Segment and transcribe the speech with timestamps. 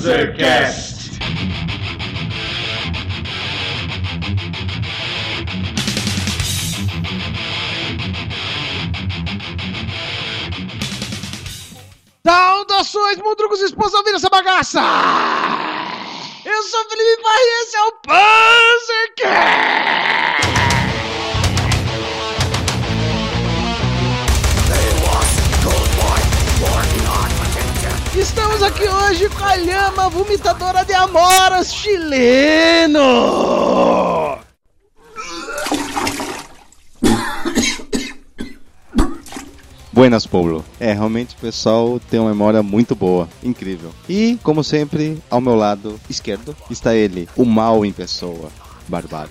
[0.00, 1.10] Panzercast.
[12.26, 14.80] Saudações, mundrucos e esposa ouvindo essa bagaça!
[16.46, 19.80] Eu sou Felipe Barra e esse é o Panzercast!
[28.16, 32.98] Estamos aqui hoje com a lhama vomitadora de amoras chileno!
[39.90, 40.64] Buenas, Paulo.
[40.78, 43.90] É, realmente o pessoal tem uma memória muito boa, incrível.
[44.08, 48.50] E, como sempre, ao meu lado esquerdo está ele, o mal em pessoa,
[48.88, 49.30] Barbado.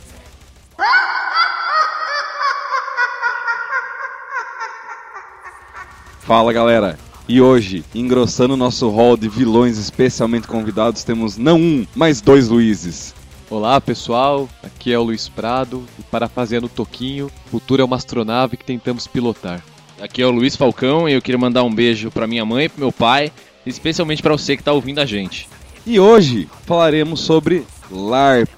[6.22, 7.09] Fala galera!
[7.30, 13.14] E hoje, engrossando nosso hall de vilões especialmente convidados, temos não um, mas dois Luizes.
[13.52, 18.58] Olá pessoal, aqui é o Luiz Prado e parafraseando o Toquinho, futuro é uma astronave
[18.58, 19.64] que tentamos pilotar.
[20.02, 22.70] Aqui é o Luiz Falcão e eu queria mandar um beijo pra minha mãe e
[22.70, 23.32] pro meu pai,
[23.64, 25.48] especialmente pra você que tá ouvindo a gente.
[25.86, 28.50] E hoje falaremos sobre LARP.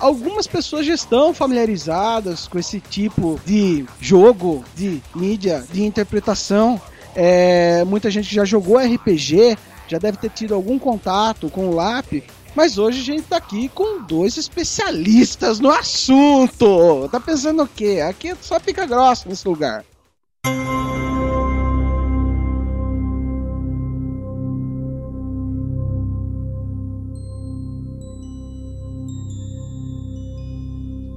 [0.00, 6.80] Algumas pessoas já estão familiarizadas com esse tipo de jogo, de mídia, de interpretação.
[7.14, 12.22] É, muita gente já jogou RPG, já deve ter tido algum contato com o LAP.
[12.54, 17.08] Mas hoje a gente tá aqui com dois especialistas no assunto.
[17.12, 18.02] Tá pensando o quê?
[18.08, 19.84] Aqui só pica grossa nesse lugar.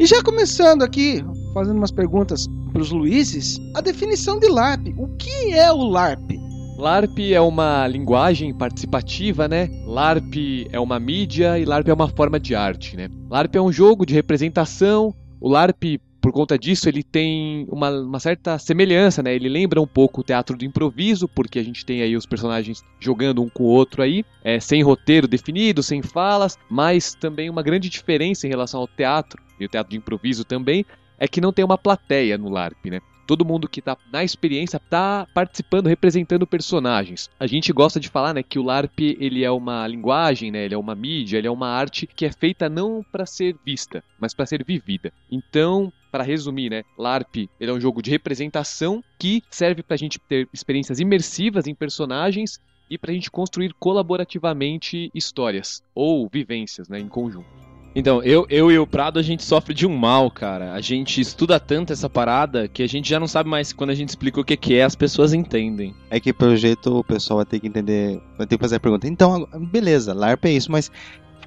[0.04, 4.94] E já começando aqui, fazendo umas perguntas para os Luizes, a definição de LARP.
[4.98, 6.32] O que é o LARP?
[6.78, 9.70] LARP é uma linguagem participativa, né?
[9.86, 13.10] LARP é uma mídia e LARP é uma forma de arte, né?
[13.30, 15.16] LARP é um jogo de representação.
[15.40, 19.34] O LARP, por conta disso, ele tem uma, uma certa semelhança, né?
[19.34, 22.84] Ele lembra um pouco o teatro do improviso, porque a gente tem aí os personagens
[23.00, 27.64] jogando um com o outro aí, é, sem roteiro definido, sem falas, mas também uma
[27.64, 30.86] grande diferença em relação ao teatro, e o teatro de improviso também,
[31.18, 33.00] é que não tem uma plateia no LARP, né?
[33.26, 37.30] todo mundo que tá na experiência tá participando, representando personagens.
[37.40, 40.76] A gente gosta de falar, né, que o LARP ele é uma linguagem, né, ele
[40.76, 44.34] é uma mídia, ele é uma arte que é feita não para ser vista, mas
[44.34, 45.12] para ser vivida.
[45.32, 49.98] Então, para resumir, né, LARP ele é um jogo de representação que serve para a
[49.98, 52.60] gente ter experiências imersivas em personagens
[52.90, 57.73] e para a gente construir colaborativamente histórias ou vivências, né, em conjunto.
[57.96, 60.74] Então, eu, eu e o Prado, a gente sofre de um mal, cara.
[60.74, 63.96] A gente estuda tanto essa parada que a gente já não sabe mais quando a
[63.96, 65.94] gente explica o que, que é, as pessoas entendem.
[66.10, 68.80] É que pelo jeito o pessoal vai ter que entender, vai ter que fazer a
[68.80, 69.08] pergunta.
[69.08, 70.92] Então, beleza, LARP é isso, mas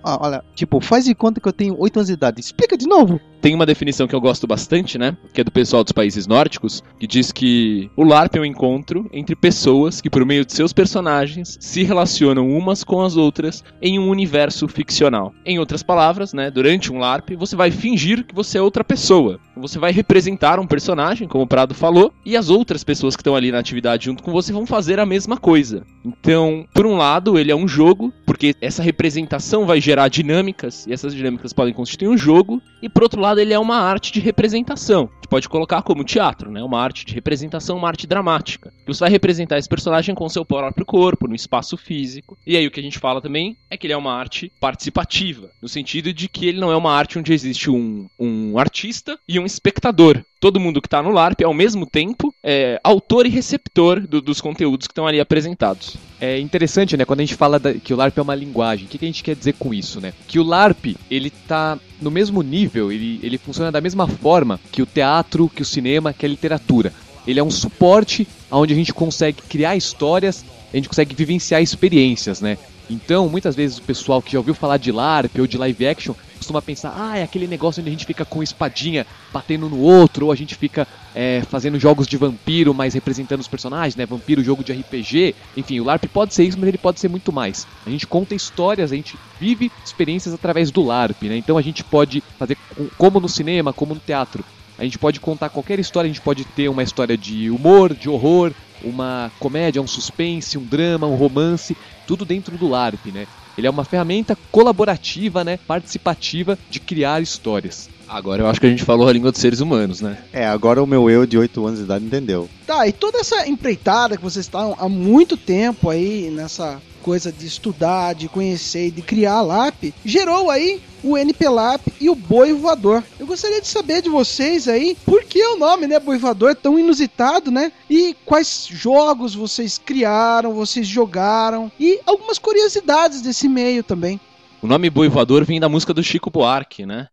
[0.02, 2.40] olha, tipo, faz de conta que eu tenho 8 anos de idade.
[2.40, 3.20] Explica de novo.
[3.41, 5.16] Tem uma definição que eu gosto bastante, né?
[5.32, 9.08] Que é do pessoal dos países nórdicos, que diz que o LARP é um encontro
[9.12, 13.98] entre pessoas que, por meio de seus personagens, se relacionam umas com as outras em
[13.98, 15.32] um universo ficcional.
[15.44, 16.50] Em outras palavras, né?
[16.50, 19.38] Durante um LARP, você vai fingir que você é outra pessoa.
[19.56, 23.34] Você vai representar um personagem, como o Prado falou, e as outras pessoas que estão
[23.36, 25.82] ali na atividade junto com você vão fazer a mesma coisa.
[26.04, 30.92] Então, por um lado, ele é um jogo, porque essa representação vai gerar dinâmicas, e
[30.92, 34.20] essas dinâmicas podem constituir um jogo, e por outro lado, ele é uma arte de
[34.20, 35.10] representação.
[35.10, 36.62] A gente pode colocar como teatro, né?
[36.62, 38.72] Uma arte de representação, uma arte dramática.
[38.87, 42.38] Você vai representar esse personagem com seu próprio corpo, no espaço físico.
[42.47, 45.50] E aí o que a gente fala também é que ele é uma arte participativa,
[45.60, 49.38] no sentido de que ele não é uma arte onde existe um, um artista e
[49.38, 50.22] um espectador.
[50.38, 54.41] Todo mundo que está no LARP ao mesmo tempo é, autor e receptor do, dos
[54.41, 55.97] conteúdos que estão ali apresentados.
[56.21, 58.86] É interessante, né, quando a gente fala da, que o LARP é uma linguagem.
[58.86, 60.12] O que, que a gente quer dizer com isso, né?
[60.28, 64.83] Que o LARP, ele tá no mesmo nível, ele, ele funciona da mesma forma que
[64.83, 66.92] o teatro, que o cinema, que a literatura.
[67.27, 72.41] Ele é um suporte onde a gente consegue criar histórias, a gente consegue vivenciar experiências,
[72.41, 72.59] né?
[72.88, 76.15] Então, muitas vezes o pessoal que já ouviu falar de LARP ou de live action
[76.36, 80.27] costuma pensar, ah, é aquele negócio onde a gente fica com espadinha batendo no outro,
[80.27, 84.06] ou a gente fica é, fazendo jogos de vampiro, mas representando os personagens, né?
[84.06, 85.34] Vampiro, jogo de RPG.
[85.56, 87.66] Enfim, o LARP pode ser isso, mas ele pode ser muito mais.
[87.84, 91.36] A gente conta histórias, a gente vive experiências através do LARP, né?
[91.36, 92.56] Então a gente pode fazer
[92.97, 94.44] como no cinema, como no teatro.
[94.78, 98.10] A gente pode contar qualquer história, a gente pode ter uma história de humor, de
[98.10, 98.53] horror,
[98.86, 103.27] uma comédia, um suspense, um drama, um romance, tudo dentro do LARP, né?
[103.59, 107.88] Ele é uma ferramenta colaborativa, né, participativa de criar histórias.
[108.08, 110.18] Agora eu acho que a gente falou a língua dos seres humanos, né?
[110.32, 112.48] É, agora o meu eu de 8 anos de idade entendeu.
[112.66, 117.47] Tá, e toda essa empreitada que vocês estão há muito tempo aí nessa coisa de
[117.47, 123.03] estudar, de conhecer e de criar LAP, gerou aí o NPLAP e o Boi Voador.
[123.18, 126.76] Eu gostaria de saber de vocês aí, por que o nome, né, Boi Voador, tão
[126.76, 127.70] inusitado, né?
[127.88, 134.20] E quais jogos vocês criaram, vocês jogaram e algumas curiosidades desse meio também.
[134.60, 137.06] O nome Boi Voador vem da música do Chico Buarque, né?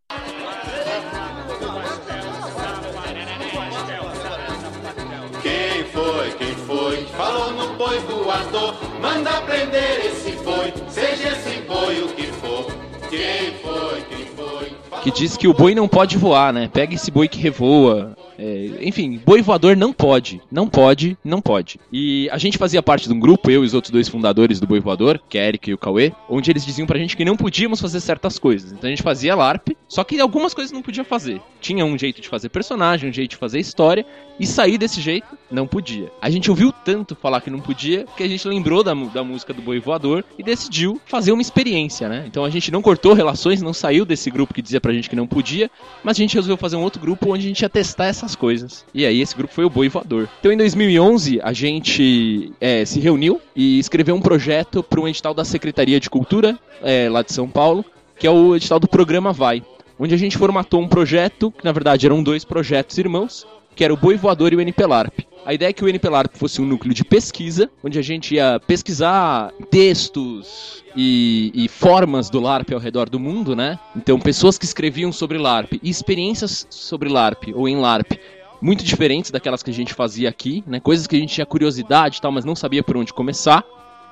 [15.04, 16.70] Que diz que o boi não pode voar, né?
[16.72, 18.16] Pega esse boi que revoa.
[18.44, 20.42] É, enfim, boi voador não pode.
[20.52, 21.80] Não pode, não pode.
[21.92, 24.68] E a gente fazia parte de um grupo, eu e os outros dois fundadores do
[24.68, 27.38] Boi Voador, que é Eric e o Cauê, onde eles diziam pra gente que não
[27.38, 28.74] podíamos fazer certas coisas.
[28.74, 31.42] Então a gente fazia LARP, só que algumas coisas não podia fazer.
[31.62, 34.06] Tinha um jeito de fazer personagem, um jeito de fazer história,
[34.38, 36.12] e sair desse jeito não podia.
[36.22, 39.54] A gente ouviu tanto falar que não podia que a gente lembrou da, da música
[39.54, 42.26] do Boi Voador e decidiu fazer uma experiência, né?
[42.28, 45.16] Então a gente não cortou relações, não saiu desse grupo que dizia pra gente que
[45.16, 45.70] não podia,
[46.04, 48.86] mas a gente resolveu fazer um outro grupo onde a gente ia testar essas coisas.
[48.94, 50.30] E aí esse grupo foi o Boi Voador.
[50.40, 55.34] Então em 2011 a gente é, se reuniu e escreveu um projeto para um edital
[55.34, 57.84] da Secretaria de Cultura é, lá de São Paulo,
[58.18, 59.64] que é o edital do programa Vai.
[59.98, 63.46] Onde a gente formatou um projeto, que na verdade eram dois projetos irmãos,
[63.76, 65.20] que era o Boi Voador e o NPLARP.
[65.46, 68.60] A ideia é que o NPLARP fosse um núcleo de pesquisa, onde a gente ia
[68.66, 73.80] pesquisar textos e, e formas do LARP ao redor do mundo, né?
[73.96, 78.14] Então, pessoas que escreviam sobre LARP e experiências sobre LARP ou em LARP
[78.62, 80.80] muito diferentes daquelas que a gente fazia aqui, né?
[80.80, 83.64] Coisas que a gente tinha curiosidade e tal, mas não sabia por onde começar.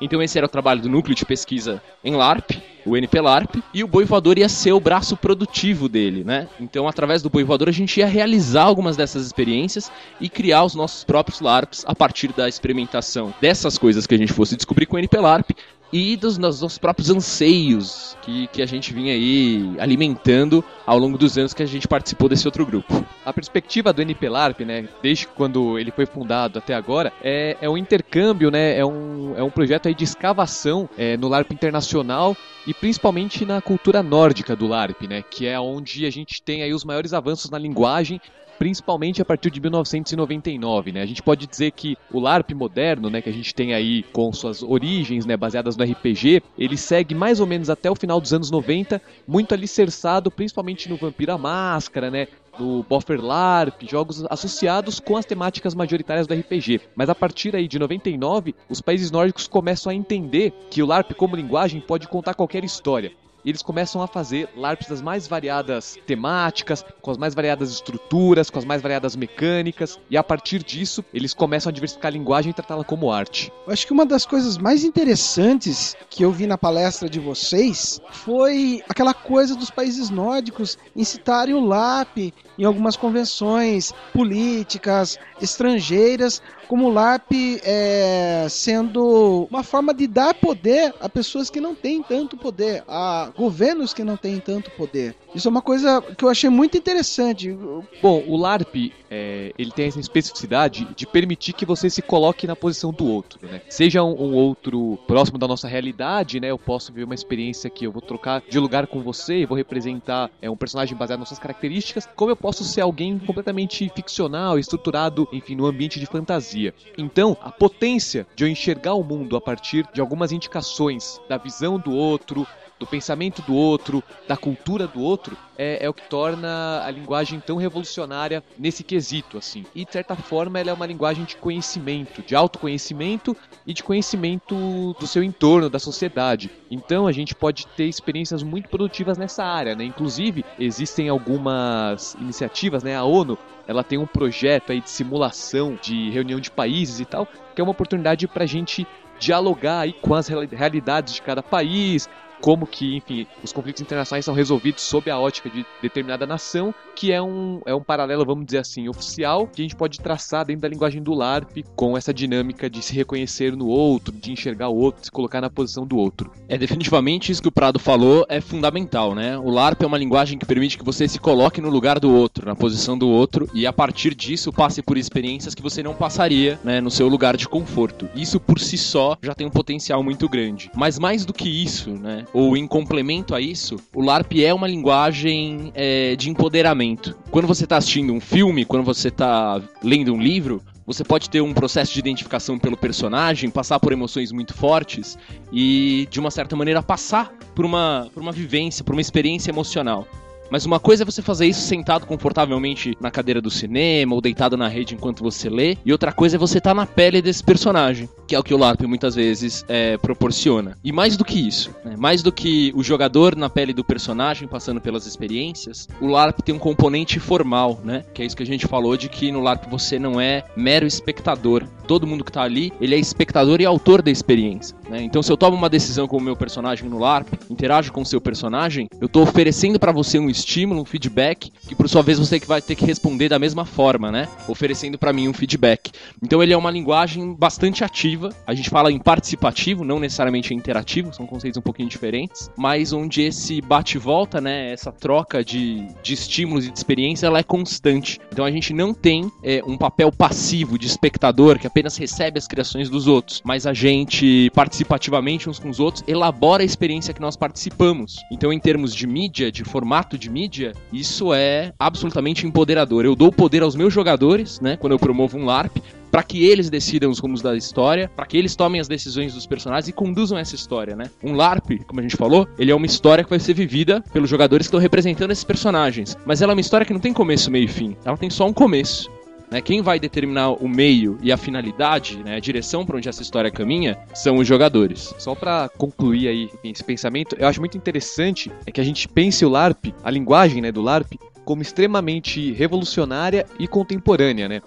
[0.01, 3.87] Então esse era o trabalho do núcleo de pesquisa em LARP, o NPLARP, e o
[3.87, 6.49] Boi Voador ia ser o braço produtivo dele, né?
[6.59, 10.73] Então através do Boi Voador a gente ia realizar algumas dessas experiências e criar os
[10.73, 14.95] nossos próprios LARPs a partir da experimentação dessas coisas que a gente fosse descobrir com
[14.95, 15.51] o NPLARP
[15.91, 21.17] e dos nos- nossos próprios anseios que, que a gente vinha aí alimentando ao longo
[21.17, 23.05] dos anos que a gente participou desse outro grupo.
[23.25, 27.77] A perspectiva do NPLARP, né, desde quando ele foi fundado até agora, é, é um
[27.77, 32.35] intercâmbio, né, é um, é um projeto aí de escavação é, no LARP internacional
[32.65, 36.73] e principalmente na cultura nórdica do LARP, né, que é onde a gente tem aí
[36.73, 38.21] os maiores avanços na linguagem
[38.61, 41.01] principalmente a partir de 1999, né?
[41.01, 44.31] A gente pode dizer que o LARP moderno, né, que a gente tem aí com
[44.31, 48.31] suas origens, né, baseadas no RPG, ele segue mais ou menos até o final dos
[48.31, 52.27] anos 90, muito alicerçado principalmente no Vampira Máscara, né,
[52.59, 56.81] no Boffer LARP, jogos associados com as temáticas majoritárias do RPG.
[56.95, 61.15] Mas a partir aí de 99, os países nórdicos começam a entender que o LARP
[61.15, 63.11] como linguagem pode contar qualquer história.
[63.43, 68.49] E eles começam a fazer LARPs das mais variadas temáticas, com as mais variadas estruturas,
[68.49, 72.51] com as mais variadas mecânicas, e a partir disso, eles começam a diversificar a linguagem
[72.51, 73.51] e tratá-la como arte.
[73.65, 77.99] Eu acho que uma das coisas mais interessantes que eu vi na palestra de vocês
[78.11, 86.87] foi aquela coisa dos países nórdicos incitarem o LAP em algumas convenções políticas estrangeiras, como
[86.87, 87.31] o LARP
[87.63, 93.31] é, sendo uma forma de dar poder a pessoas que não têm tanto poder, a
[93.35, 95.15] governos que não têm tanto poder.
[95.35, 97.55] Isso é uma coisa que eu achei muito interessante.
[98.01, 102.55] Bom, o LARP, é, ele tem essa especificidade de permitir que você se coloque na
[102.55, 103.61] posição do outro, né?
[103.69, 106.49] Seja um, um outro próximo da nossa realidade, né?
[106.49, 110.29] Eu posso ver uma experiência que eu vou trocar de lugar com você vou representar
[110.41, 115.27] é, um personagem baseado nas suas características, como eu posso ser alguém completamente ficcional, estruturado,
[115.31, 116.73] enfim, no ambiente de fantasia.
[116.97, 121.77] Então, a potência de eu enxergar o mundo a partir de algumas indicações da visão
[121.77, 122.47] do outro,
[122.81, 127.39] do pensamento do outro, da cultura do outro, é, é o que torna a linguagem
[127.39, 129.63] tão revolucionária nesse quesito, assim.
[129.75, 134.95] E, de certa forma, ela é uma linguagem de conhecimento, de autoconhecimento e de conhecimento
[134.99, 136.49] do seu entorno, da sociedade.
[136.71, 139.83] Então, a gente pode ter experiências muito produtivas nessa área, né?
[139.83, 142.95] Inclusive, existem algumas iniciativas, né?
[142.95, 147.27] A ONU, ela tem um projeto aí de simulação de reunião de países e tal,
[147.53, 148.87] que é uma oportunidade para a gente
[149.19, 152.09] dialogar aí com as reali- realidades de cada país,
[152.41, 157.11] como que, enfim, os conflitos internacionais são resolvidos sob a ótica de determinada nação, que
[157.11, 160.63] é um, é um paralelo, vamos dizer assim, oficial, que a gente pode traçar dentro
[160.63, 164.75] da linguagem do LARP com essa dinâmica de se reconhecer no outro, de enxergar o
[164.75, 166.31] outro, de se colocar na posição do outro.
[166.49, 169.37] É definitivamente isso que o Prado falou é fundamental, né?
[169.37, 172.45] O LARP é uma linguagem que permite que você se coloque no lugar do outro,
[172.45, 176.59] na posição do outro, e a partir disso passe por experiências que você não passaria,
[176.63, 178.09] né, no seu lugar de conforto.
[178.15, 180.71] Isso por si só já tem um potencial muito grande.
[180.75, 182.25] Mas mais do que isso, né?
[182.33, 187.15] Ou em complemento a isso, o LARP é uma linguagem é, de empoderamento.
[187.29, 191.41] Quando você está assistindo um filme, quando você está lendo um livro, você pode ter
[191.41, 195.17] um processo de identificação pelo personagem, passar por emoções muito fortes
[195.51, 200.07] e, de uma certa maneira, passar por uma, por uma vivência, por uma experiência emocional.
[200.51, 204.57] Mas uma coisa é você fazer isso sentado confortavelmente na cadeira do cinema ou deitado
[204.57, 207.41] na rede enquanto você lê, e outra coisa é você estar tá na pele desse
[207.41, 210.77] personagem, que é o que o LARP muitas vezes é, proporciona.
[210.83, 214.45] E mais do que isso, né, mais do que o jogador na pele do personagem
[214.45, 218.03] passando pelas experiências, o LARP tem um componente formal, né?
[218.13, 220.85] Que é isso que a gente falou de que no LARP você não é mero
[220.85, 221.63] espectador.
[221.87, 224.75] Todo mundo que tá ali, ele é espectador e autor da experiência.
[224.91, 225.01] Né?
[225.03, 228.05] Então, se eu tomo uma decisão com o meu personagem no LARP, interajo com o
[228.05, 232.19] seu personagem, eu estou oferecendo para você um estímulo, um feedback, que por sua vez
[232.19, 234.27] você vai ter que responder da mesma forma, né?
[234.49, 235.91] Oferecendo para mim um feedback.
[236.21, 238.29] Então ele é uma linguagem bastante ativa.
[238.45, 243.21] A gente fala em participativo, não necessariamente interativo, são conceitos um pouquinho diferentes, mas onde
[243.21, 248.19] esse bate-volta, né, essa troca de, de estímulos e de experiência, ela é constante.
[248.29, 252.47] Então a gente não tem é, um papel passivo de espectador que apenas recebe as
[252.47, 254.51] criações dos outros, mas a gente
[254.85, 258.17] participativamente uns com os outros elabora a experiência que nós participamos.
[258.31, 263.05] Então em termos de mídia, de formato de mídia, isso é absolutamente empoderador.
[263.05, 265.77] Eu dou poder aos meus jogadores, né, quando eu promovo um LARP,
[266.11, 269.45] para que eles decidam os rumos da história, para que eles tomem as decisões dos
[269.45, 271.09] personagens e conduzam essa história, né?
[271.23, 274.29] Um LARP, como a gente falou, ele é uma história que vai ser vivida pelos
[274.29, 277.49] jogadores que estão representando esses personagens, mas ela é uma história que não tem começo,
[277.49, 277.95] meio e fim.
[278.03, 279.09] Ela tem só um começo.
[279.51, 279.61] Né?
[279.61, 283.51] Quem vai determinar o meio e a finalidade, né, a direção para onde essa história
[283.51, 285.13] caminha, são os jogadores.
[285.19, 289.45] Só para concluir aí esse pensamento, eu acho muito interessante é que a gente pense
[289.45, 294.61] o LARP, a linguagem né, do LARP, como extremamente revolucionária e contemporânea, né?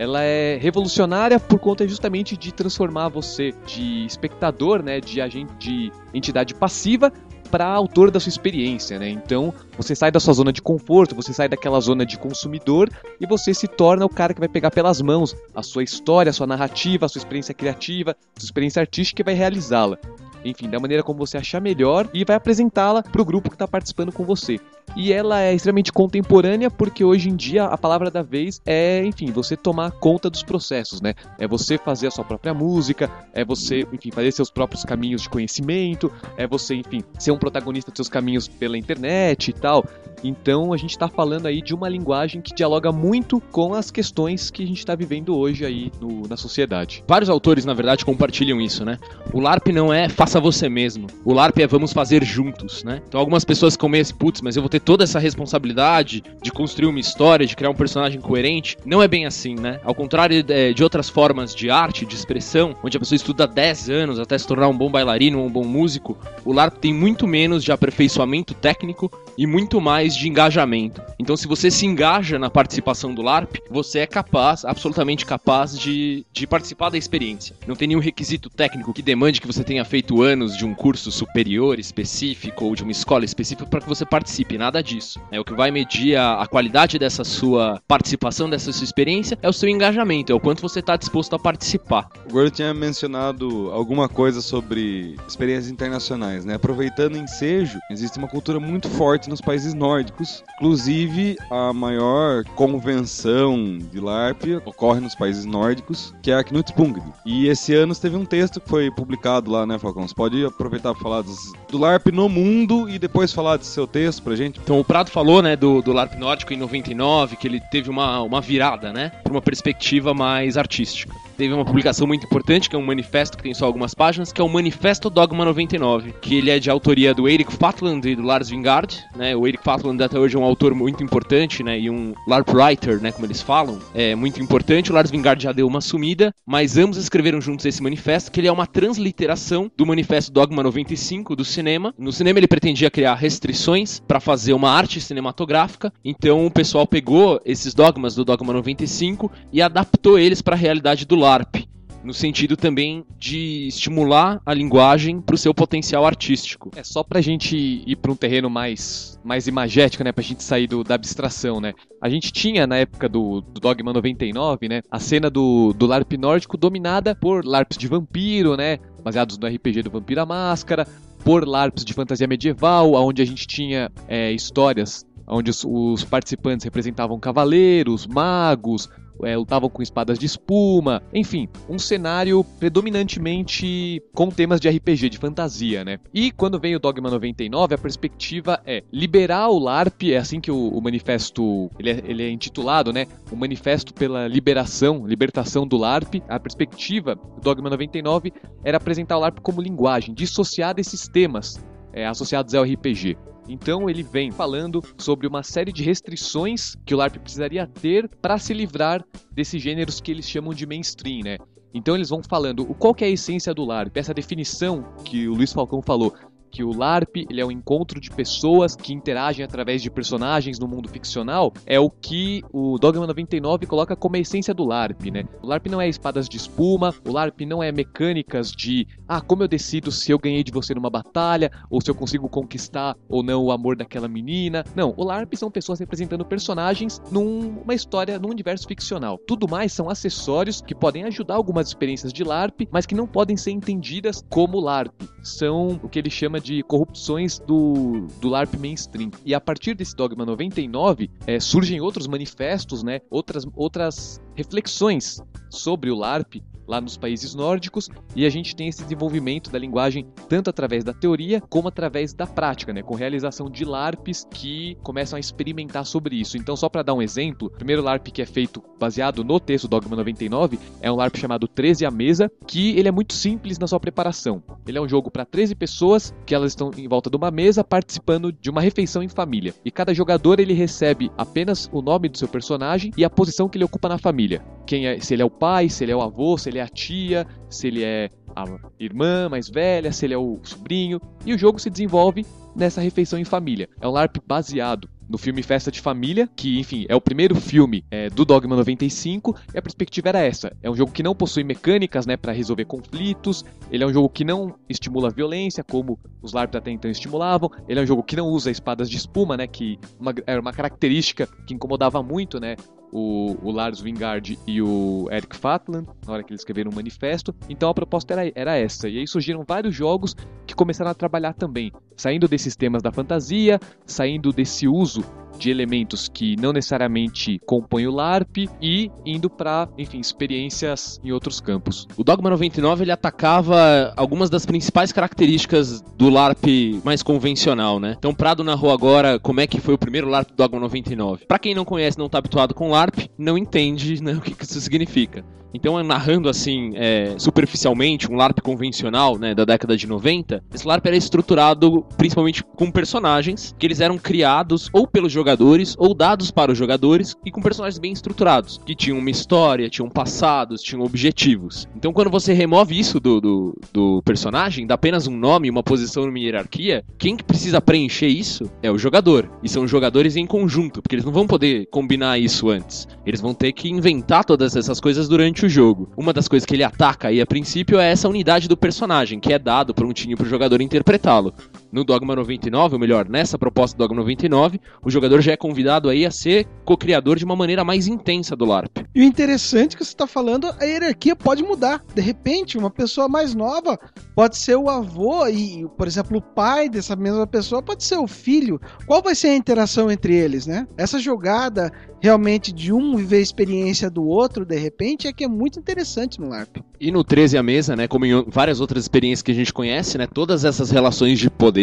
[0.00, 5.92] ela é revolucionária por conta justamente de transformar você de espectador, né, de agente de
[6.14, 7.12] entidade passiva
[7.50, 9.08] para autor da sua experiência, né?
[9.08, 12.88] Então, você sai da sua zona de conforto, você sai daquela zona de consumidor
[13.20, 16.32] e você se torna o cara que vai pegar pelas mãos a sua história, a
[16.32, 19.98] sua narrativa, a sua experiência criativa, a sua experiência artística e vai realizá-la
[20.44, 23.68] enfim, da maneira como você achar melhor e vai apresentá-la para o grupo que está
[23.68, 24.58] participando com você.
[24.96, 29.30] E ela é extremamente contemporânea porque hoje em dia a palavra da vez é, enfim,
[29.30, 31.14] você tomar conta dos processos, né?
[31.38, 35.28] É você fazer a sua própria música, é você, enfim, fazer seus próprios caminhos de
[35.28, 39.84] conhecimento, é você, enfim, ser um protagonista dos seus caminhos pela internet e tal.
[40.22, 44.50] Então a gente está falando aí de uma linguagem que dialoga muito com as questões
[44.50, 47.02] que a gente está vivendo hoje aí no, na sociedade.
[47.06, 48.98] Vários autores, na verdade, compartilham isso, né?
[49.32, 51.06] O LARP não é faça você mesmo.
[51.24, 53.00] O LARP é vamos fazer juntos, né?
[53.06, 56.86] Então algumas pessoas comem esse putz, mas eu vou ter toda essa responsabilidade de construir
[56.86, 58.76] uma história, de criar um personagem coerente.
[58.84, 59.80] Não é bem assim, né?
[59.84, 63.90] Ao contrário de, de outras formas de arte, de expressão, onde a pessoa estuda 10
[63.90, 67.62] anos até se tornar um bom bailarino, um bom músico, o LARP tem muito menos
[67.62, 71.02] de aperfeiçoamento técnico e muito mais de engajamento.
[71.18, 76.24] Então, se você se engaja na participação do LARP, você é capaz, absolutamente capaz, de,
[76.32, 77.56] de participar da experiência.
[77.66, 81.10] Não tem nenhum requisito técnico que demande que você tenha feito anos de um curso
[81.10, 84.56] superior específico ou de uma escola específica para que você participe.
[84.56, 85.20] Nada disso.
[85.30, 89.48] É o que vai medir a, a qualidade dessa sua participação, dessa sua experiência, é
[89.48, 92.08] o seu engajamento, é o quanto você está disposto a participar.
[92.28, 96.54] O Gordo tinha mencionado alguma coisa sobre experiências internacionais, né?
[96.54, 100.42] Aproveitando o ensejo, existe uma cultura muito forte nos países nórdicos.
[100.56, 107.02] Inclusive, a maior convenção de LARP ocorre nos países nórdicos, que é a Knutspunkt.
[107.24, 110.06] E esse ano teve um texto que foi publicado lá, né, Falcão?
[110.06, 113.86] Você pode aproveitar para falar dos, do LARP no mundo e depois falar do seu
[113.86, 114.60] texto pra gente?
[114.62, 118.20] Então, o Prado falou, né, do, do LARP nórdico em 99, que ele teve uma,
[118.22, 122.78] uma virada, né, para uma perspectiva mais artística teve uma publicação muito importante, que é
[122.78, 126.50] um manifesto que tem só algumas páginas, que é o Manifesto Dogma 99, que ele
[126.50, 129.34] é de autoria do Eric Fatland e do Lars Vingard, né?
[129.34, 131.80] O Eric Fatland até hoje é um autor muito importante, né?
[131.80, 133.10] E um LARP writer, né?
[133.10, 134.92] Como eles falam, é muito importante.
[134.92, 138.48] O Lars Vingard já deu uma sumida, mas ambos escreveram juntos esse manifesto, que ele
[138.48, 141.94] é uma transliteração do Manifesto Dogma 95 do cinema.
[141.96, 147.40] No cinema ele pretendia criar restrições para fazer uma arte cinematográfica, então o pessoal pegou
[147.46, 151.64] esses dogmas do Dogma 95 e adaptou eles para a realidade do LARP LARP,
[152.02, 156.70] no sentido também de estimular a linguagem para o seu potencial artístico.
[156.74, 157.56] É só para a gente
[157.86, 161.60] ir para um terreno mais, mais imagético, né, para a gente sair do, da abstração,
[161.60, 161.72] né.
[162.02, 166.14] A gente tinha na época do, do Dogma 99, né, a cena do, do LARP
[166.18, 170.88] nórdico dominada por LARPs de vampiro, né, baseados no RPG do Vampiro à Máscara,
[171.22, 176.64] por LARPs de fantasia medieval, onde a gente tinha é, histórias onde os, os participantes
[176.64, 178.88] representavam cavaleiros, magos,
[179.24, 185.18] é, lutavam com espadas de espuma, enfim, um cenário predominantemente com temas de RPG, de
[185.18, 185.98] fantasia, né?
[186.12, 190.50] E quando vem o Dogma 99, a perspectiva é liberar o LARP, é assim que
[190.50, 193.06] o, o manifesto, ele é, ele é intitulado, né?
[193.30, 196.22] O Manifesto pela Liberação, Libertação do LARP.
[196.28, 198.32] A perspectiva do Dogma 99
[198.64, 201.62] era apresentar o LARP como linguagem, dissociar desses temas
[201.92, 203.16] é, associados ao RPG.
[203.50, 208.38] Então ele vem falando sobre uma série de restrições que o LARP precisaria ter para
[208.38, 211.36] se livrar desses gêneros que eles chamam de mainstream, né?
[211.74, 215.34] Então eles vão falando o qual é a essência do LARP, essa definição que o
[215.34, 216.14] Luiz Falcão falou,
[216.50, 220.66] que o LARP ele é um encontro de pessoas que interagem através de personagens no
[220.66, 225.24] mundo ficcional, é o que o Dogma 99 coloca como a essência do LARP, né?
[225.42, 229.42] O LARP não é espadas de espuma, o LARP não é mecânicas de, ah, como
[229.42, 233.22] eu decido se eu ganhei de você numa batalha, ou se eu consigo conquistar ou
[233.22, 234.64] não o amor daquela menina.
[234.74, 239.18] Não, o LARP são pessoas representando personagens numa história, num universo ficcional.
[239.26, 243.36] Tudo mais são acessórios que podem ajudar algumas experiências de LARP, mas que não podem
[243.36, 244.92] ser entendidas como LARP.
[245.22, 249.10] São o que ele chama de corrupções do, do LARP mainstream.
[249.24, 253.00] E a partir desse Dogma 99, é, surgem outros manifestos, né?
[253.10, 255.20] Outras, outras reflexões
[255.50, 260.06] sobre o LARP lá nos países nórdicos, e a gente tem esse desenvolvimento da linguagem
[260.28, 265.16] tanto através da teoria como através da prática, né, com realização de LARPs que começam
[265.16, 266.36] a experimentar sobre isso.
[266.36, 269.66] Então, só para dar um exemplo, o primeiro LARP que é feito baseado no texto
[269.66, 273.66] Dogma 99 é um LARP chamado 13 à mesa, que ele é muito simples na
[273.66, 274.42] sua preparação.
[274.66, 277.64] Ele é um jogo para 13 pessoas que elas estão em volta de uma mesa
[277.64, 279.54] participando de uma refeição em família.
[279.64, 283.58] E cada jogador ele recebe apenas o nome do seu personagem e a posição que
[283.58, 284.42] ele ocupa na família.
[284.66, 286.59] Quem é, se ele é o pai, se ele é o avô, se ele é
[286.60, 288.44] a tia, se ele é a
[288.78, 291.00] irmã mais velha, se ele é o sobrinho.
[291.24, 292.24] E o jogo se desenvolve
[292.54, 293.68] nessa refeição em família.
[293.80, 297.84] É um LARP baseado no filme Festa de Família, que, enfim, é o primeiro filme
[297.90, 300.56] é, do Dogma 95, e a perspectiva era essa.
[300.62, 304.08] É um jogo que não possui mecânicas, né, para resolver conflitos, ele é um jogo
[304.08, 308.04] que não estimula a violência, como os LARPs até então estimulavam, ele é um jogo
[308.04, 312.38] que não usa espadas de espuma, né, que uma, era uma característica que incomodava muito,
[312.38, 312.54] né,
[312.92, 317.34] o, o Lars Wingard e o Eric Fatland, na hora que eles escreveram o manifesto.
[317.48, 318.88] Então a proposta era, era essa.
[318.88, 320.14] E aí surgiram vários jogos
[320.46, 325.04] que começaram a trabalhar também, saindo desses temas da fantasia, saindo desse uso
[325.40, 331.40] de elementos que não necessariamente compõem o LARP e indo para, enfim, experiências em outros
[331.40, 331.88] campos.
[331.96, 336.44] O Dogma 99 ele atacava algumas das principais características do LARP
[336.84, 337.94] mais convencional, né?
[337.98, 341.24] Então Prado narrou agora como é que foi o primeiro LARP do Dogma 99.
[341.26, 342.79] Para quem não conhece, não tá habituado com LARP,
[343.18, 345.24] não entende né, o que isso significa.
[345.52, 350.86] Então, narrando assim, é, superficialmente, um LARP convencional, né, da década de 90, esse LARP
[350.86, 356.52] era estruturado principalmente com personagens que eles eram criados ou pelos jogadores ou dados para
[356.52, 361.68] os jogadores e com personagens bem estruturados, que tinham uma história, tinham passados, tinham objetivos.
[361.74, 366.06] Então, quando você remove isso do, do, do personagem, dá apenas um nome, uma posição
[366.06, 369.30] numa hierarquia, quem que precisa preencher isso é o jogador.
[369.42, 372.69] E são jogadores em conjunto, porque eles não vão poder combinar isso antes.
[373.04, 375.88] Eles vão ter que inventar todas essas coisas durante o jogo.
[375.96, 379.32] Uma das coisas que ele ataca aí a princípio é essa unidade do personagem, que
[379.32, 381.34] é dado prontinho pro jogador interpretá-lo.
[381.72, 385.88] No Dogma 99, ou melhor, nessa proposta do Dogma 99, o jogador já é convidado
[385.88, 388.78] aí a ser co-criador de uma maneira mais intensa do LARP.
[388.92, 391.84] E o interessante que você está falando, a hierarquia pode mudar.
[391.94, 393.78] De repente, uma pessoa mais nova
[394.16, 398.08] pode ser o avô e, por exemplo, o pai dessa mesma pessoa pode ser o
[398.08, 398.60] filho.
[398.86, 400.66] Qual vai ser a interação entre eles, né?
[400.76, 405.28] Essa jogada realmente de um viver a experiência do outro, de repente, é que é
[405.28, 406.56] muito interessante no LARP.
[406.80, 409.98] E no 13 a mesa, né, como em várias outras experiências que a gente conhece,
[409.98, 411.59] né, todas essas relações de poder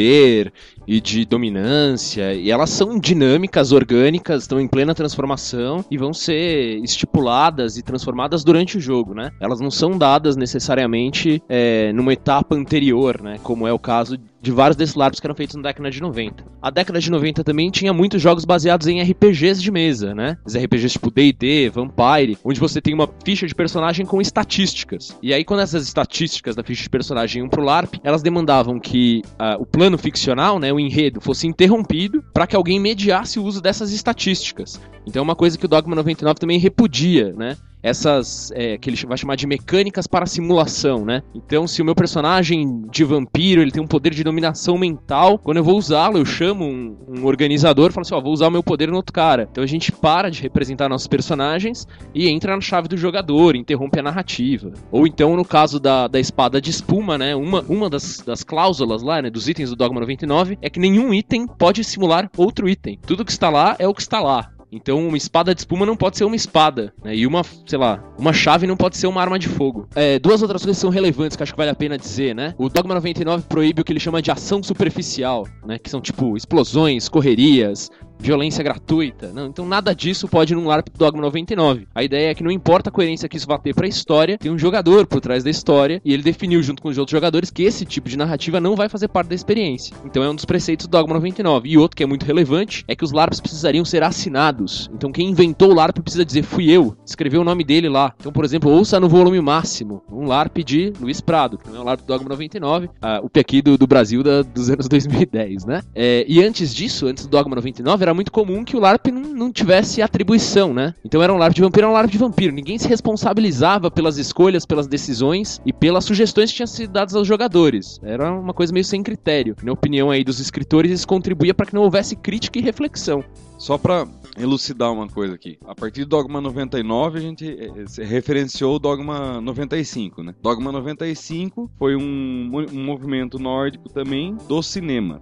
[0.87, 6.79] e de dominância, e elas são dinâmicas, orgânicas, estão em plena transformação e vão ser
[6.83, 9.31] estipuladas e transformadas durante o jogo, né?
[9.39, 14.51] Elas não são dadas necessariamente é, numa etapa anterior, né, como é o caso de
[14.51, 16.43] vários desses LARPs que eram feitos na década de 90.
[16.61, 20.37] A década de 90 também tinha muitos jogos baseados em RPGs de mesa, né?
[20.45, 25.17] Os RPGs tipo D&D, Vampire, onde você tem uma ficha de personagem com estatísticas.
[25.21, 29.21] E aí quando essas estatísticas da ficha de personagem iam pro LARP, elas demandavam que
[29.33, 33.61] uh, o plano ficcional, né, o enredo, fosse interrompido para que alguém mediasse o uso
[33.61, 34.79] dessas estatísticas.
[35.05, 37.55] Então é uma coisa que o Dogma 99 também repudia, né?
[37.81, 41.21] Essas é, que ele vai chamar de mecânicas para simulação, né?
[41.33, 45.57] Então, se o meu personagem de vampiro ele tem um poder de dominação mental, quando
[45.57, 48.63] eu vou usá-lo, eu chamo um, um organizador falo assim: ó, vou usar o meu
[48.63, 49.47] poder no outro cara.
[49.51, 53.99] Então a gente para de representar nossos personagens e entra na chave do jogador, interrompe
[53.99, 54.71] a narrativa.
[54.91, 57.35] Ou então, no caso da, da espada de espuma, né?
[57.35, 59.29] Uma, uma das, das cláusulas lá, né?
[59.29, 62.99] Dos itens do Dogma 99 é que nenhum item pode simular outro item.
[63.05, 64.56] Tudo que está lá é o que está lá.
[64.71, 67.15] Então uma espada de espuma não pode ser uma espada, né?
[67.15, 69.87] E uma, sei lá, uma chave não pode ser uma arma de fogo.
[69.95, 72.53] É, duas outras coisas são relevantes que acho que vale a pena dizer, né?
[72.57, 75.79] O Dogma 99 proíbe o que ele chama de ação superficial, né?
[75.79, 79.31] Que são tipo explosões, correrias, violência gratuita.
[79.33, 80.61] Não, então nada disso pode do
[80.97, 81.87] Dogma 99.
[81.93, 84.51] A ideia é que não importa a coerência que isso vai ter pra história, tem
[84.51, 87.63] um jogador por trás da história e ele definiu junto com os outros jogadores que
[87.63, 89.95] esse tipo de narrativa não vai fazer parte da experiência.
[90.05, 91.69] Então é um dos preceitos do Dogma 99.
[91.69, 94.89] E outro que é muito relevante é que os LARPs precisariam ser assinados.
[94.93, 98.13] Então quem inventou o LARP precisa dizer fui eu, escreveu o nome dele lá.
[98.19, 101.79] Então, por exemplo, ouça no volume máximo um LARP de Luiz Prado, que não é
[101.79, 105.65] um LARP do Dogma 99, ah, o aqui do, do Brasil da, dos anos 2010,
[105.65, 105.81] né?
[105.95, 109.21] É, e antes disso, antes do Dogma 99, era muito comum que o LARP não,
[109.21, 110.93] não tivesse atribuição, né?
[111.03, 112.53] Então era um LARP de vampiro, era um LARP de vampiro.
[112.53, 117.27] Ninguém se responsabilizava pelas escolhas, pelas decisões e pelas sugestões que tinham sido dadas aos
[117.27, 117.99] jogadores.
[118.01, 119.55] Era uma coisa meio sem critério.
[119.61, 123.23] Na opinião aí dos escritores, isso contribuía para que não houvesse crítica e reflexão.
[123.57, 125.57] Só pra elucidar uma coisa aqui.
[125.65, 130.35] A partir do Dogma 99, a gente eh, eh, referenciou o Dogma 95, né?
[130.41, 135.21] Dogma 95 foi um, um movimento nórdico também do cinema.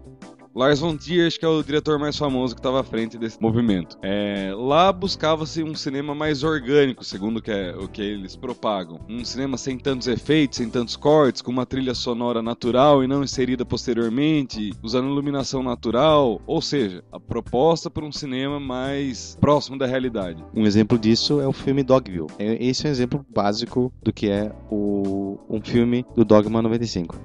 [0.56, 3.41] Lars von Trier, acho que é o diretor mais famoso que estava à frente desse
[3.41, 3.98] movimento.
[4.02, 9.00] É, lá buscava-se um cinema mais orgânico, segundo o que, é- o que eles propagam.
[9.10, 13.22] Um cinema sem tantos efeitos, sem tantos cortes, com uma trilha sonora natural e não
[13.22, 16.39] inserida posteriormente, usando iluminação natural.
[16.48, 20.41] Ou seja, a proposta para um cinema mais próximo da realidade.
[20.56, 22.28] Um exemplo disso é o filme Dogville.
[22.39, 27.20] É- Esse é um exemplo básico do que é o, um filme do Dogma 95.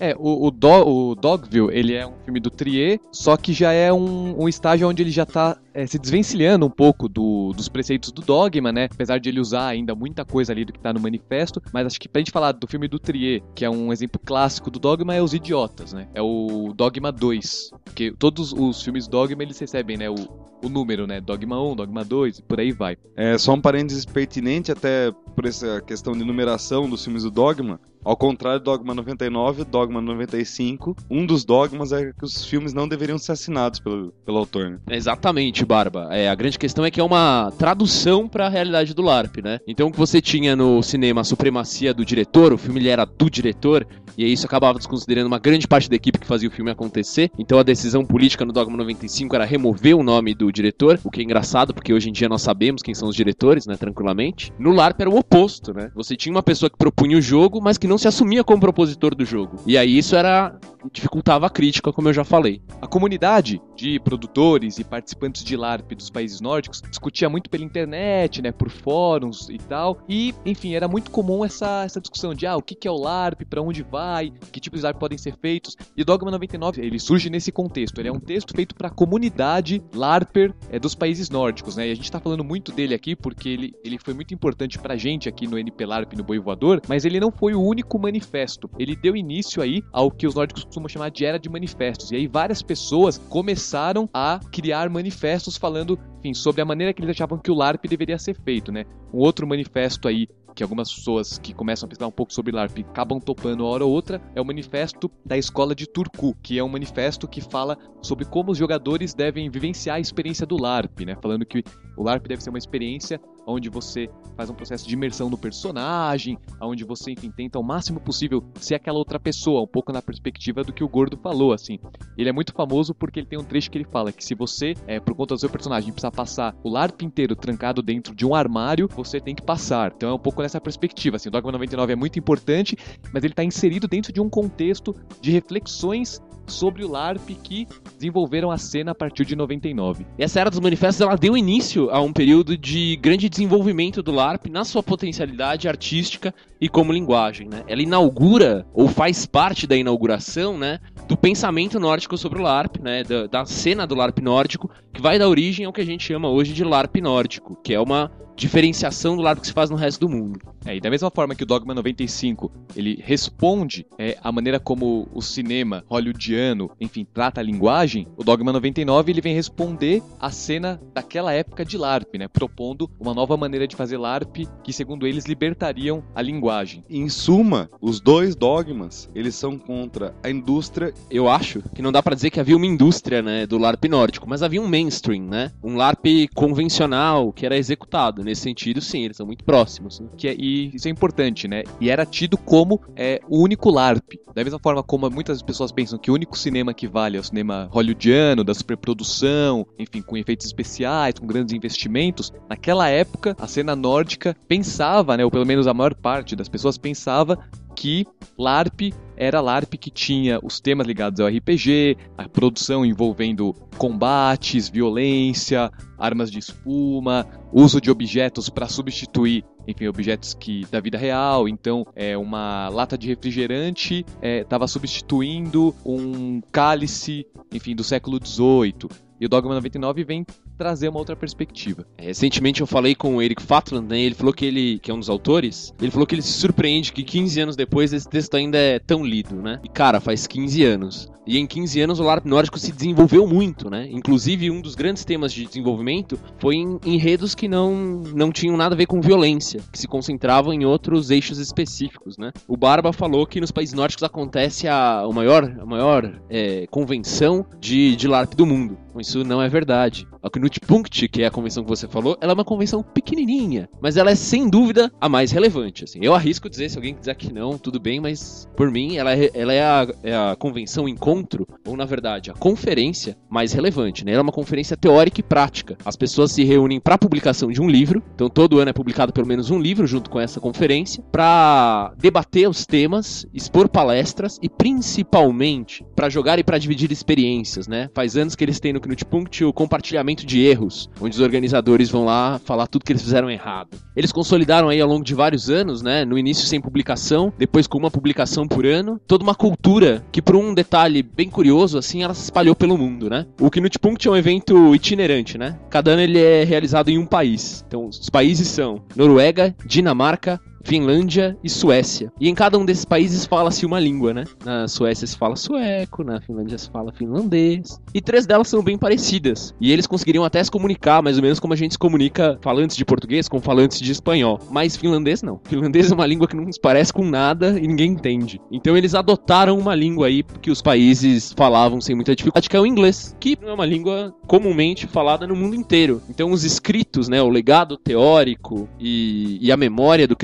[0.00, 0.68] É, o, o, Do-
[1.10, 4.88] o Dogville, ele é um filme do Trier, só que já é um, um estágio
[4.88, 8.88] onde ele já tá é, se desvencilhando um pouco do- dos preceitos do Dogma, né?
[8.92, 12.00] Apesar de ele usar ainda muita coisa ali do que tá no manifesto, mas acho
[12.00, 15.14] que pra gente falar do filme do Trier, que é um exemplo clássico do Dogma,
[15.14, 16.08] é Os Idiotas, né?
[16.14, 20.14] É o Dogma 2, porque todos os filmes Dogma, eles recebem, né, o,
[20.62, 21.20] o número, né?
[21.20, 22.96] Dogma 1, Dogma 2, e por aí vai.
[23.16, 27.80] É só um parênteses pertinente até por essa questão de numeração dos filmes do Dogma.
[28.04, 32.72] Ao contrário do Dogma 99 e Dogma 95, um dos dogmas é que os filmes
[32.72, 34.70] não deveriam ser assinados pelo, pelo autor.
[34.70, 34.78] Né?
[34.90, 36.08] Exatamente, Barba.
[36.10, 39.58] É, a grande questão é que é uma tradução para a realidade do LARP, né?
[39.66, 43.04] Então o que você tinha no cinema a supremacia do diretor, o filme ele era
[43.04, 46.52] do diretor, e aí isso acabava desconsiderando uma grande parte da equipe que fazia o
[46.52, 47.30] filme acontecer.
[47.38, 51.20] Então a decisão política no Dogma 95 era remover o nome do diretor, o que
[51.20, 54.52] é engraçado, porque hoje em dia nós sabemos quem são os diretores, né, tranquilamente.
[54.58, 55.90] No LARP era o oposto, né?
[55.94, 59.14] Você tinha uma pessoa que propunha o jogo, mas que não se assumia como propositor
[59.14, 59.56] do jogo.
[59.66, 60.58] E aí isso era
[60.92, 62.62] dificultava a crítica, como eu já falei.
[62.80, 68.42] A comunidade de produtores e participantes de LARP dos países nórdicos discutia muito pela internet,
[68.42, 69.98] né, por fóruns e tal.
[70.08, 73.42] E, enfim, era muito comum essa, essa discussão de ah, o que é o LARP,
[73.44, 75.76] para onde vai, que tipos de LARP podem ser feitos.
[75.96, 78.00] E o Dogma 99, ele surge nesse contexto.
[78.00, 81.88] Ele é um texto feito para a comunidade LARPer é, dos países nórdicos, né?
[81.88, 84.96] E a gente tá falando muito dele aqui porque ele, ele foi muito importante pra
[84.96, 88.70] gente aqui no NP LARP no Boi Voador, mas ele não foi o único manifesto.
[88.78, 92.12] Ele deu início aí ao que os nórdicos costumam chamar de era de manifestos.
[92.12, 97.10] E aí várias pessoas começaram a criar manifestos falando, enfim, sobre a maneira que eles
[97.10, 98.84] achavam que o LARP deveria ser feito, né?
[99.12, 100.28] Um outro manifesto aí
[100.58, 103.84] que algumas pessoas que começam a pesquisar um pouco sobre LARP acabam topando uma hora
[103.84, 107.78] ou outra, é o manifesto da escola de Turku, que é um manifesto que fala
[108.02, 111.16] sobre como os jogadores devem vivenciar a experiência do LARP, né?
[111.22, 111.62] Falando que
[111.96, 116.38] o LARP deve ser uma experiência onde você faz um processo de imersão no personagem,
[116.60, 120.62] onde você, enfim, tenta ao máximo possível ser aquela outra pessoa, um pouco na perspectiva
[120.62, 121.78] do que o Gordo falou, assim.
[122.16, 124.74] Ele é muito famoso porque ele tem um trecho que ele fala que se você,
[124.86, 128.34] é, por conta do seu personagem, precisar passar o LARP inteiro trancado dentro de um
[128.34, 129.92] armário, você tem que passar.
[129.96, 132.76] Então é um pouco nessa perspectiva, assim, o Dogma 99 é muito importante,
[133.12, 138.50] mas ele está inserido dentro de um contexto de reflexões sobre o LARP que desenvolveram
[138.50, 140.06] a cena a partir de 99.
[140.18, 144.46] Essa era dos manifestos ela deu início a um período de grande desenvolvimento do LARP
[144.46, 147.48] na sua potencialidade artística e como linguagem.
[147.48, 147.62] Né?
[147.66, 153.04] Ela inaugura, ou faz parte da inauguração, né, do pensamento nórdico sobre o LARP, né,
[153.04, 156.28] da, da cena do LARP nórdico, que vai dar origem ao que a gente chama
[156.28, 160.00] hoje de LARP nórdico, que é uma diferenciação do LARP que se faz no resto
[160.00, 160.38] do mundo.
[160.64, 165.08] É, e da mesma forma que o Dogma 95 ele responde é, a maneira como
[165.12, 170.80] o cinema hollywoodiano, enfim, trata a linguagem, o Dogma 99 ele vem responder a cena
[170.94, 175.24] daquela época de LARP, né, propondo uma nova maneira de fazer LARP que, segundo eles,
[175.24, 176.84] libertariam a linguagem.
[176.88, 182.02] Em suma, os dois dogmas, eles são contra a indústria Eu acho que não dá
[182.02, 185.50] pra dizer que havia uma indústria, né, do LARP nórdico, mas havia um mainstream, né,
[185.62, 188.27] um LARP convencional que era executado.
[188.28, 190.00] Nesse sentido, sim, eles são muito próximos.
[190.00, 190.08] né?
[190.16, 191.62] Que é- e isso é importante, né?
[191.80, 194.18] E era tido como é, o único LARP.
[194.34, 197.24] Da mesma forma como muitas pessoas pensam que o único cinema que vale é o
[197.24, 203.74] cinema hollywoodiano, da superprodução, enfim, com efeitos especiais, com grandes investimentos, naquela época a cena
[203.74, 207.38] nórdica pensava, né, ou pelo menos a maior parte das pessoas pensava
[207.74, 214.68] que LARP era LARP que tinha os temas ligados ao RPG, a produção envolvendo combates,
[214.68, 221.48] violência, armas de espuma, uso de objetos para substituir, enfim, objetos que da vida real.
[221.48, 228.88] Então, é uma lata de refrigerante estava substituindo um cálice, enfim, do século XVIII.
[229.20, 230.24] E o Dogma 99 vem
[230.58, 231.86] trazer uma outra perspectiva.
[231.96, 234.00] Recentemente eu falei com o Eric Fatland, né?
[234.00, 236.92] Ele falou que ele, que é um dos autores, ele falou que ele se surpreende
[236.92, 239.60] que 15 anos depois esse texto ainda é tão lido, né?
[239.62, 241.08] E cara, faz 15 anos.
[241.28, 243.86] E em 15 anos o LARP nórdico se desenvolveu muito, né?
[243.90, 247.74] Inclusive um dos grandes temas de desenvolvimento foi em enredos que não,
[248.14, 252.32] não tinham nada a ver com violência, que se concentravam em outros eixos específicos, né?
[252.48, 257.44] O Barba falou que nos países nórdicos acontece a, o maior, a maior é, convenção
[257.60, 258.78] de, de LARP do mundo.
[259.00, 260.06] Isso não é verdade.
[260.22, 263.96] A Knutpunkt, que é a convenção que você falou, ela é uma convenção pequenininha, mas
[263.96, 265.84] ela é sem dúvida a mais relevante.
[265.84, 266.00] Assim.
[266.02, 269.30] Eu arrisco dizer, se alguém quiser que não, tudo bem, mas por mim ela é,
[269.34, 274.04] ela é, a, é a convenção encontro, ou na verdade a conferência mais relevante.
[274.04, 274.12] Né?
[274.12, 275.76] Ela é uma conferência teórica e prática.
[275.84, 279.26] As pessoas se reúnem para publicação de um livro, então todo ano é publicado pelo
[279.26, 285.84] menos um livro junto com essa conferência, para debater os temas, expor palestras e principalmente
[285.94, 287.68] para jogar e para dividir experiências.
[287.68, 287.88] Né?
[287.94, 292.04] Faz anos que eles têm no Knutpunkt o compartilhamento de erros, onde os organizadores vão
[292.04, 293.76] lá falar tudo que eles fizeram errado.
[293.94, 296.04] Eles consolidaram aí ao longo de vários anos, né?
[296.04, 300.36] No início sem publicação, depois com uma publicação por ano, toda uma cultura que por
[300.36, 303.26] um detalhe bem curioso assim, ela se espalhou pelo mundo, né?
[303.40, 305.58] O Knutpunkt é um evento itinerante, né?
[305.68, 307.64] Cada ano ele é realizado em um país.
[307.66, 312.12] Então, os países são Noruega, Dinamarca, Finlândia e Suécia.
[312.20, 314.24] E em cada um desses países fala-se uma língua, né?
[314.44, 317.80] Na Suécia se fala sueco, na Finlândia se fala finlandês.
[317.94, 319.54] E três delas são bem parecidas.
[319.58, 322.76] E eles conseguiriam até se comunicar, mais ou menos como a gente se comunica falantes
[322.76, 324.38] de português com falantes de espanhol.
[324.50, 325.40] Mas finlandês não.
[325.44, 328.38] Finlandês é uma língua que não se parece com nada e ninguém entende.
[328.52, 332.60] Então eles adotaram uma língua aí que os países falavam sem muita dificuldade, que é
[332.60, 336.02] o inglês, que é uma língua comumente falada no mundo inteiro.
[336.10, 340.14] Então os escritos, né, o legado teórico e, e a memória do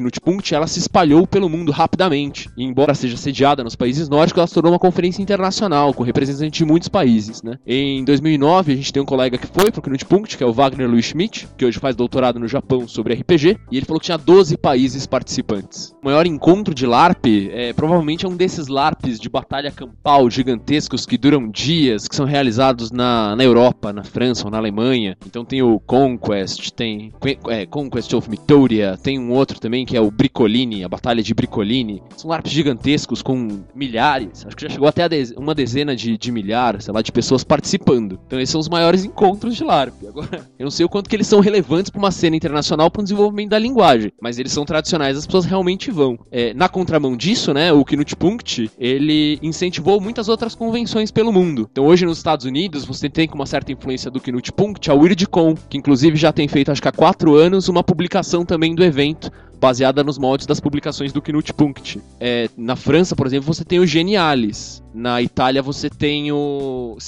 [0.55, 2.51] Ela se espalhou pelo mundo rapidamente.
[2.57, 6.59] E embora seja sediada nos países nórdicos, ela se tornou uma conferência internacional, com representantes
[6.59, 7.59] de muitos países, né?
[7.67, 10.89] Em 2009, a gente tem um colega que foi pro Knutpunkt, que é o Wagner
[10.89, 14.19] Louis Schmidt, que hoje faz doutorado no Japão sobre RPG, e ele falou que tinha
[14.19, 15.95] 12 países participantes.
[16.03, 21.07] O maior encontro de LARP é provavelmente é um desses LARPs de batalha campal gigantescos
[21.07, 25.17] que duram dias, que são realizados na, na Europa, na França ou na Alemanha.
[25.27, 27.13] Então tem o Conquest, tem
[27.49, 31.35] é, Conquest of Mythoria, tem um outro também que é o Bricolini, a Batalha de
[31.35, 32.03] Bricolini.
[32.17, 36.17] São LARPs gigantescos com milhares, acho que já chegou até a dez- uma dezena de,
[36.17, 38.19] de milhares, sei lá, de pessoas participando.
[38.27, 39.93] Então esses são os maiores encontros de LARP.
[40.09, 43.01] Agora, eu não sei o quanto que eles são relevantes para uma cena internacional para
[43.01, 46.19] o desenvolvimento da linguagem, mas eles são tradicionais, as pessoas realmente vão.
[46.31, 51.69] É, na contramão disso, né, o Knutpunkt, ele incentivou muitas outras convenções pelo mundo.
[51.71, 55.55] Então hoje nos Estados Unidos, você tem com uma certa influência do Knutpunkt a WeirdCon,
[55.69, 59.31] que inclusive já tem feito, acho que há quatro anos, uma publicação também do evento,
[59.65, 61.99] baseada nos moldes das publicações do Knutpunkt.
[62.21, 64.83] É, na França, por exemplo, você tem o Genialis.
[64.93, 66.99] Na Itália, você tem o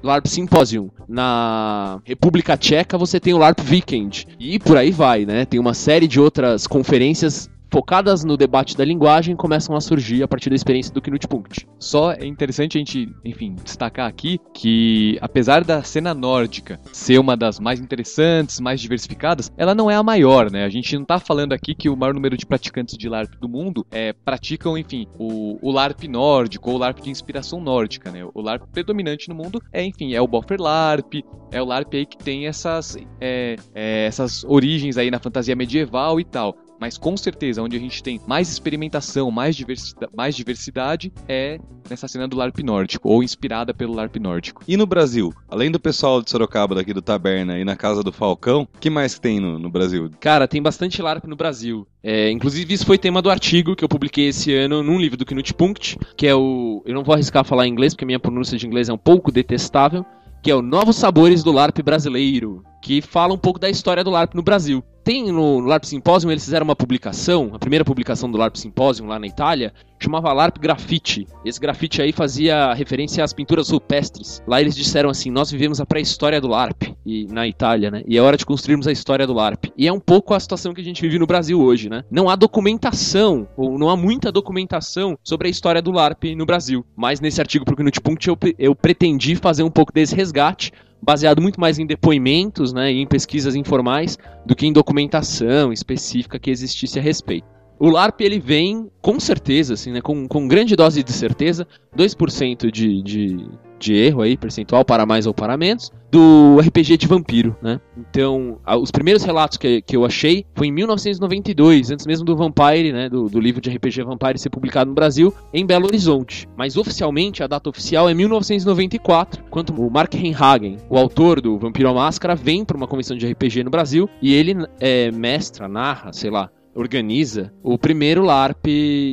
[0.00, 0.90] LARP Symposium.
[1.08, 4.28] Na República Tcheca, você tem o LARP Weekend.
[4.38, 5.44] E por aí vai, né?
[5.44, 10.28] Tem uma série de outras conferências focadas no debate da linguagem começam a surgir a
[10.28, 11.66] partir da experiência do Knutpunkt.
[11.76, 17.36] Só é interessante a gente, enfim, destacar aqui que, apesar da cena nórdica ser uma
[17.36, 20.64] das mais interessantes, mais diversificadas, ela não é a maior, né?
[20.64, 23.48] A gente não tá falando aqui que o maior número de praticantes de LARP do
[23.48, 28.24] mundo é, praticam, enfim, o, o LARP nórdico ou o LARP de inspiração nórdica, né?
[28.32, 32.06] O LARP predominante no mundo é, enfim, é o Boffer LARP, é o LARP aí
[32.06, 36.56] que tem essas, é, é, essas origens aí na fantasia medieval e tal.
[36.84, 42.06] Mas com certeza, onde a gente tem mais experimentação, mais, diversidade, mais diversidade, é nessa
[42.06, 44.62] cena do LARP nórdico, ou inspirada pelo LARP nórdico.
[44.68, 45.32] E no Brasil?
[45.48, 48.90] Além do pessoal de Sorocaba daqui do Taberna e na Casa do Falcão, o que
[48.90, 50.10] mais tem no, no Brasil?
[50.20, 51.86] Cara, tem bastante LARP no Brasil.
[52.02, 55.24] É, inclusive, isso foi tema do artigo que eu publiquei esse ano num livro do
[55.24, 56.82] Knutpunkt, que é o.
[56.84, 59.32] Eu não vou arriscar falar em inglês, porque minha pronúncia de inglês é um pouco
[59.32, 60.04] detestável.
[60.42, 64.10] Que é o Novos Sabores do LARP Brasileiro, que fala um pouco da história do
[64.10, 64.84] LARP no Brasil.
[65.04, 69.18] Tem no, LARP Symposium, eles fizeram uma publicação, a primeira publicação do LARP Symposium lá
[69.18, 71.28] na Itália, chamava LARP Graffiti.
[71.44, 74.42] Esse grafite aí fazia referência às pinturas rupestres.
[74.46, 78.02] Lá eles disseram assim: nós vivemos a pré-história do LARP, e, na Itália, né?
[78.06, 79.66] E é hora de construirmos a história do LARP.
[79.76, 82.02] E é um pouco a situação que a gente vive no Brasil hoje, né?
[82.10, 86.84] Não há documentação, ou não há muita documentação sobre a história do LARP no Brasil.
[86.96, 90.72] Mas nesse artigo pro Knutpunkt eu, eu pretendi fazer um pouco desse resgate
[91.04, 96.38] baseado muito mais em depoimentos né, e em pesquisas informais do que em documentação específica
[96.38, 97.46] que existisse a respeito.
[97.78, 102.70] O LARP ele vem com certeza, assim, né, com, com grande dose de certeza, 2%
[102.70, 107.56] de, de, de erro aí, percentual, para mais ou para menos, do RPG de vampiro,
[107.60, 107.80] né?
[107.98, 112.36] Então, a, os primeiros relatos que, que eu achei foi em 1992, antes mesmo do
[112.36, 116.48] Vampire, né, do, do livro de RPG Vampire ser publicado no Brasil, em Belo Horizonte.
[116.56, 121.88] Mas oficialmente, a data oficial é 1994, quando o Mark Henhagen, o autor do Vampiro
[121.88, 126.12] à Máscara, vem para uma convenção de RPG no Brasil e ele é, mestra, narra,
[126.12, 128.66] sei lá, organiza o primeiro LARP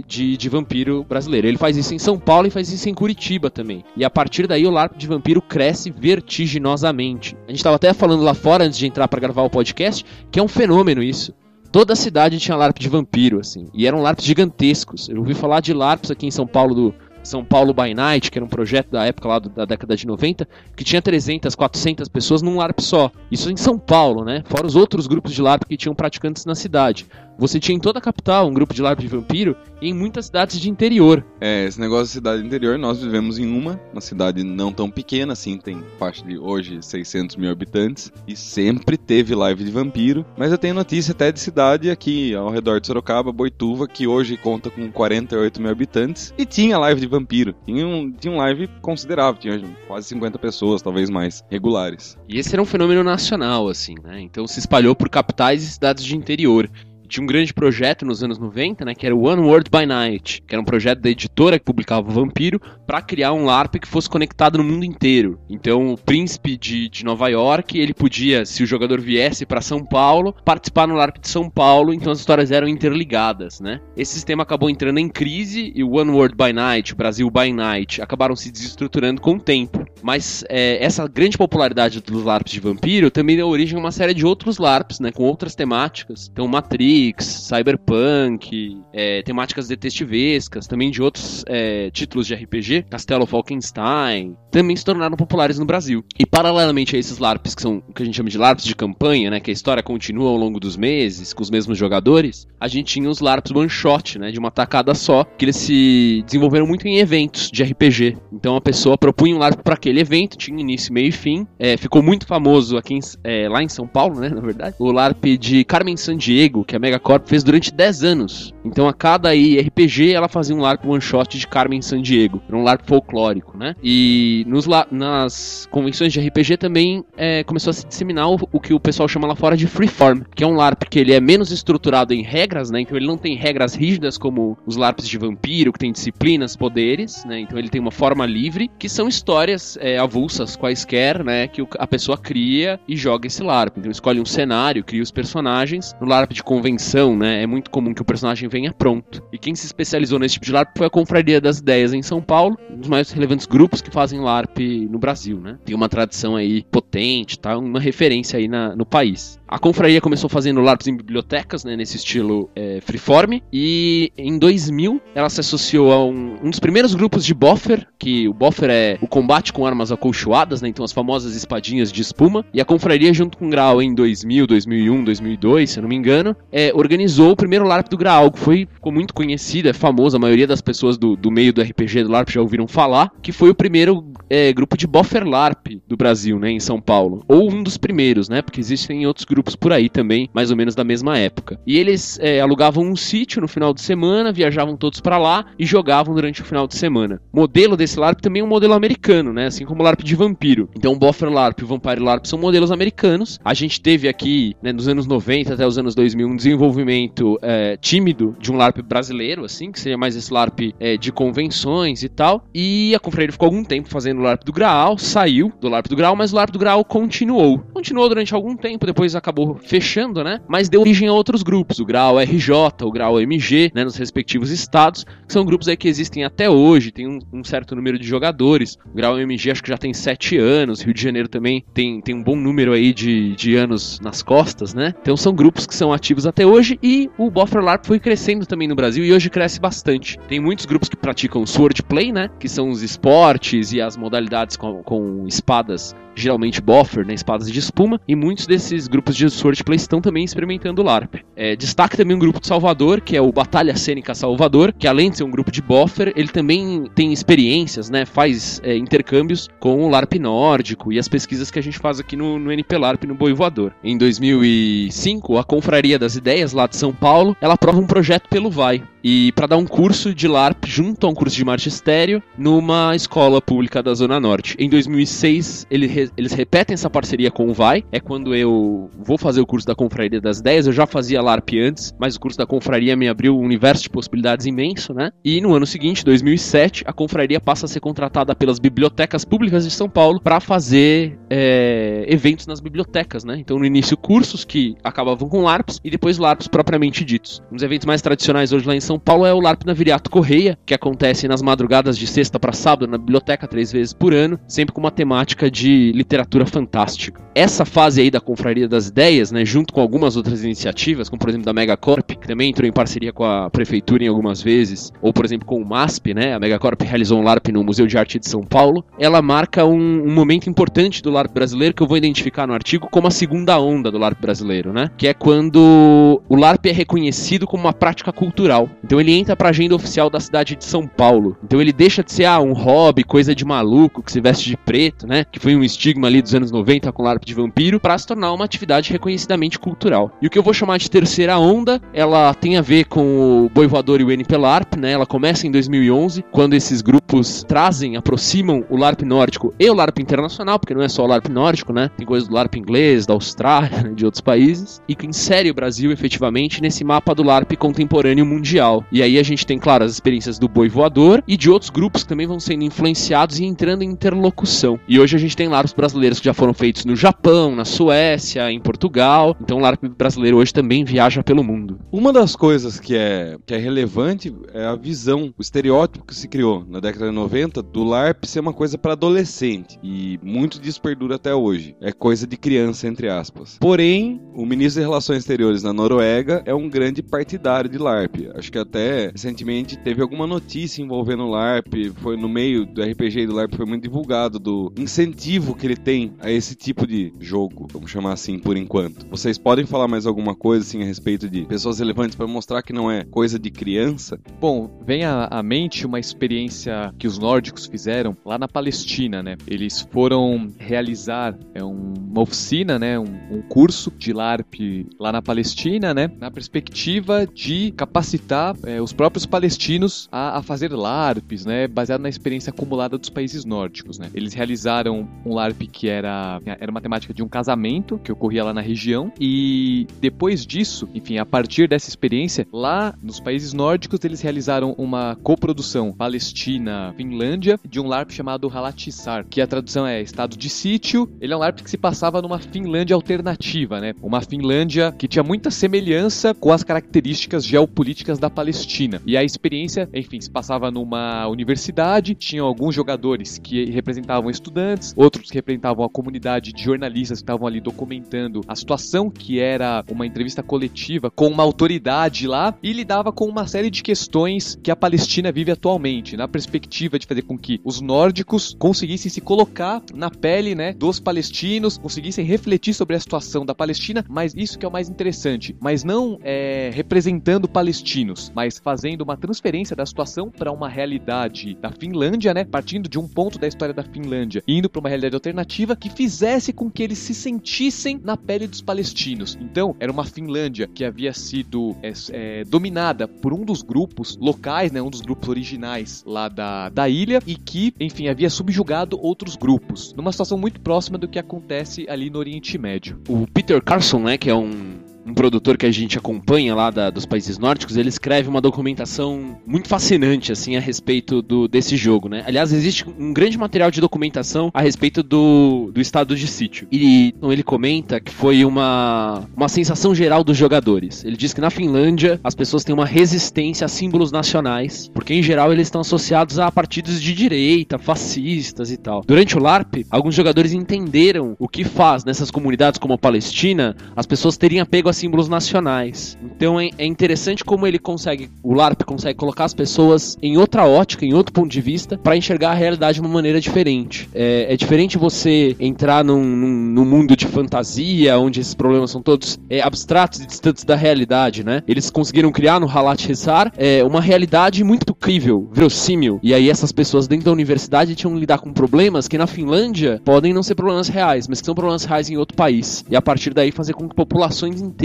[0.08, 1.47] de, de vampiro brasileiro.
[1.47, 3.84] Ele faz isso em São Paulo e faz isso em Curitiba também.
[3.95, 7.36] E a partir daí o LARP de vampiro cresce vertiginosamente.
[7.47, 10.39] A gente estava até falando lá fora antes de entrar para gravar o podcast que
[10.39, 11.34] é um fenômeno isso.
[11.71, 13.67] Toda a cidade tinha LARP de vampiro, assim.
[13.74, 15.08] E eram LARPs gigantescos.
[15.08, 18.38] Eu ouvi falar de LARPs aqui em São Paulo do são Paulo by Night, que
[18.38, 22.08] era um projeto da época lá do, da década de 90, que tinha 300, 400
[22.10, 23.12] pessoas num LARP só.
[23.32, 24.43] Isso em São Paulo, né?
[24.47, 27.06] Fora os outros grupos de LARP que tinham praticantes na cidade.
[27.38, 30.28] Você tinha em toda a capital um grupo de LARP de vampiro e em muitas
[30.28, 31.26] cidades de interior.
[31.39, 35.34] É, esse negócio de cidade interior, nós vivemos em uma, uma cidade não tão pequena,
[35.34, 40.52] assim, tem parte de hoje 600 mil habitantes, e sempre teve live de vampiro, mas
[40.52, 44.70] eu tenho notícia até de cidade aqui ao redor de Sorocaba, Boituva, que hoje conta
[44.70, 47.56] com 48 mil habitantes, e tinha live de vampiro.
[47.65, 52.17] Tinha um, tinha um live considerável, tinha quase 50 pessoas, talvez mais, regulares.
[52.30, 54.22] E esse era um fenômeno nacional, assim, né?
[54.22, 56.70] Então se espalhou por capitais e cidades de interior
[57.12, 60.41] tinha um grande projeto nos anos 90, né, que era o One World by Night,
[60.47, 63.88] que era um projeto da editora que publicava o Vampiro para criar um LARP que
[63.88, 65.39] fosse conectado no mundo inteiro.
[65.50, 69.86] Então, o príncipe de, de Nova York, ele podia, se o jogador viesse para São
[69.86, 73.82] Paulo, participar no LARP de São Paulo, então as histórias eram interligadas, né?
[73.97, 77.52] Esse sistema acabou entrando em crise e o One World by Night, o Brasil by
[77.52, 79.86] Night, acabaram se desestruturando com o tempo.
[80.02, 84.13] Mas é, essa grande popularidade dos LARPs de vampiro também deu origem a uma série
[84.13, 86.30] de outros LARPs, né, com outras temáticas.
[86.32, 94.35] Então, Matrix, Cyberpunk, é, temáticas detestivescas, também de outros é, títulos de RPG, Castelo Falkenstein,
[94.51, 96.03] também se tornaram populares no Brasil.
[96.19, 98.75] E paralelamente a esses LARPs, que são o que a gente chama de LARPs de
[98.75, 102.67] campanha, né, que a história continua ao longo dos meses, com os mesmos jogadores, a
[102.67, 106.67] gente tinha os LARPs one shot, né, de uma tacada só, que eles se desenvolveram
[106.67, 108.17] muito em eventos de RPG.
[108.31, 111.47] Então a pessoa propunha um LARP para aquele evento, tinha início, meio e fim.
[111.57, 114.91] É, ficou muito famoso aqui em, é, lá em São Paulo, né, na verdade, o
[114.91, 118.54] LARP de Carmen Sandiego, que é Megacorp fez durante 10 anos.
[118.63, 122.41] Então a cada RPG ela fazia um LARP one shot de Carmen Sandiego.
[122.47, 123.76] Era um LARP folclórico, né?
[123.84, 128.74] E nos nas convenções de RPG também é, começou a se disseminar o, o, que
[128.74, 131.52] o pessoal chama lá fora de freeform, que é um LARP que ele é menos
[131.52, 132.82] estruturado em regras, né?
[132.82, 137.26] Então ele não tem regras rígidas como os LARPs de vampiro, que tem disciplinas, poderes,
[137.26, 137.39] né?
[137.39, 141.47] Então ele tem uma forma livre, que são histórias é, avulsas quaisquer, né?
[141.47, 143.78] Que a pessoa cria e joga esse LARP.
[143.78, 145.95] Então escolhe um cenário, cria os personagens.
[146.00, 147.43] No LARP de convenção né?
[147.43, 149.23] É muito comum que o personagem venha pronto.
[149.31, 152.21] E quem se especializou nesse tipo de LARP foi a Confraria das Ideias em São
[152.21, 154.59] Paulo, um dos mais relevantes grupos que fazem LARP
[154.89, 155.57] no Brasil, né?
[155.63, 157.57] Tem uma tradição aí potente, tá?
[157.57, 159.39] Uma referência aí na, no país.
[159.51, 165.01] A confraria começou fazendo LARPs em bibliotecas, né, nesse estilo é, freeform, e em 2000
[165.13, 168.97] ela se associou a um, um, dos primeiros grupos de boffer, que o boffer é
[169.01, 173.13] o combate com armas acolchoadas, né, então as famosas espadinhas de espuma, e a confraria
[173.13, 177.31] junto com o Graal em 2000, 2001, 2002, se eu não me engano, é, organizou
[177.31, 180.97] o primeiro LARP do Graal, foi, ficou muito conhecido, é famoso, a maioria das pessoas
[180.97, 184.51] do, do meio do RPG do LARP já ouviram falar, que foi o primeiro é,
[184.51, 188.41] grupo de boffer LARP do Brasil, né, em São Paulo, ou um dos primeiros, né,
[188.41, 191.60] porque existem outros grupos por aí também, mais ou menos da mesma época.
[191.67, 195.65] E eles é, alugavam um sítio no final de semana, viajavam todos para lá e
[195.65, 197.21] jogavam durante o final de semana.
[197.32, 199.45] Modelo desse LARP também é um modelo americano, né?
[199.45, 200.69] Assim como o LARP de vampiro.
[200.75, 203.39] Então, o Boffer LARP e o Vampire LARP são modelos americanos.
[203.43, 207.77] A gente teve aqui, né, nos anos 90 até os anos 2000, um desenvolvimento é,
[207.77, 212.10] tímido de um LARP brasileiro, assim, que seria mais esse LARP é, de convenções e
[212.10, 212.46] tal.
[212.54, 215.96] E a Confraria ficou algum tempo fazendo pelo LARP do Graal, saiu do LARP do
[215.96, 217.60] Graal, mas o LARP do Graal continuou.
[217.74, 220.40] Continuou durante algum tempo, depois acabou fechando, né?
[220.48, 222.52] Mas deu origem a outros grupos, o Graal RJ,
[222.84, 226.92] o Graal MG, né, nos respectivos estados, que são grupos aí que existem até hoje,
[226.92, 228.77] tem um, um certo número de jogadores.
[228.86, 232.15] O Graal MG acho que já tem sete anos, Rio de Janeiro também tem, tem
[232.15, 234.94] um bom número aí de, de anos nas costas, né?
[235.02, 238.67] Então são grupos que são ativos até hoje e o Boffer LARP foi crescendo também
[238.67, 240.17] no Brasil e hoje cresce bastante.
[240.28, 242.30] Tem muitos grupos que praticam swordplay, né?
[242.40, 247.60] Que são os esportes e as modalidades com, com espadas geralmente boffer, né, espadas de
[247.60, 251.15] espuma, e muitos desses grupos de swordplay estão também experimentando o LARP.
[251.36, 255.10] É, destaque também um grupo de Salvador, que é o Batalha Cênica Salvador, que além
[255.10, 259.84] de ser um grupo de boffer, ele também tem experiências, né, faz é, intercâmbios com
[259.84, 263.04] o LARP nórdico e as pesquisas que a gente faz aqui no, no NP LARP
[263.06, 263.74] no Boi Voador.
[263.84, 268.49] Em 2005, a Confraria das Ideias, lá de São Paulo, ela aprova um projeto pelo
[268.49, 272.95] VAI, e para dar um curso de LARP junto a um curso de magistério numa
[272.95, 274.55] escola pública da Zona Norte.
[274.59, 279.41] Em 2006, ele, eles repetem essa parceria com o VAI, é quando eu vou fazer
[279.41, 282.45] o curso da Confraria das 10, eu já fazia LARP antes, mas o curso da
[282.45, 285.12] Confraria me abriu um universo de possibilidades imenso, né?
[285.23, 289.71] E no ano seguinte, 2007, a Confraria passa a ser contratada pelas bibliotecas públicas de
[289.71, 293.37] São Paulo para fazer é, eventos nas bibliotecas, né?
[293.39, 297.41] Então no início cursos que acabavam com LARPs e depois LARPs propriamente ditos.
[297.51, 300.58] Dos eventos mais tradicionais hoje lá em São Paulo é o LARP na Viriato Correia,
[300.65, 304.73] que acontece nas madrugadas de sexta para sábado na biblioteca três vezes por ano, sempre
[304.73, 307.21] com uma temática de literatura fantástica.
[307.33, 311.29] Essa fase aí da Confraria das Ideias, né, junto com algumas outras iniciativas, como por
[311.29, 315.13] exemplo da Megacorp, que também entrou em parceria com a prefeitura em algumas vezes, ou
[315.13, 318.19] por exemplo com o MASP, né, a Megacorp realizou um LARP no Museu de Arte
[318.19, 321.97] de São Paulo, ela marca um, um momento importante do LARP brasileiro que eu vou
[321.97, 326.35] identificar no artigo como a segunda onda do LARP brasileiro, né, que é quando o
[326.35, 328.69] LARP é reconhecido como uma prática cultural.
[328.83, 331.37] Então ele entra pra agenda oficial da cidade de São Paulo.
[331.44, 334.58] Então ele deixa de ser ah, um hobby, coisa de maluco que se veste de
[334.58, 335.25] preto, né?
[335.29, 338.08] Que foi um estigma ali dos anos 90 com o LARP de vampiro, para se
[338.08, 340.12] tornar uma atividade reconhecidamente cultural.
[340.21, 343.50] E o que eu vou chamar de terceira onda, ela tem a ver com o
[343.50, 344.92] Boi Voador e o NP LARP, né?
[344.92, 350.00] Ela começa em 2011, quando esses grupos trazem, aproximam o LARP nórdico e o LARP
[350.00, 351.89] internacional, porque não é só o LARP nórdico, né?
[351.98, 355.92] Tem coisas do LARP inglês, da Austrália, de outros países, e que insere o Brasil
[355.92, 357.81] efetivamente nesse mapa do LARP contemporâneo
[358.25, 358.84] mundial.
[358.92, 362.04] E aí a gente tem, claro, as experiências do Boi Voador e de outros grupos
[362.04, 364.79] que também vão sendo influenciados e entrando em interlocução.
[364.88, 368.52] E hoje a gente tem LARPs brasileiros que já foram feitos no Japão, na Suécia,
[368.52, 369.36] em Portugal.
[369.42, 371.79] Então o LARP brasileiro hoje também viaja pelo mundo.
[371.92, 376.27] Uma das coisas que é, que é relevante é a visão, o estereótipo que se
[376.27, 379.79] criou na década de 90 do LARP ser uma coisa para adolescente.
[379.84, 381.75] E muito disso perdura até hoje.
[381.82, 383.58] É coisa de criança, entre aspas.
[383.60, 388.29] Porém, o ministro de Relações Exteriores na Noruega é um grande partidário de LARP.
[388.35, 393.27] Acho que até recentemente teve alguma notícia envolvendo o LARP, foi no meio do RPG
[393.27, 397.67] do LARP, foi muito divulgado do incentivo que ele tem a esse tipo de jogo,
[397.71, 399.05] vamos chamar assim por enquanto.
[399.09, 402.73] Vocês podem falar mais alguma coisa assim a respeito de pessoas relevantes para mostrar que
[402.73, 404.19] não é coisa de criança?
[404.39, 409.37] Bom, vem à, mente uma experiência que os nórdicos fizeram lá na Palestina, né?
[409.47, 412.97] Eles foram realizar é, um, uma oficina, né?
[412.99, 416.09] Um, um curso de LARP lá na Palestina, né?
[416.19, 421.67] Na perspectiva de capacitar é, os próprios palestinos a, a, fazer LARPs, né?
[421.67, 424.10] Baseado na experiência acumulada dos países nórdicos, né?
[424.13, 428.54] Eles realizaram um LARP que era, era uma temática de um casamento que ocorria lá
[428.54, 434.21] na região e depois disso, enfim, a partir dessa experiência, lá nos países nórdicos eles
[434.21, 440.49] realizaram uma coprodução Palestina-Finlândia de um LARP chamado Halatissar, que a tradução é Estado de
[440.49, 441.10] Sítio.
[441.19, 443.93] Ele é um LARP que se passava numa Finlândia alternativa, né?
[444.02, 449.02] Uma Finlândia que tinha muita semelhança com as características geopolíticas da Palestina.
[449.06, 455.29] E a experiência, enfim, se passava numa universidade, tinham alguns jogadores que representavam estudantes, outros
[455.29, 460.06] que representavam a comunidade de jornalistas que estavam ali documentando a situação que era uma
[460.06, 464.75] entrevista coletiva com uma autoridade lá e lidava com uma série de questões que a
[464.75, 470.10] Palestina vive atualmente, na perspectiva de fazer com que os nórdicos conseguissem se colocar na
[470.10, 474.69] pele, né, dos palestinos, conseguissem refletir sobre a situação da Palestina, mas isso que é
[474.69, 480.52] o mais interessante, mas não é, representando palestinos, mas fazendo uma transferência da situação para
[480.52, 484.79] uma realidade da Finlândia, né, partindo de um ponto da história da Finlândia, indo para
[484.79, 489.38] uma realidade alternativa que fizesse com que eles se sentissem na pele dos palestinos.
[489.40, 494.71] Então, era uma Finlândia que havia sido é, é, dominada por um dos grupos locais,
[494.71, 499.36] né, um dos grupos originais lá da, da ilha e que, enfim, havia subjugado outros
[499.36, 503.00] grupos, numa situação muito próxima do que acontece ali no Oriente Médio.
[503.08, 506.89] O Peter Carson, né, que é um um produtor que a gente acompanha lá da-
[506.89, 512.08] dos países nórdicos, ele escreve uma documentação muito fascinante assim a respeito do, desse jogo,
[512.08, 512.23] né?
[512.25, 516.67] Aliás, existe um grande material de documentação a respeito do, do estado de sítio.
[516.71, 521.04] E então, ele comenta que foi uma, uma sensação geral dos jogadores.
[521.04, 525.23] Ele diz que na Finlândia as pessoas têm uma resistência a símbolos nacionais, porque em
[525.23, 529.04] geral eles estão associados a partidos de direita, fascistas e tal.
[529.06, 534.06] Durante o LARP, alguns jogadores entenderam o que faz nessas comunidades como a Palestina as
[534.06, 536.17] pessoas terem apego a símbolos nacionais.
[536.23, 540.65] Então é, é interessante como ele consegue, o LARP consegue colocar as pessoas em outra
[540.67, 544.10] ótica, em outro ponto de vista, para enxergar a realidade de uma maneira diferente.
[544.13, 549.02] É, é diferente você entrar num, num- num mundo de fantasia, onde esses problemas são
[549.02, 551.63] todos é, abstratos e distantes da realidade, né?
[551.67, 556.19] Eles conseguiram criar no Halat Hissar é, uma realidade muito crível, verossímil.
[556.21, 560.02] E aí essas pessoas dentro da universidade tinham que lidar com problemas que na Finlândia
[560.04, 562.83] podem não ser problemas reais, mas que são problemas reais em outro país.
[562.89, 564.81] E a partir daí fazer com que populações inteiras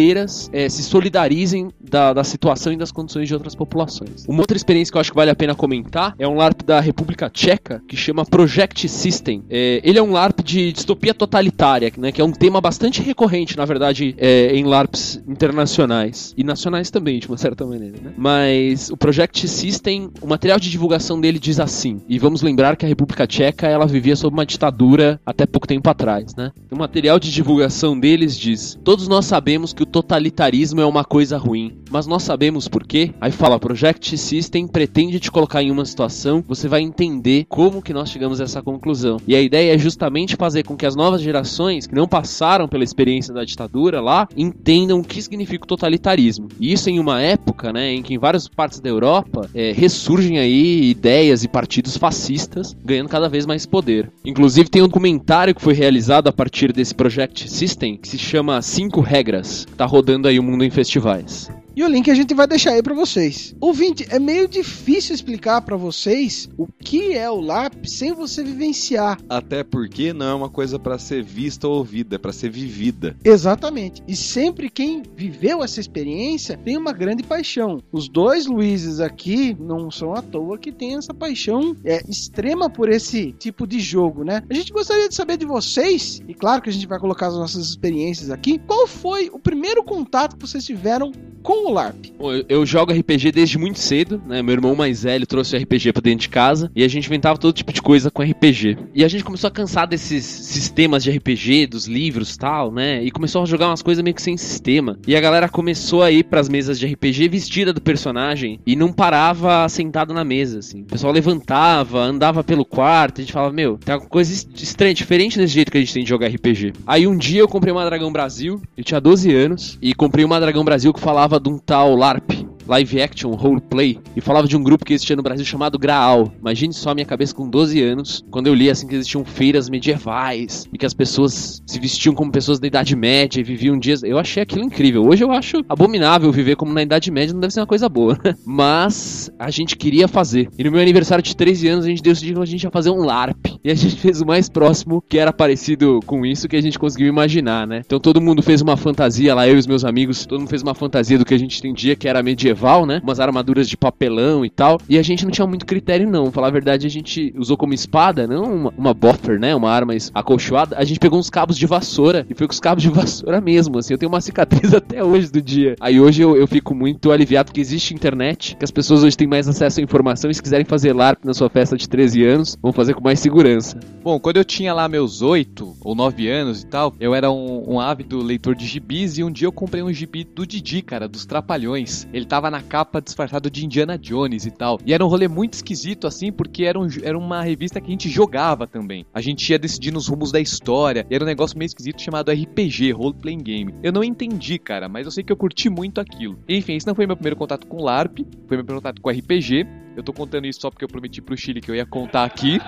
[0.52, 4.24] é, se solidarizem da, da situação e das condições de outras populações.
[4.28, 6.80] Uma outra experiência que eu acho que vale a pena comentar é um LARP da
[6.80, 9.42] República Tcheca que chama Project System.
[9.48, 13.56] É, ele é um LARP de distopia totalitária, né, que é um tema bastante recorrente,
[13.56, 17.96] na verdade, é, em LARPs internacionais e nacionais também, de uma certa maneira.
[18.02, 18.12] Né?
[18.16, 22.00] Mas o Project System, o material de divulgação dele diz assim.
[22.08, 25.88] E vamos lembrar que a República Tcheca ela vivia sob uma ditadura até pouco tempo
[25.88, 26.52] atrás, né?
[26.70, 31.78] O material de divulgação deles diz: Todos nós sabemos que totalitarismo é uma coisa ruim,
[31.90, 33.12] mas nós sabemos por quê?
[33.20, 37.92] Aí fala: Project System pretende te colocar em uma situação, você vai entender como que
[37.92, 39.18] nós chegamos a essa conclusão.
[39.26, 42.84] E a ideia é justamente fazer com que as novas gerações que não passaram pela
[42.84, 46.48] experiência da ditadura lá entendam o que significa o totalitarismo.
[46.58, 50.38] E isso em uma época, né, em que em várias partes da Europa é, ressurgem
[50.38, 54.10] aí ideias e partidos fascistas ganhando cada vez mais poder.
[54.24, 58.60] Inclusive tem um documentário que foi realizado a partir desse Project System que se chama
[58.62, 61.50] Cinco Regras, tá rodando aí o mundo em festivais.
[61.76, 63.54] E o link a gente vai deixar aí pra vocês.
[63.60, 69.18] Ouvinte, é meio difícil explicar pra vocês o que é o LARP sem você vivenciar.
[69.28, 73.14] Até porque não é uma coisa pra ser vista ou ouvida, é pra ser vivida.
[73.22, 74.02] Exatamente.
[74.08, 77.82] E sempre quem viveu essa experiência tem uma grande paixão.
[77.92, 82.88] Os dois Luizes aqui não são à toa que tem essa paixão é, extrema por
[82.88, 84.42] esse tipo de jogo, né?
[84.48, 87.34] A gente gostaria de saber de vocês, e claro que a gente vai colocar as
[87.34, 91.12] nossas experiências aqui, qual foi o primeiro contato que vocês tiveram
[91.42, 92.06] com o LARP?
[92.48, 94.42] Eu, jogo RPG desde muito cedo, né?
[94.42, 97.54] Meu irmão mais velho trouxe RPG pra dentro de casa e a gente inventava todo
[97.54, 98.78] tipo de coisa com RPG.
[98.94, 103.02] E a gente começou a cansar desses sistemas de RPG, dos livros tal, né?
[103.04, 104.98] E começou a jogar umas coisas meio que sem sistema.
[105.06, 108.92] E a galera começou a ir pras mesas de RPG vestida do personagem e não
[108.92, 110.82] parava sentado na mesa, assim.
[110.82, 114.94] O pessoal levantava, andava pelo quarto, a gente falava, meu, tem alguma coisa est- estranha,
[114.94, 116.72] diferente desse jeito que a gente tem de jogar RPG.
[116.86, 120.40] Aí um dia eu comprei uma Dragão Brasil, eu tinha 12 anos, e comprei uma
[120.40, 122.55] Dragão Brasil que falava de um tal LARP.
[122.66, 126.32] Live Action Roleplay e falava de um grupo que existia no Brasil chamado Graal.
[126.40, 129.68] Imagine só a minha cabeça com 12 anos, quando eu li assim que existiam feiras
[129.68, 134.02] medievais e que as pessoas se vestiam como pessoas da Idade Média e viviam dias.
[134.02, 135.06] Eu achei aquilo incrível.
[135.06, 138.18] Hoje eu acho abominável viver como na Idade Média, não deve ser uma coisa boa?
[138.44, 140.48] Mas a gente queria fazer.
[140.58, 142.90] E no meu aniversário de 13 anos a gente decidiu que a gente ia fazer
[142.90, 143.56] um LARP.
[143.62, 146.78] E a gente fez o mais próximo que era parecido com isso que a gente
[146.78, 147.82] conseguiu imaginar, né?
[147.84, 150.62] Então todo mundo fez uma fantasia lá, eu e os meus amigos, todo mundo fez
[150.62, 152.55] uma fantasia do que a gente entendia que era medieval,
[152.86, 153.00] né?
[153.02, 154.80] Umas armaduras de papelão e tal.
[154.88, 156.30] E a gente não tinha muito critério, não.
[156.32, 159.54] Falar a verdade, a gente usou como espada, não uma, uma boffer, né?
[159.54, 160.76] Uma arma acolchoada.
[160.78, 163.78] A gente pegou uns cabos de vassoura e foi com os cabos de vassoura mesmo,
[163.78, 163.94] assim.
[163.94, 165.76] Eu tenho uma cicatriz até hoje do dia.
[165.80, 169.26] Aí hoje eu, eu fico muito aliviado que existe internet, que as pessoas hoje têm
[169.26, 172.58] mais acesso à informação e se quiserem fazer LARP na sua festa de 13 anos,
[172.62, 173.78] vão fazer com mais segurança.
[174.02, 177.74] Bom, quando eu tinha lá meus 8 ou 9 anos e tal, eu era um,
[177.74, 181.08] um ávido leitor de gibis e um dia eu comprei um gibi do Didi, cara,
[181.08, 182.06] dos Trapalhões.
[182.12, 184.78] Ele tava na capa disfarçado de Indiana Jones e tal.
[184.84, 187.90] E era um rolê muito esquisito, assim, porque era, um, era uma revista que a
[187.90, 189.06] gente jogava também.
[189.12, 191.06] A gente ia decidindo os rumos da história.
[191.10, 193.74] E era um negócio meio esquisito chamado RPG, Role Playing Game.
[193.82, 196.38] Eu não entendi, cara, mas eu sei que eu curti muito aquilo.
[196.48, 199.66] Enfim, esse não foi meu primeiro contato com LARP, foi meu primeiro contato com RPG.
[199.96, 202.58] Eu tô contando isso só porque eu prometi pro Chile que eu ia contar aqui.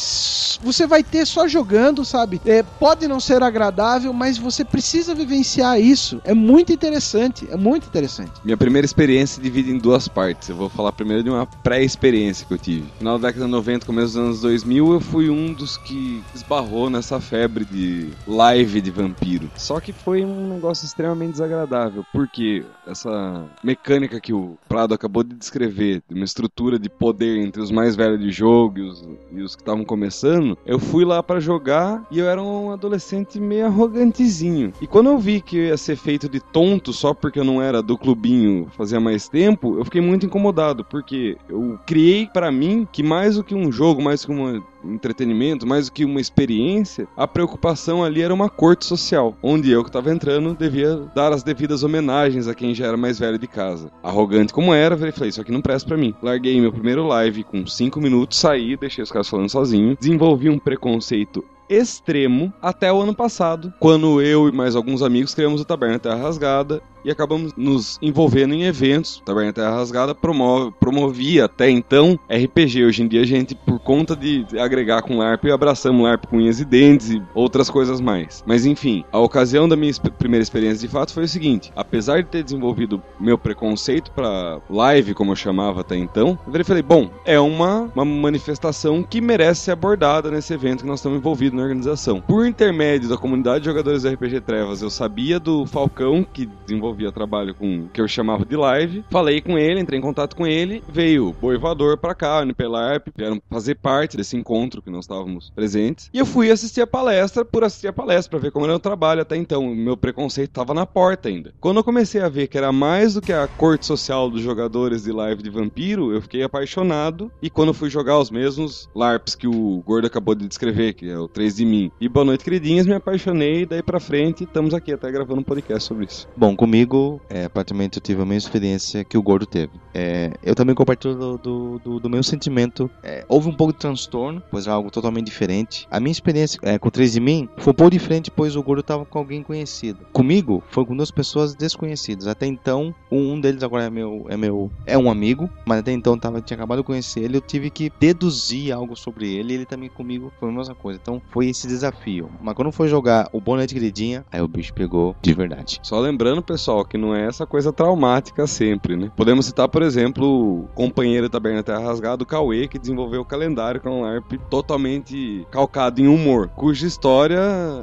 [0.61, 2.41] você vai ter só jogando, sabe?
[2.45, 6.21] É, pode não ser agradável, mas você precisa vivenciar isso.
[6.25, 8.33] É muito interessante, é muito interessante.
[8.45, 10.49] Minha primeira experiência divide em duas partes.
[10.49, 12.83] Eu vou falar primeiro de uma pré-experiência que eu tive.
[12.83, 16.23] No final da década de 90, começo dos anos 2000, eu fui um dos que
[16.35, 19.49] esbarrou nessa febre de live de vampiro.
[19.57, 21.76] Só que foi um negócio extremamente desagradável
[22.13, 27.61] porque essa mecânica que o Prado acabou de descrever, de uma estrutura de poder entre
[27.61, 31.23] os mais velhos de jogo e os, e os que estavam começando, eu fui lá
[31.23, 34.73] para jogar e eu era um adolescente meio arrogantezinho.
[34.81, 37.83] E quando eu vi que ia ser feito de tonto só porque eu não era
[37.83, 43.03] do clubinho fazia mais tempo, eu fiquei muito incomodado, porque eu criei para mim que
[43.03, 44.63] mais do que um jogo, mais que uma
[44.93, 49.83] entretenimento, mais do que uma experiência, a preocupação ali era uma corte social, onde eu
[49.83, 53.47] que estava entrando devia dar as devidas homenagens a quem já era mais velho de
[53.47, 53.91] casa.
[54.03, 56.15] Arrogante como era, falei, isso aqui não presta para mim.
[56.23, 60.59] Larguei meu primeiro live com 5 minutos, saí, deixei os caras falando sozinho, desenvolvi um
[60.59, 65.99] preconceito extremo até o ano passado, quando eu e mais alguns amigos criamos o Taberna
[65.99, 69.23] Terra Rasgada e acabamos nos envolvendo em eventos.
[69.25, 72.85] Taberna Terra Rasgada promove, promovia até então RPG.
[72.85, 76.59] Hoje em dia a gente, por conta de agregar com LARP, abraçamos LARP com unhas
[76.59, 78.43] e dentes e outras coisas mais.
[78.45, 82.29] Mas enfim, a ocasião da minha primeira experiência de fato foi o seguinte: apesar de
[82.29, 87.39] ter desenvolvido meu preconceito para live, como eu chamava até então, eu falei, bom, é
[87.39, 92.21] uma, uma manifestação que merece ser abordada nesse evento que nós estamos envolvidos na organização.
[92.21, 96.49] Por intermédio da comunidade de jogadores do RPG Trevas, eu sabia do Falcão, que
[96.97, 99.05] desenvolvia trabalho com que eu chamava de live.
[99.11, 103.77] Falei com ele, entrei em contato com ele, veio Boivador pra cá, NPLARP, vieram fazer
[103.77, 106.11] parte desse encontro que nós estávamos presentes.
[106.13, 108.81] E eu fui assistir a palestra por assistir a palestra, pra ver como era o
[108.81, 109.75] trabalho até então.
[109.75, 111.53] Meu preconceito tava na porta ainda.
[111.61, 115.05] Quando eu comecei a ver que era mais do que a corte social dos jogadores
[115.05, 117.31] de live de vampiro, eu fiquei apaixonado.
[117.43, 121.19] E quando fui jogar os mesmos LARPs que o Gordo acabou de descrever, que é
[121.19, 123.67] o 3 de mim, e Boa Noite Queridinhas, me apaixonei.
[123.67, 126.29] Daí pra frente, estamos aqui até gravando um podcast sobre isso.
[126.37, 126.86] Bom, comigo,
[127.29, 129.73] é, praticamente eu tive a mesma experiência que o Gordo teve.
[129.97, 132.91] É, eu também compartilho do, do, do, do meu sentimento.
[133.03, 135.89] É, houve um pouco de transtorno, pois é algo totalmente diferente.
[135.91, 138.63] A minha experiência é, com o 3 de mim foi um pouco diferente, pois o
[138.63, 140.01] Gordo estava com alguém conhecido.
[140.13, 142.27] Comigo, foi com duas pessoas desconhecidas.
[142.27, 146.19] Até então, um, deles agora é meu, é meu, é um amigo, mas até então
[146.19, 147.39] tava, tinha acabado de conhecer ele.
[147.39, 149.55] Eu tive que deduzir algo sobre ele.
[149.55, 151.01] Ele também comigo foi a mesma coisa.
[151.03, 152.29] Então, foi esse desafio.
[152.43, 155.81] Mas quando foi jogar o Bonnet Queridinha, aí o bicho pegou de verdade.
[155.83, 159.11] Só lembrando, pessoal, que não é essa coisa traumática sempre, né?
[159.17, 159.86] Podemos citar, por exemplo,
[160.21, 164.33] o companheiro da Taberna Terra Rasgada, o Cauê, que desenvolveu o calendário com um LARP
[164.51, 167.41] totalmente calcado em humor, cuja história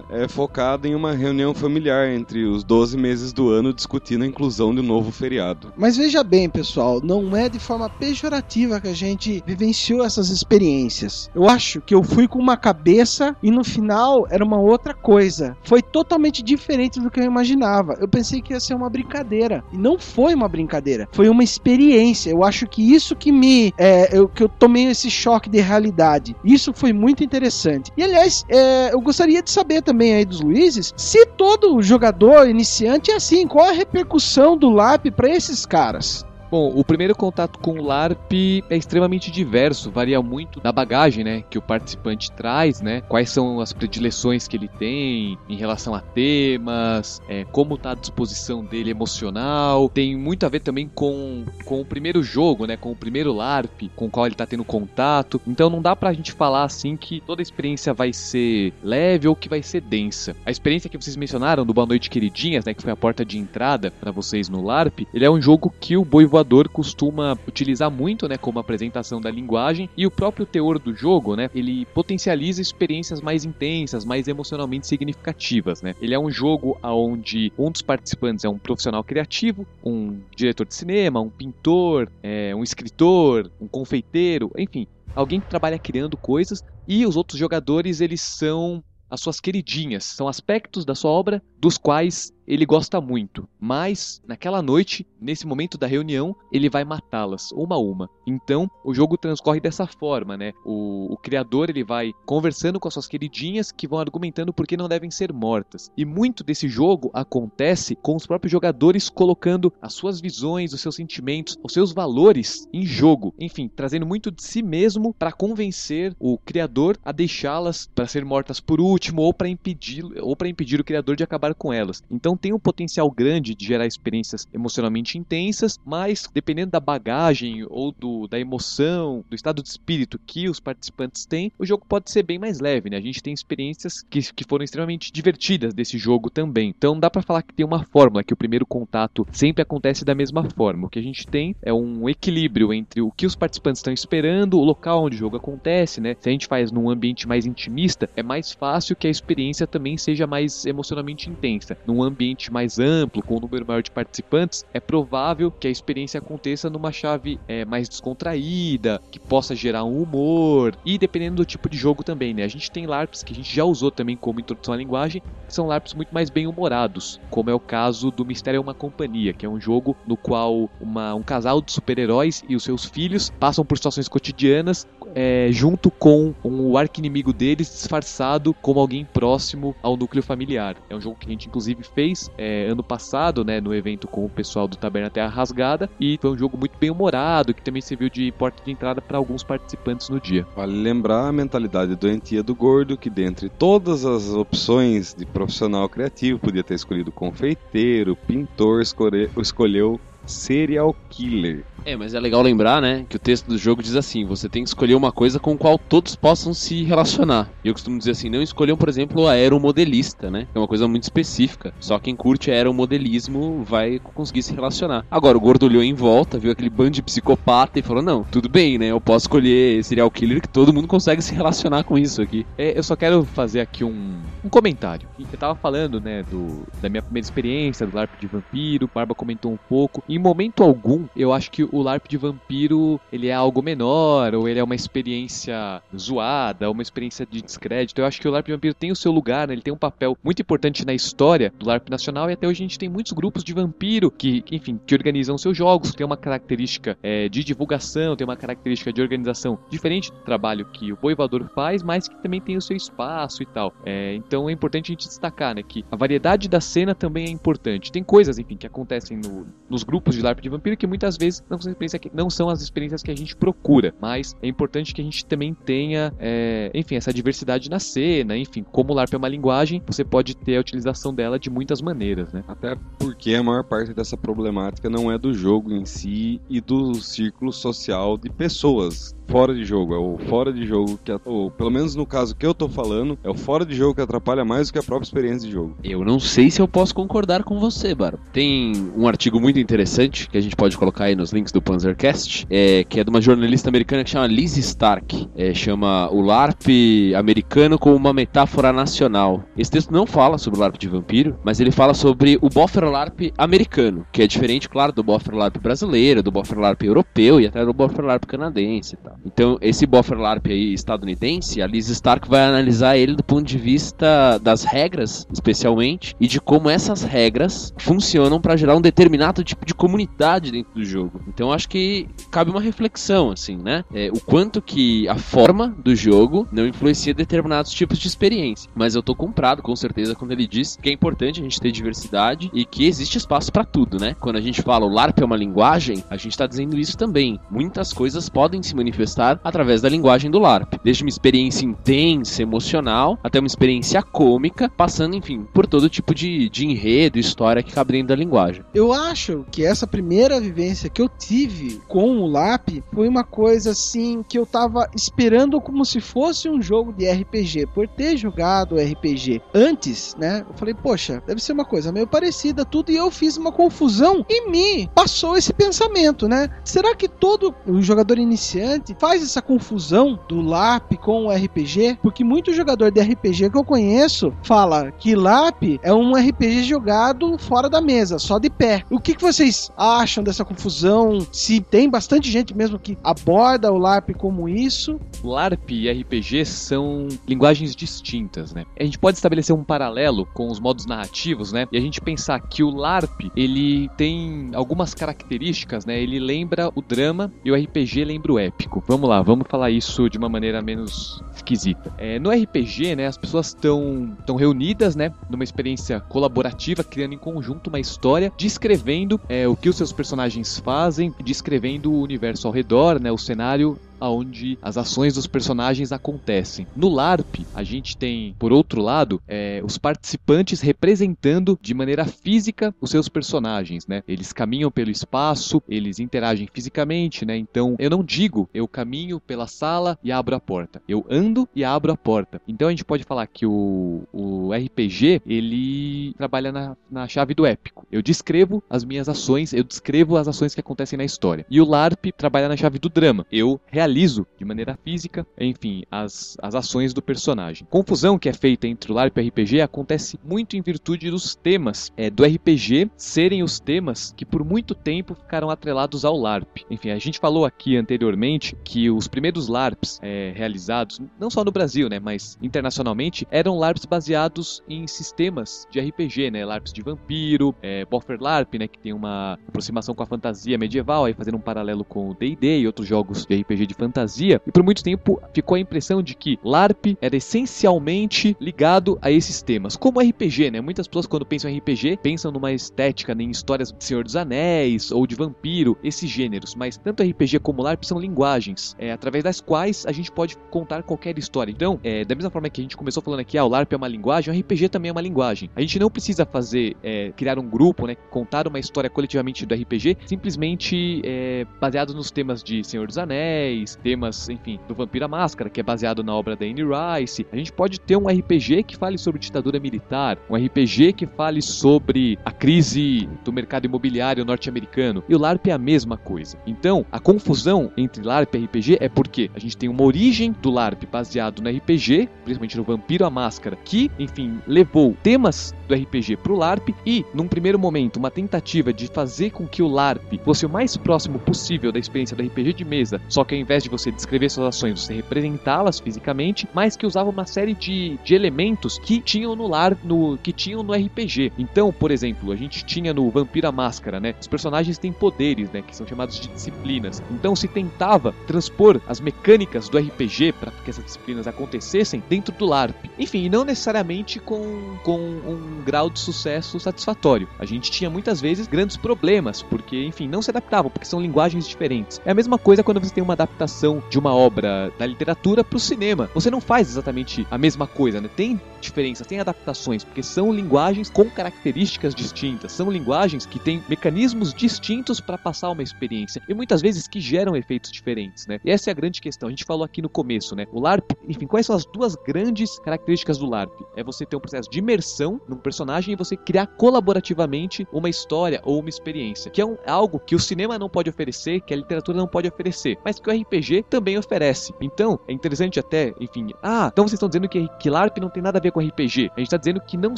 [0.10, 4.74] é focada em uma reunião familiar entre os 12 meses do ano discutindo a inclusão
[4.74, 5.72] de um novo feriado.
[5.78, 11.30] Mas veja bem, pessoal, não é de forma pejorativa que a gente vivenciou essas experiências.
[11.34, 15.56] Eu acho que eu fui com uma cabeça e no final era uma outra coisa.
[15.64, 17.98] Foi totalmente diferente do que eu imaginava.
[18.00, 19.64] Eu pensei que ia ser uma brincadeira.
[19.72, 21.08] E não foi uma brincadeira.
[21.12, 21.93] Foi uma experiência.
[22.30, 23.74] Eu acho que isso que me.
[23.78, 26.36] É, eu, que eu tomei esse choque de realidade.
[26.44, 27.92] Isso foi muito interessante.
[27.98, 33.12] E aliás, é, eu gostaria de saber também aí dos Luizes se todo jogador iniciante
[33.12, 33.48] é assim.
[33.48, 36.26] Qual a repercussão do LAP para esses caras?
[36.54, 38.32] Bom, o primeiro contato com o LARP
[38.70, 43.60] é extremamente diverso, varia muito da bagagem, né, que o participante traz, né, quais são
[43.60, 48.92] as predileções que ele tem em relação a temas, é, como está a disposição dele
[48.92, 53.34] emocional, tem muito a ver também com, com o primeiro jogo, né, com o primeiro
[53.34, 56.96] LARP, com o qual ele está tendo contato, então não dá pra gente falar assim
[56.96, 60.36] que toda a experiência vai ser leve ou que vai ser densa.
[60.46, 63.40] A experiência que vocês mencionaram do Boa Noite Queridinhas, né, que foi a porta de
[63.40, 67.90] entrada para vocês no LARP, ele é um jogo que o Boi Voador costuma utilizar
[67.92, 72.62] muito, né, como apresentação da linguagem e o próprio teor do jogo, né, ele potencializa
[72.62, 75.96] experiências mais intensas, mais emocionalmente significativas, né.
[76.02, 80.76] Ele é um jogo onde um dos participantes é um profissional criativo, um diretor de
[80.76, 87.06] cinema, um pintor, é, um escritor, um confeiteiro, enfim, alguém que trabalha criando coisas e
[87.06, 92.33] os outros jogadores eles são as suas queridinhas, são aspectos da sua obra dos quais
[92.48, 97.80] ele gosta muito, mas naquela noite, nesse momento da reunião, ele vai matá-las uma a
[97.80, 98.10] uma.
[98.28, 100.54] Então, o jogo transcorre dessa forma, né?
[100.66, 104.78] O, o, criador ele vai conversando com as suas queridinhas que vão argumentando por que
[104.78, 105.92] não devem ser mortas.
[105.98, 110.96] E muito desse jogo acontece com os próprios jogadores colocando as suas visões, os seus
[110.96, 113.34] sentimentos, os seus valores em jogo.
[113.40, 118.60] Enfim, trazendo muito de si mesmo para convencer o criador a deixá-las para ser mortas
[118.60, 122.04] por último ou para impedir ou para impedir o criador de acabar com elas.
[122.10, 127.92] Então tem um potencial grande de gerar experiências emocionalmente intensas, mas dependendo da bagagem ou
[127.92, 132.24] do, da emoção, do estado de espírito que os participantes têm, o jogo pode ser
[132.24, 132.98] bem mais leve, né?
[132.98, 136.70] A gente tem experiências que, que foram extremamente divertidas desse jogo também.
[136.70, 140.16] Então dá para falar que tem uma fórmula, que o primeiro contato sempre acontece da
[140.16, 140.88] mesma forma.
[140.88, 144.60] O que a gente tem é um equilíbrio entre o que os participantes estão esperando,
[144.60, 146.16] o local onde o jogo acontece, né?
[146.20, 149.98] Se a gente faz num ambiente mais intimista, é mais fácil que a experiência também
[149.98, 151.78] seja mais emocionalmente intensa.
[151.86, 156.20] Num ambiente mais amplo, com um número maior de participantes, é provável que a experiência
[156.20, 161.70] aconteça numa chave é, mais descontraída, que possa gerar um humor, e dependendo do tipo
[161.70, 162.44] de jogo também, né?
[162.44, 165.54] A gente tem LARPs que a gente já usou também como introdução à linguagem, que
[165.54, 169.34] são LARPs muito mais bem humorados, como é o caso do Mistério é uma Companhia,
[169.34, 173.32] que é um jogo no qual uma, um casal de super-heróis e os seus filhos
[173.40, 179.96] passam por situações cotidianas é, junto com um arqui-inimigo deles disfarçado como alguém próximo ao
[179.96, 180.76] núcleo familiar.
[180.90, 184.26] É um jogo que a gente inclusive fez é, ano passado, né, no evento com
[184.26, 187.82] o pessoal do Taberna Terra Rasgada, e foi um jogo muito bem humorado, que também
[187.82, 190.46] serviu de porta de entrada para alguns participantes no dia.
[190.56, 196.40] Vale lembrar a mentalidade doentia do gordo, que dentre todas as opções de profissional criativo,
[196.40, 201.64] podia ter escolhido confeiteiro, pintor, escolheu serial killer.
[201.86, 204.64] É, mas é legal lembrar, né, que o texto do jogo diz assim: você tem
[204.64, 207.50] que escolher uma coisa com a qual todos possam se relacionar.
[207.64, 210.48] E eu costumo dizer assim: não escolham, por exemplo, o aeromodelista, né?
[210.52, 211.74] Que é uma coisa muito específica.
[211.80, 215.06] Só quem curte aeromodelismo vai conseguir se relacionar.
[215.12, 218.48] Agora, o gordo olhou em volta, viu aquele bando de psicopata e falou: não, tudo
[218.48, 218.88] bem, né?
[218.88, 222.46] Eu posso escolher serial killer que todo mundo consegue se relacionar com isso aqui.
[222.58, 225.08] É, eu só quero fazer aqui um, um comentário.
[225.20, 229.52] Eu tava falando, né, do, da minha primeira experiência do LARP de vampiro, Barba comentou
[229.52, 230.04] um pouco.
[230.14, 234.48] Em momento algum, eu acho que o LARP de vampiro ele é algo menor, ou
[234.48, 238.00] ele é uma experiência zoada, uma experiência de descrédito.
[238.00, 239.56] Eu acho que o LARP de vampiro tem o seu lugar, né?
[239.56, 242.66] ele tem um papel muito importante na história do LARP nacional e até hoje a
[242.68, 246.96] gente tem muitos grupos de vampiro que, enfim, que organizam seus jogos, tem uma característica
[247.02, 251.82] é, de divulgação, tem uma característica de organização diferente do trabalho que o Boivador faz,
[251.82, 253.74] mas que também tem o seu espaço e tal.
[253.84, 257.32] É, então é importante a gente destacar, né, que a variedade da cena também é
[257.32, 257.92] importante.
[257.92, 261.44] Tem coisas, enfim, que acontecem no, nos grupos de LARP de vampiro que muitas vezes
[261.50, 261.74] não são,
[262.14, 265.54] não são as experiências que a gente procura, mas é importante que a gente também
[265.54, 270.04] tenha, é, enfim, essa diversidade na cena, enfim, como o LARP é uma linguagem, você
[270.04, 272.44] pode ter a utilização dela de muitas maneiras, né?
[272.48, 276.96] Até porque a maior parte dessa problemática não é do jogo em si e do
[276.96, 279.94] círculo social de pessoas fora de jogo.
[279.94, 283.18] É o fora de jogo que, ou, pelo menos no caso que eu tô falando,
[283.24, 285.76] é o fora de jogo que atrapalha mais do que a própria experiência de jogo.
[285.84, 288.20] Eu não sei se eu posso concordar com você, Baro.
[288.32, 289.93] Tem um artigo muito interessante
[290.30, 293.22] que a gente pode colocar aí nos links do Panzercast, é, que é de uma
[293.22, 295.30] jornalista americana que chama Liz Stark.
[295.36, 299.44] É, chama o LARP americano como uma metáfora nacional.
[299.58, 302.86] Esse texto não fala sobre o LARP de vampiro, mas ele fala sobre o Boffer
[302.86, 307.48] LARP americano, que é diferente, claro, do Boffer LARP brasileiro, do Boffer LARP europeu e
[307.48, 309.16] até do Boffer LARP canadense e tal.
[309.26, 313.58] Então, esse buffer LARP aí estadunidense, a Liz Stark vai analisar ele do ponto de
[313.58, 319.66] vista das regras, especialmente, e de como essas regras funcionam para gerar um determinado tipo
[319.66, 321.20] de comunidade dentro do jogo.
[321.28, 323.84] Então acho que cabe uma reflexão, assim, né?
[323.94, 328.72] É, o quanto que a forma do jogo não influencia determinados tipos de experiência.
[328.74, 331.70] Mas eu tô comprado, com certeza, quando ele diz que é importante a gente ter
[331.70, 334.16] diversidade e que existe espaço para tudo, né?
[334.22, 337.38] Quando a gente fala o LARP é uma linguagem, a gente tá dizendo isso também.
[337.52, 340.76] Muitas coisas podem se manifestar através da linguagem do LARP.
[340.82, 346.48] Desde uma experiência intensa, emocional, até uma experiência cômica, passando, enfim, por todo tipo de,
[346.48, 348.64] de enredo, história que cabe dentro da linguagem.
[348.74, 353.72] Eu acho que essa primeira vivência que eu tive com o LAP foi uma coisa
[353.72, 357.68] assim que eu tava esperando como se fosse um jogo de RPG.
[357.74, 360.46] Por ter jogado RPG antes, né?
[360.48, 364.26] Eu falei, poxa, deve ser uma coisa meio parecida, tudo, e eu fiz uma confusão
[364.30, 366.50] e me passou esse pensamento, né?
[366.64, 371.98] Será que todo o jogador iniciante faz essa confusão do LAP com o RPG?
[372.02, 377.38] Porque muito jogador de RPG que eu conheço fala que LAP é um RPG jogado
[377.40, 378.84] fora da mesa, só de pé.
[378.90, 381.26] O que, que vocês acham dessa confusão?
[381.32, 385.00] Se tem bastante gente mesmo que aborda o LARP como isso?
[385.24, 388.66] LARP e RPG são linguagens distintas, né?
[388.80, 391.68] A gente pode estabelecer um paralelo com os modos narrativos, né?
[391.72, 396.02] E a gente pensar que o LARP, ele tem algumas características, né?
[396.02, 398.84] Ele lembra o drama e o RPG lembra o épico.
[398.88, 401.94] Vamos lá, vamos falar isso de uma maneira menos esquisita.
[401.98, 407.18] É, no RPG, né, as pessoas estão estão reunidas, né, numa experiência colaborativa, criando em
[407.18, 412.54] conjunto uma história, descrevendo é, o que os seus personagens fazem, descrevendo o universo ao
[412.54, 416.68] redor, né, o cenário aonde as ações dos personagens acontecem.
[416.76, 422.76] No LARP, a gente tem, por outro lado, é, os participantes representando de maneira física
[422.82, 424.04] os seus personagens, né?
[424.08, 427.38] Eles caminham pelo espaço, eles interagem fisicamente, né?
[427.38, 430.82] Então, eu não digo eu caminho pela sala e abro a porta.
[430.88, 432.42] Eu ando e abro a porta.
[432.48, 437.46] Então, a gente pode falar que o, o RPG, ele trabalha na, na chave do
[437.46, 437.88] épico.
[437.92, 441.46] Eu descrevo as minhas ações, eu descrevo as ações que acontecem na história.
[441.50, 443.26] E o LARP trabalha na chave do drama.
[443.32, 443.93] Eu realizo
[444.38, 447.68] de maneira física, enfim, as, as ações do personagem.
[447.70, 451.36] Confusão que é feita entre o LARP e o RPG acontece muito em virtude dos
[451.36, 456.60] temas é, do RPG serem os temas que por muito tempo ficaram atrelados ao LARP.
[456.70, 461.52] Enfim, a gente falou aqui anteriormente que os primeiros LARPs é, realizados, não só no
[461.52, 467.56] Brasil, né, mas internacionalmente, eram LARPs baseados em sistemas de RPG, né, LARPs de vampiro,
[467.62, 471.42] é, Boffer LARP, né, que tem uma aproximação com a fantasia medieval, aí fazendo um
[471.42, 475.22] paralelo com o D&D e outros jogos de RPG de fantasia, e por muito tempo
[475.34, 479.76] ficou a impressão de que LARP era essencialmente ligado a esses temas.
[479.76, 480.62] Como RPG, né?
[480.62, 484.16] Muitas pessoas quando pensam em RPG, pensam numa estética, né, em histórias de Senhor dos
[484.16, 489.24] Anéis ou de vampiro, esses gêneros, mas tanto RPG como LARP são linguagens, é, através
[489.24, 491.52] das quais a gente pode contar qualquer história.
[491.52, 493.76] Então, é, da mesma forma que a gente começou falando aqui, ah, o LARP é
[493.76, 495.50] uma linguagem, o RPG também é uma linguagem.
[495.56, 499.54] A gente não precisa fazer, é, criar um grupo, né, contar uma história coletivamente do
[499.54, 505.50] RPG, simplesmente é, baseado nos temas de Senhor dos Anéis, temas, enfim, do Vampira Máscara,
[505.50, 507.26] que é baseado na obra da Anne Rice.
[507.32, 511.42] A gente pode ter um RPG que fale sobre ditadura militar, um RPG que fale
[511.42, 515.04] sobre a crise do mercado imobiliário norte-americano.
[515.08, 516.38] E o LARP é a mesma coisa.
[516.46, 520.50] Então, a confusão entre LARP e RPG é porque a gente tem uma origem do
[520.50, 526.18] LARP baseado no RPG, principalmente no Vampiro a Máscara, que, enfim, levou temas do RPG
[526.18, 530.46] pro LARP e, num primeiro momento, uma tentativa de fazer com que o LARP fosse
[530.46, 533.70] o mais próximo possível da experiência do RPG de mesa, só que ao invés de
[533.70, 538.80] você descrever suas ações, você representá-las fisicamente, mas que usava uma série de, de elementos
[538.80, 541.34] que tinham no LARP, no, que tinham no RPG.
[541.38, 544.16] Então, por exemplo, a gente tinha no Vampira Máscara, né?
[544.20, 545.62] Os personagens têm poderes, né?
[545.62, 547.02] Que são chamados de disciplinas.
[547.12, 552.46] Então se tentava transpor as mecânicas do RPG para que essas disciplinas acontecessem dentro do
[552.46, 552.76] LARP.
[552.98, 557.28] Enfim, não necessariamente com, com um grau de sucesso satisfatório.
[557.40, 561.48] A gente tinha muitas vezes grandes problemas, porque, enfim, não se adaptavam, porque são linguagens
[561.48, 562.02] diferentes.
[562.06, 563.43] É a mesma coisa quando você tem uma adaptação
[563.90, 566.10] de uma obra da literatura para o cinema.
[566.14, 568.10] Você não faz exatamente a mesma coisa, né?
[568.16, 574.34] Tem diferenças, tem adaptações, porque são linguagens com características distintas, são linguagens que têm mecanismos
[574.34, 578.40] distintos para passar uma experiência e muitas vezes que geram efeitos diferentes, né?
[578.44, 579.28] E essa é a grande questão.
[579.28, 580.48] A gente falou aqui no começo, né?
[580.52, 583.54] O LARP, enfim, quais são as duas grandes características do LARP?
[583.76, 588.42] É você ter um processo de imersão num personagem e você criar colaborativamente uma história
[588.46, 591.58] ou uma experiência, que é um, algo que o cinema não pode oferecer, que a
[591.58, 594.54] literatura não pode oferecer, mas que o RPG RPG também oferece.
[594.62, 598.22] Então, é interessante até, enfim, ah, então vocês estão dizendo que, que LARP não tem
[598.22, 599.12] nada a ver com RPG.
[599.16, 599.98] A gente está dizendo que não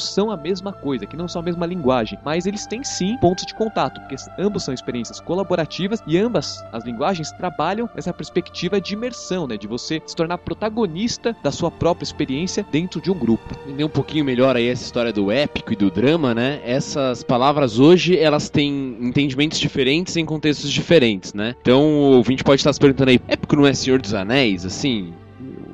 [0.00, 3.46] são a mesma coisa, que não são a mesma linguagem, mas eles têm sim pontos
[3.46, 8.94] de contato, porque ambos são experiências colaborativas e ambas as linguagens trabalham nessa perspectiva de
[8.94, 13.54] imersão, né, de você se tornar protagonista da sua própria experiência dentro de um grupo.
[13.64, 16.60] Entender um pouquinho melhor aí essa história do épico e do drama, né?
[16.64, 21.54] Essas palavras hoje, elas têm entendimentos diferentes em contextos diferentes, né?
[21.60, 25.12] Então, o ouvinte pode estar se perguntando aí, épico não é Senhor dos Anéis, assim?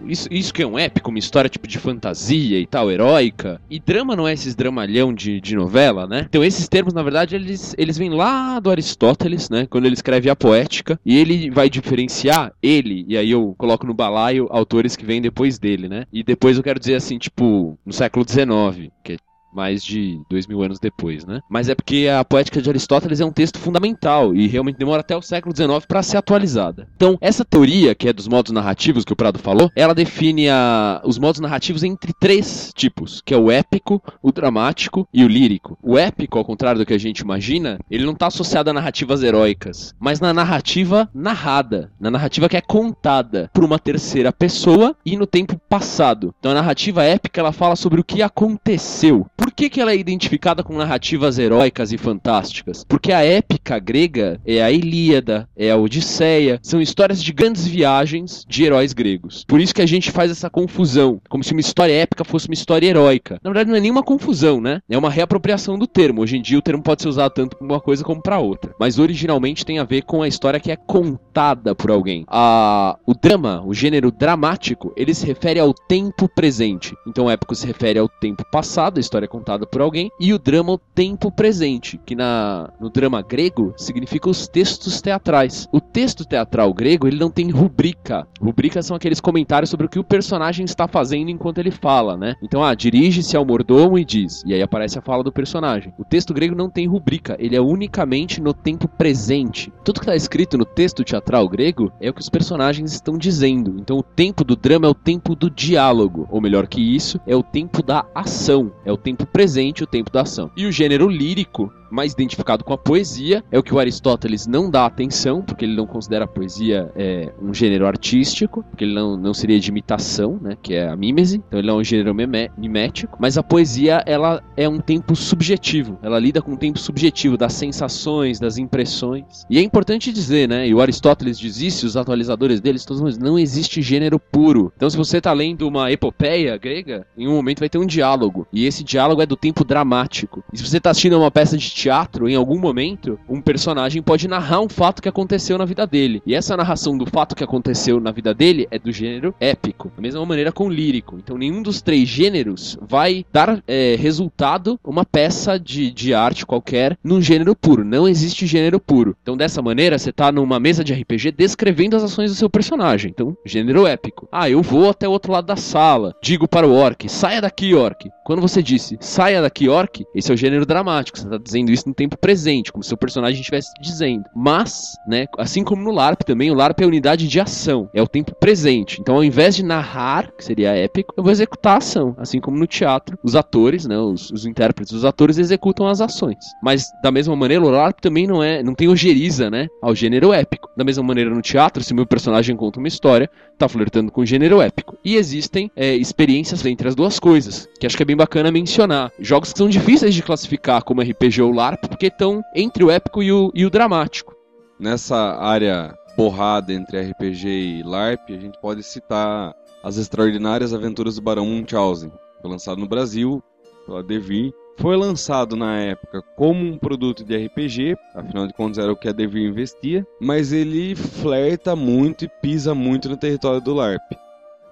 [0.07, 3.61] Isso, isso que é um épico, uma história tipo de fantasia e tal, heróica.
[3.71, 6.27] E drama não é esses dramalhão de, de novela, né?
[6.29, 9.67] Então esses termos, na verdade, eles, eles vêm lá do Aristóteles, né?
[9.71, 10.99] Quando ele escreve a poética.
[11.05, 15.59] E ele vai diferenciar ele, e aí eu coloco no balaio autores que vêm depois
[15.59, 16.05] dele, né?
[16.13, 19.17] E depois eu quero dizer assim, tipo, no século XIX, que é
[19.53, 21.41] mais de dois mil anos depois, né?
[21.49, 25.17] Mas é porque a Poética de Aristóteles é um texto fundamental e realmente demora até
[25.17, 26.89] o século XIX para ser atualizada.
[26.97, 31.01] Então, essa teoria, que é dos modos narrativos que o Prado falou, ela define a,
[31.05, 35.79] os modos narrativos entre três tipos, que é o épico, o dramático e o lírico.
[35.83, 39.23] O épico, ao contrário do que a gente imagina, ele não está associado a narrativas
[39.23, 45.17] heróicas, mas na narrativa narrada, na narrativa que é contada por uma terceira pessoa e
[45.17, 46.35] no tempo passado.
[46.39, 49.97] Então, a narrativa épica ela fala sobre o que aconteceu por que, que ela é
[49.97, 52.85] identificada com narrativas heróicas e fantásticas?
[52.85, 58.45] Porque a épica grega é a Ilíada, é a Odisseia, são histórias de grandes viagens
[58.49, 59.45] de heróis gregos.
[59.45, 62.55] Por isso que a gente faz essa confusão, como se uma história épica fosse uma
[62.55, 63.41] história heróica.
[63.43, 64.81] Na verdade, não é nenhuma confusão, né?
[64.89, 66.23] É uma reapropriação do termo.
[66.23, 68.73] Hoje em dia, o termo pode ser usado tanto para uma coisa como para outra.
[68.79, 72.25] Mas originalmente tem a ver com a história que é contada por alguém.
[72.29, 72.97] A...
[73.05, 76.95] O drama, o gênero dramático, ele se refere ao tempo presente.
[77.09, 80.75] Então, épico se refere ao tempo passado, a história contada por alguém, e o drama
[80.75, 85.67] o tempo presente, que na, no drama grego significa os textos teatrais.
[85.73, 88.29] O texto teatral grego, ele não tem rubrica.
[88.39, 92.35] Rubricas são aqueles comentários sobre o que o personagem está fazendo enquanto ele fala, né?
[92.43, 95.95] Então, ah, dirige-se ao mordomo e diz, e aí aparece a fala do personagem.
[95.99, 99.73] O texto grego não tem rubrica, ele é unicamente no tempo presente.
[99.83, 103.77] Tudo que está escrito no texto teatral grego é o que os personagens estão dizendo.
[103.79, 107.35] Então, o tempo do drama é o tempo do diálogo, ou melhor que isso, é
[107.35, 110.51] o tempo da ação, é o tempo tempo presente, o tempo da ação.
[110.57, 114.71] E o gênero lírico mais identificado com a poesia, é o que o Aristóteles não
[114.71, 119.17] dá atenção, porque ele não considera a poesia é, um gênero artístico, porque ele não,
[119.17, 123.19] não seria de imitação, né, que é a mímese, então ele é um gênero mimético,
[123.21, 127.53] mas a poesia, ela é um tempo subjetivo, ela lida com um tempo subjetivo das
[127.53, 132.61] sensações, das impressões, e é importante dizer, né, e o Aristóteles diz isso, os atualizadores
[132.61, 137.07] deles, todos dizem, não existe gênero puro, então se você está lendo uma epopeia grega,
[137.19, 140.57] em um momento vai ter um diálogo, e esse diálogo é do tempo dramático, e
[140.57, 144.29] se você está assistindo a uma peça de teatro, em algum momento, um personagem pode
[144.29, 146.23] narrar um fato que aconteceu na vida dele.
[146.25, 149.91] E essa narração do fato que aconteceu na vida dele é do gênero épico.
[149.97, 151.19] Da mesma maneira com lírico.
[151.19, 156.97] Então nenhum dos três gêneros vai dar é, resultado uma peça de, de arte qualquer
[157.03, 157.85] num gênero puro.
[157.85, 159.17] Não existe gênero puro.
[159.23, 163.11] Então dessa maneira, você tá numa mesa de RPG descrevendo as ações do seu personagem.
[163.11, 164.29] Então, gênero épico.
[164.31, 166.15] Ah, eu vou até o outro lado da sala.
[166.23, 168.09] Digo para o orc, saia daqui, orc.
[168.25, 171.19] Quando você disse, saia daqui, orc, esse é o gênero dramático.
[171.19, 174.25] Você tá dizendo isso no tempo presente, como se o personagem estivesse dizendo.
[174.35, 178.03] Mas, né, assim como no LARP também, o LARP é a unidade de ação, é
[178.03, 179.01] o tempo presente.
[179.01, 182.15] Então, ao invés de narrar, que seria épico, eu vou executar a ação.
[182.19, 186.45] Assim como no teatro, os atores, né, os, os intérpretes, os atores executam as ações.
[186.63, 190.33] Mas, da mesma maneira, o LARP também não é, não tem ojeriza, né, ao gênero
[190.33, 190.62] épico.
[190.77, 194.27] Da mesma maneira, no teatro, se meu personagem conta uma história, tá flertando com o
[194.27, 194.97] gênero épico.
[195.05, 199.13] E existem é, experiências entre as duas coisas, que acho que é bem bacana mencionar.
[199.19, 203.23] Jogos que são difíceis de classificar como RPG ou LARP, porque estão entre o épico
[203.23, 204.35] e o, e o dramático.
[204.81, 211.23] Nessa área borrada entre RPG e LARP, a gente pode citar As Extraordinárias Aventuras do
[211.23, 212.13] Barão Munchausen.
[212.43, 213.43] Lançado no Brasil
[213.87, 214.53] pela Devir.
[214.77, 219.09] Foi lançado na época como um produto de RPG, afinal de contas era o que
[219.09, 224.13] a Devir investia, mas ele flerta muito e pisa muito no território do LARP.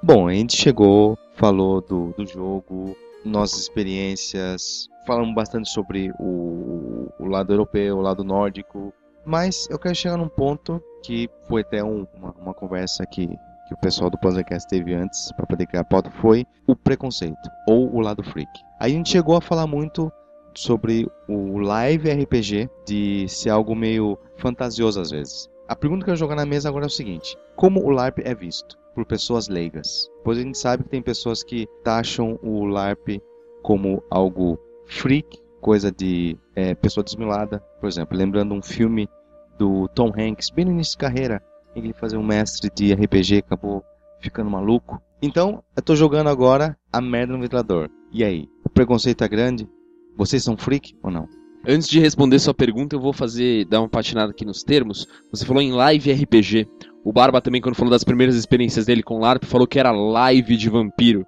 [0.02, 7.26] Bom, a gente chegou, falou do, do jogo, nossas experiências, falamos bastante sobre o, o
[7.26, 8.92] lado europeu, o lado nórdico,
[9.24, 13.28] mas eu quero chegar num ponto que foi até um, uma, uma, conversa que,
[13.70, 17.48] que o pessoal do Panzercast teve antes para poder criar a pauta, foi o preconceito,
[17.68, 18.50] ou o lado freak.
[18.80, 20.12] Aí a gente chegou a falar muito
[20.56, 25.48] sobre o live RPG de ser algo meio fantasioso às vezes.
[25.68, 28.34] A pergunta que eu jogar na mesa agora é o seguinte: como o LARP é
[28.34, 30.10] visto por pessoas leigas?
[30.24, 33.22] Pois a gente sabe que tem pessoas que taxam o LARP
[33.62, 37.60] como algo freak, coisa de é, pessoa desmilada.
[37.78, 39.08] Por exemplo, lembrando um filme
[39.56, 41.40] do Tom Hanks, bem no início de carreira,
[41.74, 43.82] ele fazer um mestre de RPG acabou
[44.20, 45.00] ficando maluco.
[45.22, 47.88] Então, eu tô jogando agora a merda no ventilador.
[48.12, 48.48] E aí?
[48.64, 49.68] O preconceito é grande?
[50.16, 51.28] Vocês são freak ou não?
[51.66, 55.06] Antes de responder sua pergunta, eu vou fazer dar uma patinada aqui nos termos.
[55.30, 56.66] Você falou em live RPG.
[57.04, 60.56] O Barba também, quando falou das primeiras experiências dele com LARP, falou que era live
[60.56, 61.26] de vampiro.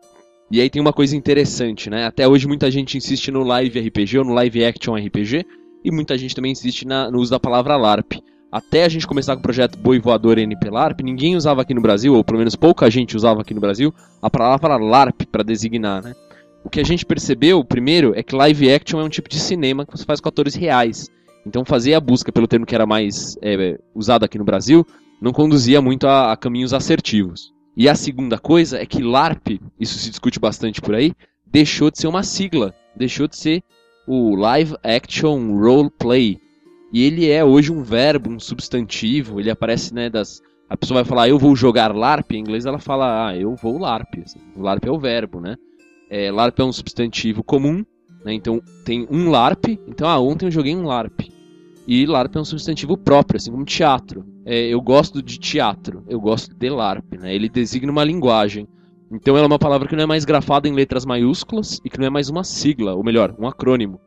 [0.50, 2.04] E aí tem uma coisa interessante, né?
[2.04, 5.46] Até hoje muita gente insiste no live RPG ou no live action RPG,
[5.84, 8.22] e muita gente também insiste na, no uso da palavra LARP.
[8.52, 11.80] Até a gente começar com o projeto Boi Voador NP LARP, ninguém usava aqui no
[11.80, 16.02] Brasil, ou pelo menos pouca gente usava aqui no Brasil, a palavra LARP para designar,
[16.02, 16.14] né?
[16.62, 19.86] O que a gente percebeu, primeiro, é que live action é um tipo de cinema
[19.86, 21.08] que você faz com atores reais.
[21.46, 24.86] Então fazer a busca pelo termo que era mais é, usado aqui no Brasil
[25.18, 27.54] não conduzia muito a, a caminhos assertivos.
[27.74, 31.14] E a segunda coisa é que LARP, isso se discute bastante por aí,
[31.46, 33.62] deixou de ser uma sigla, deixou de ser
[34.06, 36.38] o Live Action Role Play.
[36.92, 40.42] E ele é hoje um verbo, um substantivo, ele aparece, né, das...
[40.68, 43.78] A pessoa vai falar, eu vou jogar LARP, em inglês ela fala, ah, eu vou
[43.78, 44.22] LARP.
[44.24, 44.38] Assim.
[44.56, 45.56] O LARP é o verbo, né?
[46.08, 47.84] É, LARP é um substantivo comum,
[48.24, 48.32] né?
[48.32, 51.30] Então tem um LARP, então, ah, ontem eu joguei um LARP.
[51.86, 54.24] E LARP é um substantivo próprio, assim como teatro.
[54.44, 57.34] É, eu gosto de teatro, eu gosto de LARP, né?
[57.34, 58.66] Ele designa uma linguagem.
[59.10, 61.98] Então ela é uma palavra que não é mais grafada em letras maiúsculas e que
[61.98, 64.00] não é mais uma sigla, ou melhor, um acrônimo.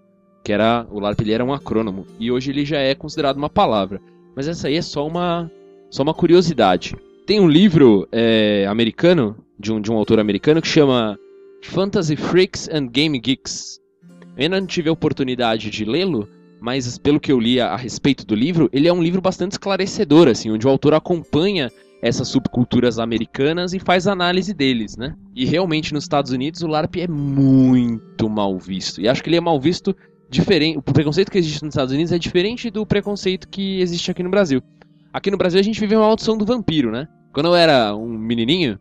[0.45, 0.85] Que era.
[0.91, 2.05] O LARP ele era um acrônimo.
[2.19, 3.99] E hoje ele já é considerado uma palavra.
[4.35, 5.51] Mas essa aí é só uma.
[5.89, 6.95] só uma curiosidade.
[7.25, 11.17] Tem um livro é, americano, de um, de um autor americano, que chama
[11.63, 13.81] Fantasy Freaks and Game Geeks.
[14.37, 16.29] Eu ainda não tive a oportunidade de lê-lo,
[16.61, 19.53] mas pelo que eu li a, a, respeito do livro, ele é um livro bastante
[19.53, 25.15] esclarecedor, assim, onde o autor acompanha essas subculturas americanas e faz análise deles, né?
[25.33, 29.01] E realmente nos Estados Unidos o LARP é muito mal visto.
[29.01, 29.95] E acho que ele é mal visto
[30.29, 30.77] diferente.
[30.77, 34.29] O preconceito que existe nos Estados Unidos é diferente do preconceito que existe aqui no
[34.29, 34.61] Brasil.
[35.13, 37.07] Aqui no Brasil a gente vive uma maldição do vampiro, né?
[37.33, 38.79] Quando eu era um menininho,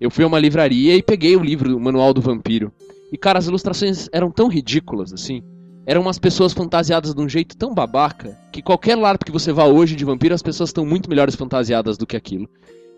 [0.00, 2.72] eu fui a uma livraria e peguei o livro, o Manual do Vampiro.
[3.12, 5.42] E cara, as ilustrações eram tão ridículas assim
[5.86, 9.64] eram umas pessoas fantasiadas de um jeito tão babaca que qualquer LARP que você vá
[9.66, 12.48] hoje de vampiro, as pessoas estão muito melhores fantasiadas do que aquilo.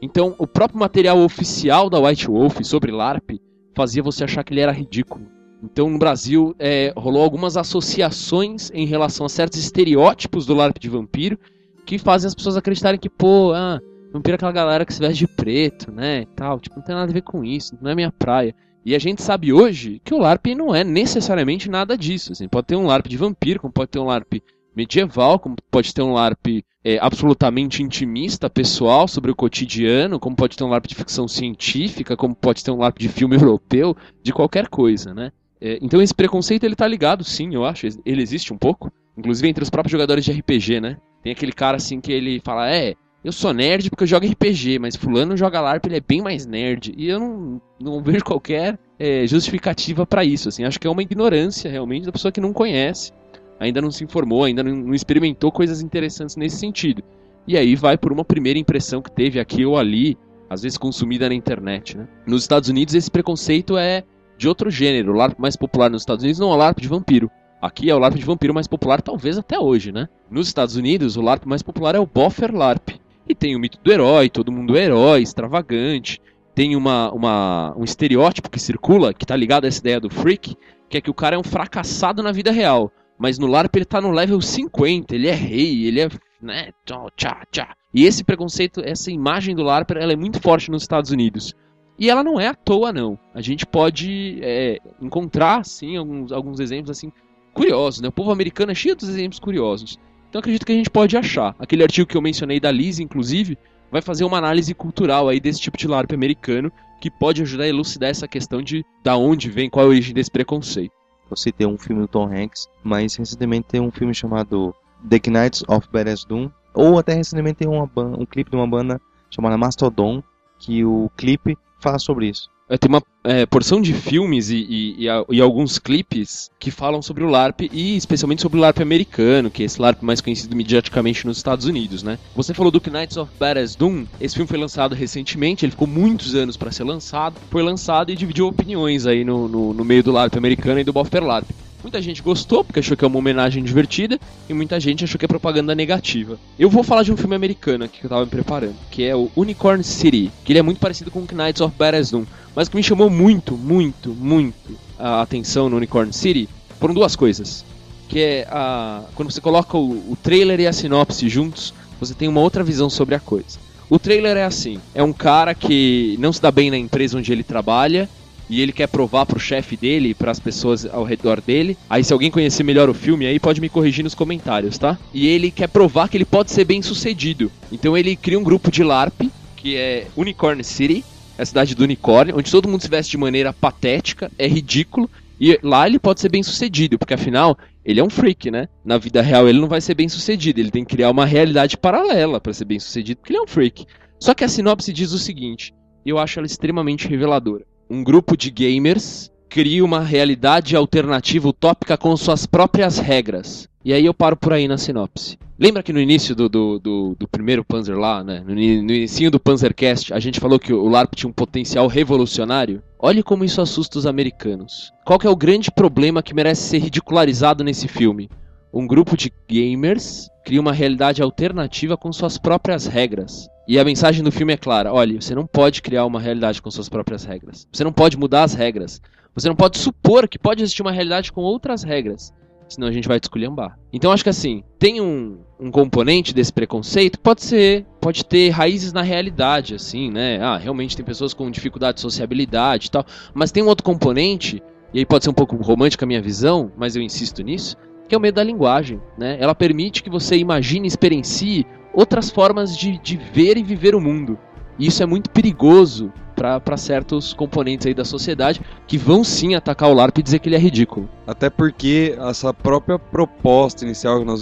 [0.01, 3.33] Então, o próprio material oficial da White Wolf sobre LARP
[3.77, 5.27] fazia você achar que ele era ridículo.
[5.63, 10.89] Então, no Brasil, é, rolou algumas associações em relação a certos estereótipos do LARP de
[10.89, 11.39] vampiro
[11.85, 13.81] que fazem as pessoas acreditarem que, pô, ah,
[14.13, 16.61] vampiro é aquela galera que se veste de preto, né, e tal.
[16.61, 18.55] Tipo, não tem nada a ver com isso, não é minha praia.
[18.85, 22.33] E a gente sabe hoje que o LARP não é necessariamente nada disso.
[22.33, 24.41] Assim, pode ter um LARP de vampiro, como pode ter um LARP
[24.75, 30.57] medieval, como pode ter um LARP é, absolutamente intimista, pessoal, sobre o cotidiano, como pode
[30.57, 34.33] ter um LARP de ficção científica, como pode ter um LARP de filme europeu, de
[34.33, 35.33] qualquer coisa, né?
[35.61, 39.49] É, então esse preconceito ele tá ligado, sim, eu acho, ele existe um pouco, inclusive
[39.49, 40.97] entre os próprios jogadores de RPG, né?
[41.23, 42.95] Tem aquele cara assim que ele fala, é,
[43.25, 46.47] eu sou nerd porque eu jogo RPG, mas fulano joga LARP, ele é bem mais
[46.47, 46.95] nerd.
[46.97, 50.65] E eu não, não vejo qualquer é, justificativa para isso, assim.
[50.65, 53.13] Acho que é uma ignorância, realmente, da pessoa que não conhece,
[53.59, 57.03] ainda não se informou, ainda não, não experimentou coisas interessantes nesse sentido.
[57.47, 60.17] E aí vai por uma primeira impressão que teve aqui ou ali,
[60.49, 62.07] às vezes consumida na internet, né?
[62.27, 64.05] Nos Estados Unidos esse preconceito é
[64.39, 65.12] de outro gênero.
[65.12, 67.31] O LARP mais popular nos Estados Unidos não é o LARP de vampiro.
[67.60, 70.09] Aqui é o LARP de vampiro mais popular, talvez até hoje, né?
[70.31, 72.90] Nos Estados Unidos, o LARP mais popular é o Boffer LARP.
[73.28, 76.20] E tem o mito do herói, todo mundo é herói, extravagante.
[76.55, 80.56] Tem uma, uma, um estereótipo que circula, que tá ligado a essa ideia do freak,
[80.89, 82.90] que é que o cara é um fracassado na vida real.
[83.19, 86.09] Mas no LARP ele tá no level 50, ele é rei, ele é.
[86.40, 86.70] né?
[86.86, 87.66] Tchau, tchau.
[87.93, 91.55] E esse preconceito, essa imagem do LARP, ela é muito forte nos Estados Unidos.
[91.99, 93.19] E ela não é à toa, não.
[93.35, 97.11] A gente pode é, encontrar, sim, alguns, alguns exemplos assim
[97.53, 98.09] curiosos, né?
[98.09, 99.99] O povo americano é cheio dos exemplos curiosos.
[100.29, 101.57] Então acredito que a gente pode achar.
[101.59, 103.59] Aquele artigo que eu mencionei da Liz, inclusive,
[103.91, 106.70] vai fazer uma análise cultural aí desse tipo de LARP americano
[107.01, 110.15] que pode ajudar a elucidar essa questão de da onde vem, qual é a origem
[110.15, 110.93] desse preconceito.
[111.31, 114.75] Você tem um filme do Tom Hanks, mas recentemente tem um filme chamado
[115.09, 119.01] The Knights of Badass Doom, ou até recentemente tem uma um clipe de uma banda
[119.31, 120.23] chamada Mastodon,
[120.59, 122.49] que o clipe fala sobre isso.
[122.71, 127.01] É, tem uma é, porção de filmes e, e, e, e, alguns clipes que falam
[127.01, 130.55] sobre o LARP e especialmente sobre o LARP americano, que é esse LARP mais conhecido
[130.55, 132.19] mediaticamente nos Estados Unidos, né?
[132.37, 134.05] Você falou do Knights of Badass Doom.
[134.21, 137.37] Esse filme foi lançado recentemente, ele ficou muitos anos para ser lançado.
[137.51, 140.93] Foi lançado e dividiu opiniões aí no, no, no meio do LARP americano e do
[140.93, 141.49] Boffer LARP.
[141.89, 145.24] Muita gente gostou porque achou que é uma homenagem divertida e muita gente achou que
[145.24, 146.39] é propaganda negativa.
[146.59, 149.16] Eu vou falar de um filme americano aqui que eu tava me preparando, que é
[149.16, 152.12] o Unicorn City, que ele é muito parecido com Knights of Badass
[152.55, 156.47] mas o que me chamou muito, muito, muito a atenção no Unicorn City
[156.78, 157.65] foram duas coisas.
[158.06, 162.28] Que é a, quando você coloca o, o trailer e a sinopse juntos, você tem
[162.28, 163.59] uma outra visão sobre a coisa.
[163.89, 167.32] O trailer é assim: é um cara que não se dá bem na empresa onde
[167.32, 168.10] ele trabalha.
[168.49, 171.77] E ele quer provar pro chefe dele e pras pessoas ao redor dele.
[171.89, 174.99] Aí, se alguém conhecer melhor o filme, aí pode me corrigir nos comentários, tá?
[175.12, 177.53] E ele quer provar que ele pode ser bem sucedido.
[177.70, 181.05] Então, ele cria um grupo de LARP, que é Unicorn City,
[181.37, 185.11] é a cidade do unicórnio, onde todo mundo se veste de maneira patética, é ridículo.
[185.41, 188.69] E lá ele pode ser bem sucedido, porque afinal, ele é um freak, né?
[188.85, 191.77] Na vida real ele não vai ser bem sucedido, ele tem que criar uma realidade
[191.77, 193.87] paralela para ser bem sucedido, porque ele é um freak.
[194.19, 195.73] Só que a sinopse diz o seguinte,
[196.05, 197.65] e eu acho ela extremamente reveladora.
[197.90, 203.66] Um grupo de gamers cria uma realidade alternativa utópica com suas próprias regras.
[203.82, 205.39] E aí eu paro por aí na sinopse.
[205.59, 208.40] Lembra que no início do, do, do, do primeiro Panzer lá, né?
[208.47, 212.82] No, no início do Panzercast, a gente falou que o LARP tinha um potencial revolucionário?
[212.98, 214.93] Olhe como isso assusta os americanos.
[215.05, 218.28] Qual é o grande problema que merece ser ridicularizado nesse filme?
[218.73, 223.49] Um grupo de gamers cria uma realidade alternativa com suas próprias regras.
[223.66, 226.70] E a mensagem do filme é clara: olha, você não pode criar uma realidade com
[226.70, 227.66] suas próprias regras.
[227.73, 229.01] Você não pode mudar as regras.
[229.35, 232.32] Você não pode supor que pode existir uma realidade com outras regras.
[232.69, 233.78] Senão a gente vai te esculhambar.
[233.93, 238.93] Então acho que assim, tem um, um componente desse preconceito, pode ser, pode ter raízes
[238.93, 240.39] na realidade, assim, né?
[240.43, 243.07] Ah, realmente tem pessoas com dificuldade de sociabilidade e tal.
[243.32, 244.62] Mas tem um outro componente,
[244.93, 247.77] e aí pode ser um pouco romântica a minha visão, mas eu insisto nisso,
[248.09, 249.37] que é o medo da linguagem, né?
[249.39, 254.01] Ela permite que você imagine e experiencie outras formas de, de ver e viver o
[254.01, 254.39] mundo.
[254.79, 259.91] E isso é muito perigoso para certos componentes aí da sociedade que vão sim atacar
[259.91, 261.09] o LARP e dizer que ele é ridículo.
[261.27, 264.41] Até porque essa própria proposta inicial que nós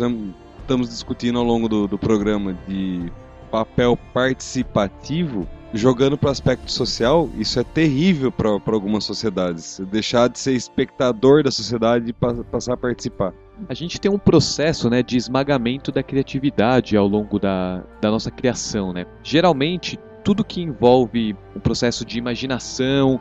[0.61, 3.11] estamos discutindo ao longo do, do programa de
[3.51, 9.81] papel participativo, jogando para o aspecto social, isso é terrível para algumas sociedades.
[9.91, 13.33] Deixar de ser espectador da sociedade e pa- passar a participar.
[13.69, 18.31] A gente tem um processo né, de esmagamento da criatividade ao longo da, da nossa
[18.31, 18.93] criação.
[18.93, 19.07] Né?
[19.23, 23.19] Geralmente, tudo que envolve um processo de imaginação,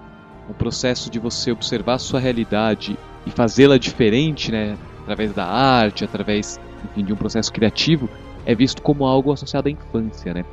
[0.50, 6.04] um processo de você observar a sua realidade e fazê-la diferente, né, através da arte,
[6.04, 8.10] através enfim, de um processo criativo,
[8.46, 10.34] é visto como algo associado à infância.
[10.34, 10.46] Né?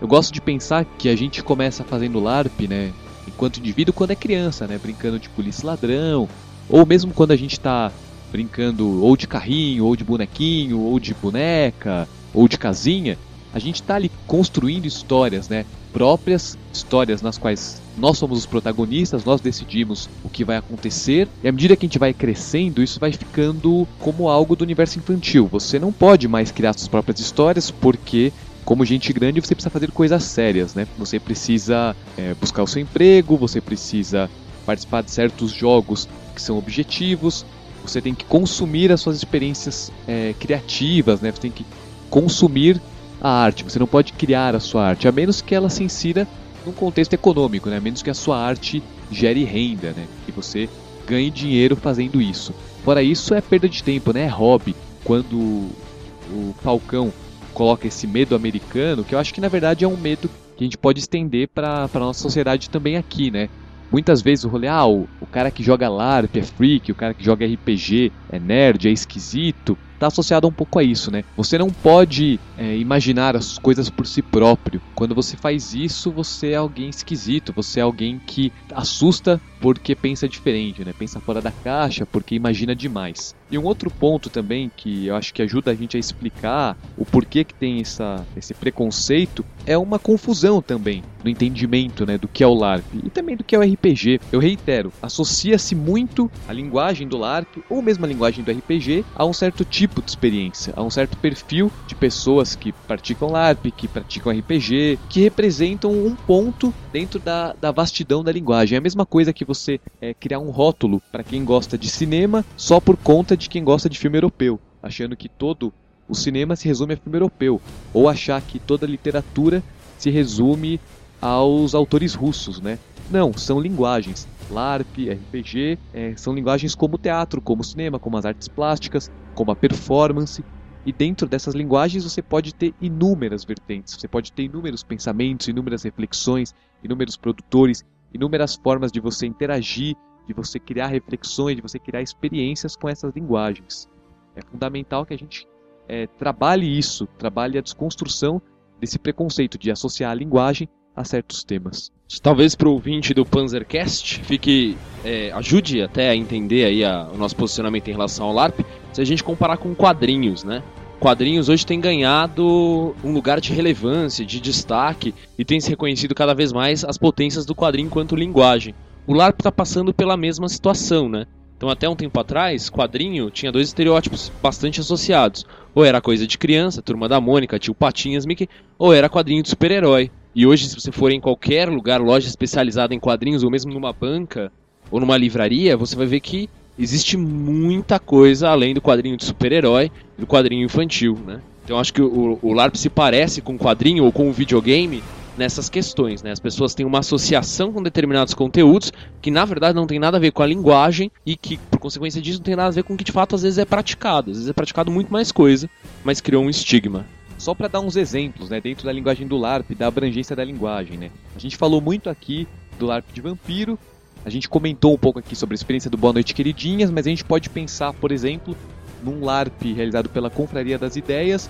[0.00, 2.92] Eu gosto de pensar que a gente começa fazendo LARP né,
[3.26, 6.28] enquanto indivíduo quando é criança, né, brincando de polícia ladrão,
[6.68, 7.90] ou mesmo quando a gente está
[8.30, 13.18] brincando ou de carrinho, ou de bonequinho, ou de boneca, ou de casinha,
[13.52, 15.66] a gente está ali construindo histórias, né?
[15.92, 21.48] Próprias histórias nas quais nós somos os protagonistas, nós decidimos o que vai acontecer, e
[21.48, 25.48] à medida que a gente vai crescendo, isso vai ficando como algo do universo infantil.
[25.50, 28.32] Você não pode mais criar suas próprias histórias porque
[28.64, 30.86] como gente grande, você precisa fazer coisas sérias, né?
[30.96, 34.30] Você precisa é, buscar o seu emprego, você precisa
[34.64, 37.44] participar de certos jogos que são objetivos,
[37.82, 41.30] você tem que consumir as suas experiências é, criativas, né?
[41.30, 41.64] Você tem que
[42.08, 42.80] consumir
[43.20, 43.64] a arte.
[43.64, 46.26] Você não pode criar a sua arte, a menos que ela se insira
[46.64, 47.78] num contexto econômico, né?
[47.78, 50.06] A menos que a sua arte gere renda, né?
[50.26, 50.68] Que você
[51.06, 52.54] ganhe dinheiro fazendo isso.
[52.84, 54.24] Fora isso, é perda de tempo, né?
[54.24, 54.74] É hobby.
[55.04, 57.12] Quando o Falcão
[57.52, 60.66] coloca esse medo americano, que eu acho que na verdade é um medo que a
[60.66, 63.48] gente pode estender para a nossa sociedade também aqui, né?
[63.90, 67.14] Muitas vezes o rolê, ah, o, o cara que joga LARP é freak, o cara
[67.14, 71.22] que joga RPG é nerd, é esquisito, tá associado um pouco a isso, né?
[71.36, 74.80] Você não pode é, imaginar as coisas por si próprio.
[74.94, 80.26] Quando você faz isso, você é alguém esquisito, você é alguém que assusta porque pensa
[80.26, 80.94] diferente, né?
[80.98, 83.34] Pensa fora da caixa, porque imagina demais.
[83.50, 87.04] E um outro ponto também que eu acho que ajuda a gente a explicar o
[87.04, 92.42] porquê que tem essa, esse preconceito é uma confusão também no entendimento né, do que
[92.42, 94.20] é o LARP e também do que é o RPG.
[94.32, 99.26] Eu reitero, associa-se muito a linguagem do LARP ou mesmo a linguagem do RPG a
[99.26, 103.88] um certo tipo de experiência, a um certo perfil de pessoas que praticam LARP, que
[103.88, 108.76] praticam RPG, que representam um ponto dentro da, da vastidão da linguagem.
[108.76, 112.44] É a mesma coisa que você é, criar um rótulo para quem gosta de cinema
[112.56, 115.72] só por conta de quem gosta de filme europeu, achando que todo
[116.08, 117.60] o cinema se resume a filme europeu,
[117.92, 119.62] ou achar que toda literatura
[119.98, 120.80] se resume
[121.20, 122.78] aos autores russos, né?
[123.10, 124.26] Não, são linguagens.
[124.50, 129.10] LARP, RPG, é, são linguagens como o teatro, como o cinema, como as artes plásticas,
[129.34, 130.44] como a performance.
[130.84, 135.82] E dentro dessas linguagens você pode ter inúmeras vertentes, você pode ter inúmeros pensamentos, inúmeras
[135.82, 139.94] reflexões, inúmeros produtores, inúmeras formas de você interagir,
[140.26, 143.88] de você criar reflexões, de você criar experiências com essas linguagens.
[144.34, 145.46] É fundamental que a gente
[145.88, 148.40] é, trabalhe isso, trabalhe a desconstrução
[148.80, 151.92] desse preconceito de associar a linguagem a certos temas.
[152.18, 157.16] Talvez para o ouvinte do Panzercast fique é, ajude até a entender aí a- o
[157.16, 158.60] nosso posicionamento em relação ao LARP
[158.92, 160.62] se a gente comparar com quadrinhos, né?
[160.98, 166.34] quadrinhos hoje têm ganhado um lugar de relevância, de destaque e tem se reconhecido cada
[166.34, 168.74] vez mais as potências do quadrinho enquanto linguagem.
[169.06, 171.26] O LARP está passando pela mesma situação, né?
[171.56, 175.44] Então, até um tempo atrás, quadrinho tinha dois estereótipos bastante associados.
[175.74, 179.48] Ou era coisa de criança, turma da Mônica, tio Patinhas, Mickey, ou era quadrinho de
[179.48, 180.10] super-herói.
[180.34, 183.92] E hoje, se você for em qualquer lugar, loja especializada em quadrinhos, ou mesmo numa
[183.92, 184.52] banca
[184.90, 186.48] ou numa livraria, você vai ver que
[186.78, 191.40] existe muita coisa além do quadrinho de super-herói e do quadrinho infantil, né?
[191.64, 195.02] Então acho que o, o LARP se parece com o quadrinho ou com o videogame
[195.36, 196.30] nessas questões, né?
[196.30, 198.92] As pessoas têm uma associação com determinados conteúdos
[199.22, 202.20] que na verdade não tem nada a ver com a linguagem e que por consequência
[202.20, 204.30] disso não tem nada a ver com o que de fato às vezes é praticado.
[204.30, 205.68] Às vezes é praticado muito mais coisa,
[206.04, 207.06] mas criou um estigma.
[207.40, 210.98] Só para dar uns exemplos, né, dentro da linguagem do LARP, da abrangência da linguagem,
[210.98, 211.10] né?
[211.34, 212.46] A gente falou muito aqui
[212.78, 213.78] do LARP de vampiro,
[214.22, 217.08] a gente comentou um pouco aqui sobre a experiência do Boa Noite Queridinhas, mas a
[217.08, 218.54] gente pode pensar, por exemplo,
[219.02, 221.48] num LARP realizado pela Confraria das Ideias,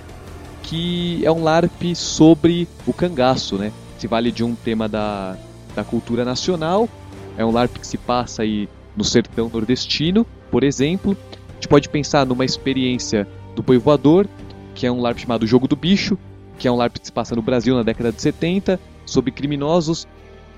[0.62, 3.72] que é um LARP sobre o cangaço, né?
[3.98, 5.36] Se vale de um tema da,
[5.74, 6.88] da cultura nacional,
[7.36, 11.16] é um LARP que se passa aí no sertão nordestino, por exemplo.
[11.48, 13.26] A gente pode pensar numa experiência
[13.56, 14.28] do Boi Voador,
[14.74, 16.18] que é um LARP chamado Jogo do Bicho,
[16.58, 20.06] que é um LARP que se passa no Brasil na década de 70, sobre criminosos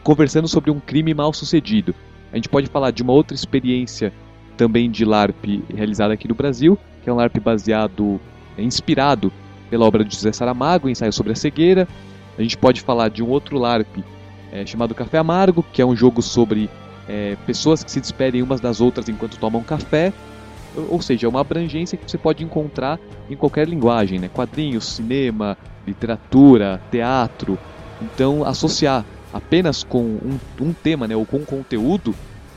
[0.02, 1.94] conversando sobre um crime mal sucedido.
[2.32, 4.12] A gente pode falar de uma outra experiência
[4.56, 8.20] também de LARP realizada aqui no Brasil, que é um LARP baseado,
[8.56, 9.32] é, inspirado
[9.70, 11.88] pela obra de José Saramago, Ensaio sobre a Cegueira.
[12.38, 14.02] A gente pode falar de um outro LARP
[14.50, 16.68] é, chamado Café Amargo, que é um jogo sobre
[17.08, 20.12] é, pessoas que se despedem umas das outras enquanto tomam café.
[20.76, 24.28] Ou seja, é uma abrangência que você pode encontrar em qualquer linguagem, né?
[24.32, 27.58] quadrinhos, cinema, literatura, teatro.
[28.00, 32.14] Então, associar apenas com um, um tema, né, ou com conteúdo,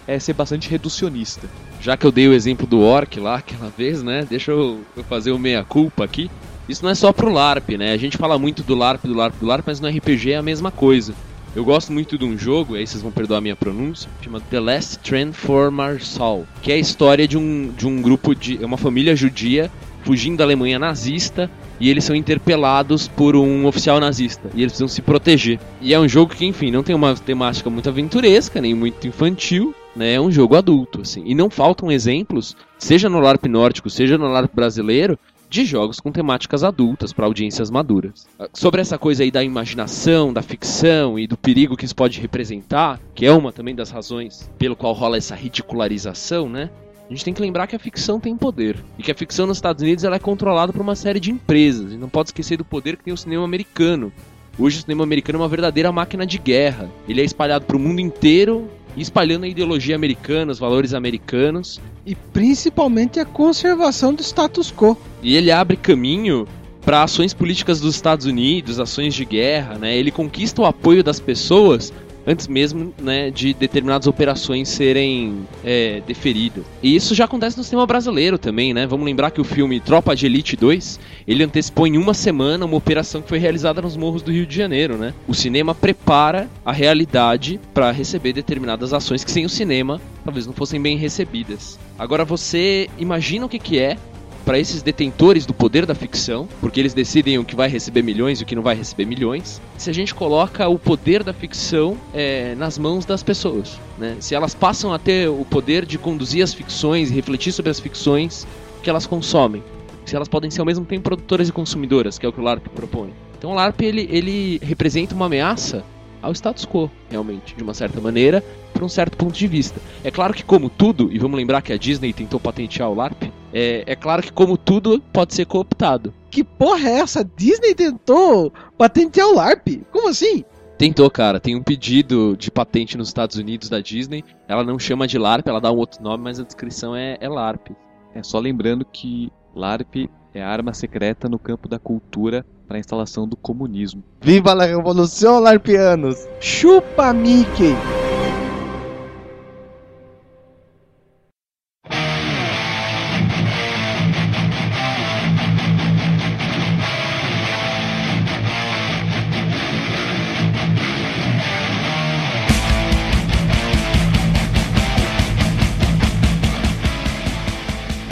[0.07, 1.47] é ser bastante reducionista.
[1.81, 4.25] Já que eu dei o exemplo do Orc lá aquela vez, né?
[4.27, 6.29] Deixa eu, eu fazer o meia-culpa aqui.
[6.67, 7.91] Isso não é só pro LARP, né?
[7.91, 10.41] A gente fala muito do LARP, do LARP, do LARP, mas no RPG é a
[10.41, 11.13] mesma coisa.
[11.56, 14.60] Eu gosto muito de um jogo, aí vocês vão perdoar a minha pronúncia, chamado The
[14.60, 18.57] Last Transformer Soul, que é a história de um, de um grupo de.
[18.57, 19.72] uma família judia
[20.03, 21.49] fugindo da Alemanha nazista
[21.80, 25.57] e eles são interpelados por um oficial nazista e eles precisam se proteger.
[25.80, 29.73] E é um jogo que, enfim, não tem uma temática muito aventuresca, nem muito infantil,
[29.95, 30.15] né?
[30.15, 31.23] É um jogo adulto, assim.
[31.26, 35.18] E não faltam exemplos, seja no LARP nórdico, seja no LARP brasileiro,
[35.56, 38.27] de jogos com temáticas adultas para audiências maduras.
[38.53, 42.99] Sobre essa coisa aí da imaginação, da ficção e do perigo que isso pode representar,
[43.14, 46.69] que é uma também das razões pelo qual rola essa ridicularização, né?
[47.10, 48.84] A gente tem que lembrar que a ficção tem poder.
[48.99, 51.94] E que a ficção nos Estados Unidos ela é controlada por uma série de empresas.
[51.94, 54.11] E não pode esquecer do poder que tem o cinema americano.
[54.60, 56.90] Hoje o cinema americano é uma verdadeira máquina de guerra.
[57.07, 58.68] Ele é espalhado para o mundo inteiro
[59.01, 61.81] espalhando a ideologia americana, os valores americanos.
[62.05, 64.97] E principalmente a conservação do status quo.
[65.22, 66.47] E ele abre caminho
[66.85, 69.97] para ações políticas dos Estados Unidos, ações de guerra, né?
[69.97, 71.91] Ele conquista o apoio das pessoas
[72.26, 76.64] antes mesmo né, de determinadas operações serem é, deferidas.
[76.81, 78.88] E isso já acontece no cinema brasileiro também, né?
[78.88, 82.77] Vamos lembrar que o filme Tropa de Elite 2, ele antecipou em uma semana uma
[82.77, 85.14] operação que foi realizada nos morros do Rio de Janeiro, né?
[85.27, 90.53] O cinema prepara a realidade para receber determinadas ações que sem o cinema talvez não
[90.53, 91.80] fossem bem recebidas.
[91.97, 93.97] Agora você imagina o que, que é
[94.45, 98.39] para esses detentores do poder da ficção, porque eles decidem o que vai receber milhões
[98.39, 101.97] e o que não vai receber milhões, se a gente coloca o poder da ficção
[102.13, 103.80] é, nas mãos das pessoas.
[103.97, 104.17] Né?
[104.19, 107.80] Se elas passam a ter o poder de conduzir as ficções e refletir sobre as
[107.80, 108.47] ficções
[108.84, 109.63] que elas consomem.
[110.05, 112.43] Se elas podem ser ao mesmo tempo produtoras e consumidoras, que é o que o
[112.43, 113.11] LARP propõe.
[113.38, 115.84] Então o LARP ele, ele representa uma ameaça
[116.26, 118.43] ao status quo, realmente, de uma certa maneira,
[118.73, 119.80] por um certo ponto de vista.
[120.03, 123.31] É claro que, como tudo, e vamos lembrar que a Disney tentou patentear o LARP,
[123.53, 126.14] é, é claro que, como tudo, pode ser cooptado.
[126.30, 127.23] Que porra é essa?
[127.23, 129.84] Disney tentou patentear o LARP?
[129.91, 130.43] Como assim?
[130.77, 131.39] Tentou, cara.
[131.39, 134.23] Tem um pedido de patente nos Estados Unidos da Disney.
[134.47, 137.30] Ela não chama de LARP, ela dá um outro nome, mas a descrição é, é
[137.30, 137.69] LARP.
[138.14, 143.27] É só lembrando que LARP é arma secreta no campo da cultura para a instalação
[143.27, 144.03] do comunismo.
[144.21, 146.17] Viva a Revolução, Larpianos!
[146.39, 147.75] Chupa Mickey!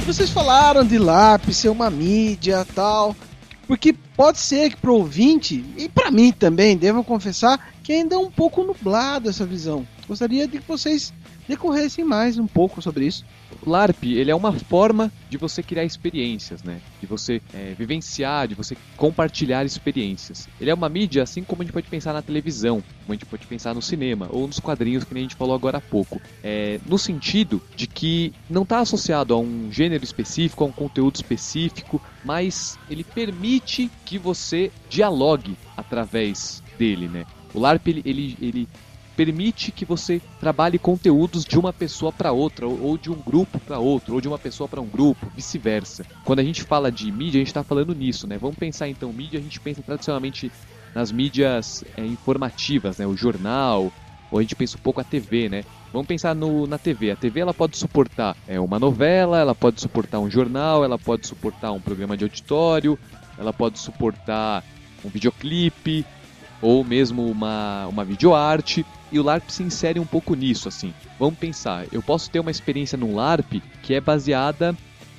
[0.06, 3.16] Vocês falaram de lápis ser uma mídia tal,
[3.74, 8.18] porque pode ser que pro ouvinte, e para mim também, devo confessar, que ainda é
[8.20, 9.84] um pouco nublado essa visão.
[10.08, 11.12] Gostaria de que vocês
[11.48, 13.26] decorressem mais um pouco sobre isso.
[13.70, 16.82] LARP, ele é uma forma de você criar experiências, né?
[17.00, 20.48] De você é, vivenciar, de você compartilhar experiências.
[20.60, 23.26] Ele é uma mídia assim como a gente pode pensar na televisão, como a gente
[23.26, 26.22] pode pensar no cinema ou nos quadrinhos que a gente falou agora há pouco.
[26.44, 31.16] É, no sentido de que não está associado a um gênero específico, a um conteúdo
[31.16, 37.26] específico, mas ele permite que você dialogue através dele, né?
[37.54, 38.68] O LARP ele, ele, ele
[39.16, 43.80] permite que você trabalhe conteúdos de uma pessoa para outra, ou de um grupo para
[43.80, 46.06] outro, ou de uma pessoa para um grupo, vice-versa.
[46.24, 48.38] Quando a gente fala de mídia, a gente está falando nisso, né?
[48.38, 50.52] Vamos pensar então mídia, a gente pensa tradicionalmente
[50.94, 53.08] nas mídias é, informativas, né?
[53.08, 53.92] O jornal,
[54.32, 55.64] ou a gente pensa um pouco a TV, né?
[55.92, 57.12] Vamos pensar no, na TV.
[57.12, 61.28] A TV ela pode suportar é, uma novela, ela pode suportar um jornal, ela pode
[61.28, 62.98] suportar um programa de auditório,
[63.38, 64.64] ela pode suportar
[65.06, 66.04] um videoclipe,
[66.64, 68.86] ou mesmo uma, uma videoarte.
[69.12, 70.92] E o LARP se insere um pouco nisso, assim.
[71.20, 74.76] Vamos pensar, eu posso ter uma experiência no LARP que é baseada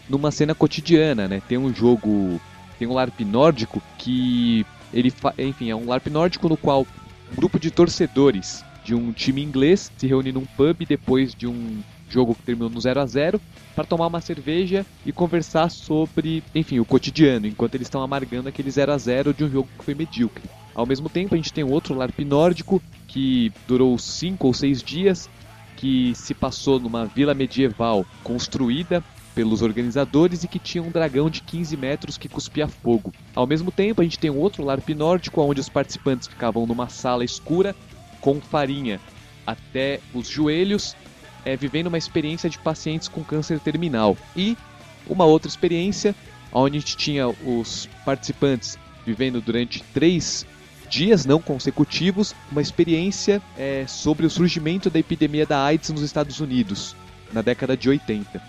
[0.09, 1.41] numa cena cotidiana, né?
[1.47, 2.41] Tem um jogo,
[2.79, 6.87] tem um LARP nórdico que ele, enfim, é um LARP nórdico no qual
[7.31, 11.81] um grupo de torcedores de um time inglês se reúne num pub depois de um
[12.09, 13.41] jogo que terminou no 0 a 0
[13.75, 18.71] para tomar uma cerveja e conversar sobre, enfim, o cotidiano, enquanto eles estão amargando aquele
[18.71, 20.43] 0 a 0 de um jogo que foi medíocre.
[20.75, 25.31] Ao mesmo tempo, a gente tem outro LARP nórdico que durou cinco ou seis dias,
[25.77, 31.41] que se passou numa vila medieval construída pelos organizadores e que tinha um dragão de
[31.41, 33.13] 15 metros que cuspia fogo.
[33.35, 37.25] Ao mesmo tempo, a gente tem outro LARP nórdico onde os participantes ficavam numa sala
[37.25, 37.75] escura
[38.21, 39.01] com farinha
[39.47, 40.97] até os joelhos,
[41.45, 44.17] é, vivendo uma experiência de pacientes com câncer terminal.
[44.37, 44.57] E
[45.07, 46.15] uma outra experiência
[46.53, 50.47] onde a gente tinha os participantes vivendo durante três
[50.95, 56.39] dias não consecutivos uma experiência é, sobre o surgimento da epidemia da AIDS nos Estados
[56.39, 56.95] Unidos,
[57.33, 58.41] na década de 80.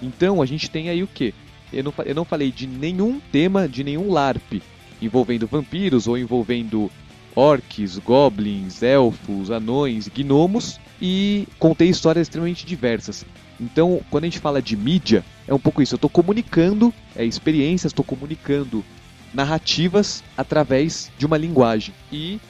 [0.00, 1.34] Então a gente tem aí o que?
[1.70, 4.62] Eu não, eu não falei de nenhum tema, de nenhum LARP
[5.00, 6.90] envolvendo vampiros ou envolvendo
[7.36, 13.26] orcs, goblins, elfos, anões, gnomos e contei histórias extremamente diversas.
[13.60, 15.94] Então, quando a gente fala de mídia, é um pouco isso.
[15.94, 18.82] Eu estou comunicando é, experiências, estou comunicando
[19.32, 21.94] narrativas através de uma linguagem.
[22.12, 22.40] E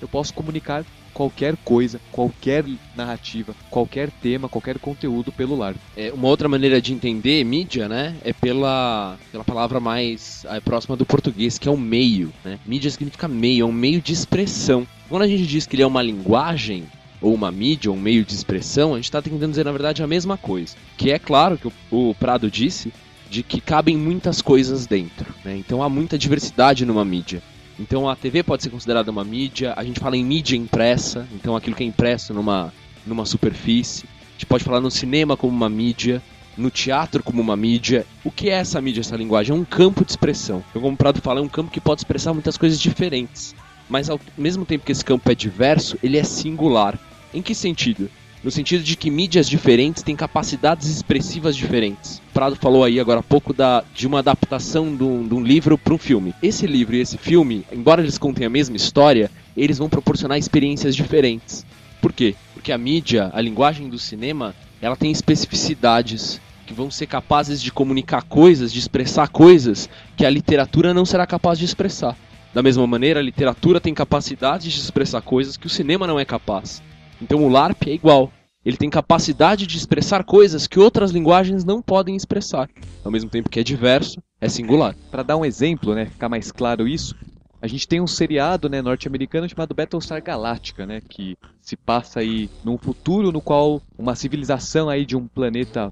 [0.00, 2.64] eu posso comunicar qualquer coisa, qualquer
[2.96, 5.76] narrativa, qualquer tema, qualquer conteúdo pelo LARP.
[5.96, 10.96] É, uma outra maneira de entender mídia, né, é pela, pela palavra mais é, próxima
[10.96, 12.32] do português, que é o meio.
[12.44, 12.58] Né?
[12.64, 14.86] Mídia significa meio, é um meio de expressão.
[15.08, 16.84] Quando a gente diz que ele é uma linguagem,
[17.20, 20.02] ou uma mídia, ou um meio de expressão, a gente está tentando dizer, na verdade,
[20.02, 20.74] a mesma coisa.
[20.96, 21.72] Que é claro que o,
[22.10, 22.92] o Prado disse
[23.30, 25.32] de que cabem muitas coisas dentro.
[25.44, 25.56] Né?
[25.56, 27.40] Então há muita diversidade numa mídia.
[27.78, 31.56] Então a TV pode ser considerada uma mídia, a gente fala em mídia impressa, então
[31.56, 32.74] aquilo que é impresso numa,
[33.06, 34.04] numa superfície.
[34.04, 36.20] A gente pode falar no cinema como uma mídia,
[36.58, 38.04] no teatro como uma mídia.
[38.24, 39.56] O que é essa mídia, essa linguagem?
[39.56, 40.62] É um campo de expressão.
[40.74, 43.54] Eu, como o Prado fala, é um campo que pode expressar muitas coisas diferentes.
[43.88, 46.98] Mas ao mesmo tempo que esse campo é diverso, ele é singular.
[47.32, 48.10] Em que sentido?
[48.42, 52.22] No sentido de que mídias diferentes têm capacidades expressivas diferentes.
[52.32, 55.76] Prado falou aí agora há pouco da, de uma adaptação de um, de um livro
[55.76, 56.34] para um filme.
[56.42, 60.96] Esse livro e esse filme, embora eles contem a mesma história, eles vão proporcionar experiências
[60.96, 61.66] diferentes.
[62.00, 62.34] Por quê?
[62.54, 67.70] Porque a mídia, a linguagem do cinema, ela tem especificidades que vão ser capazes de
[67.70, 72.16] comunicar coisas, de expressar coisas que a literatura não será capaz de expressar.
[72.54, 76.24] Da mesma maneira, a literatura tem capacidade de expressar coisas que o cinema não é
[76.24, 76.82] capaz.
[77.20, 78.32] Então o LARP é igual.
[78.64, 82.68] Ele tem capacidade de expressar coisas que outras linguagens não podem expressar.
[83.02, 84.94] Ao mesmo tempo que é diverso, é singular.
[85.10, 87.14] Para dar um exemplo, né, ficar mais claro isso,
[87.62, 92.50] a gente tem um seriado né, norte-americano chamado Battlestar Galactica, né, que se passa aí
[92.64, 95.90] num futuro no qual uma civilização aí de um planeta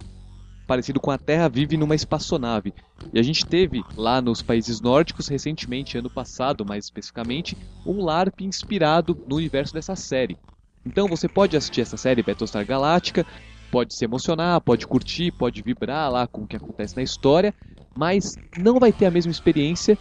[0.67, 2.75] parecido com a Terra vive numa espaçonave.
[3.13, 7.57] E a gente teve lá nos países nórdicos recentemente, ano passado mais especificamente,
[7.87, 10.37] um LARP inspirado no universo dessa série.
[10.85, 13.27] Então você pode assistir essa série Battlestar Galactica,
[13.71, 17.55] pode se emocionar, pode curtir, pode vibrar lá com o que acontece na história,
[17.97, 19.99] mas não vai ter a mesma experiência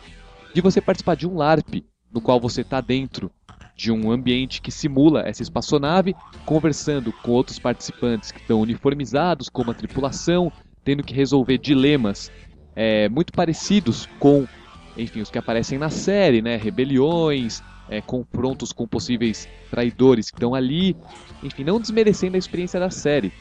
[0.54, 3.32] de você participar de um LARP, no qual você está dentro
[3.76, 9.70] de um ambiente que simula essa espaçonave, conversando com outros participantes que estão uniformizados como
[9.70, 10.52] a tripulação,
[10.84, 12.32] tendo que resolver dilemas
[12.76, 14.48] é, muito parecidos com,
[14.96, 16.56] enfim, os que aparecem na série, né?
[16.56, 20.96] Rebeliões, é, confrontos com possíveis traidores que estão ali.
[21.44, 23.32] Enfim, não desmerecendo a experiência da série,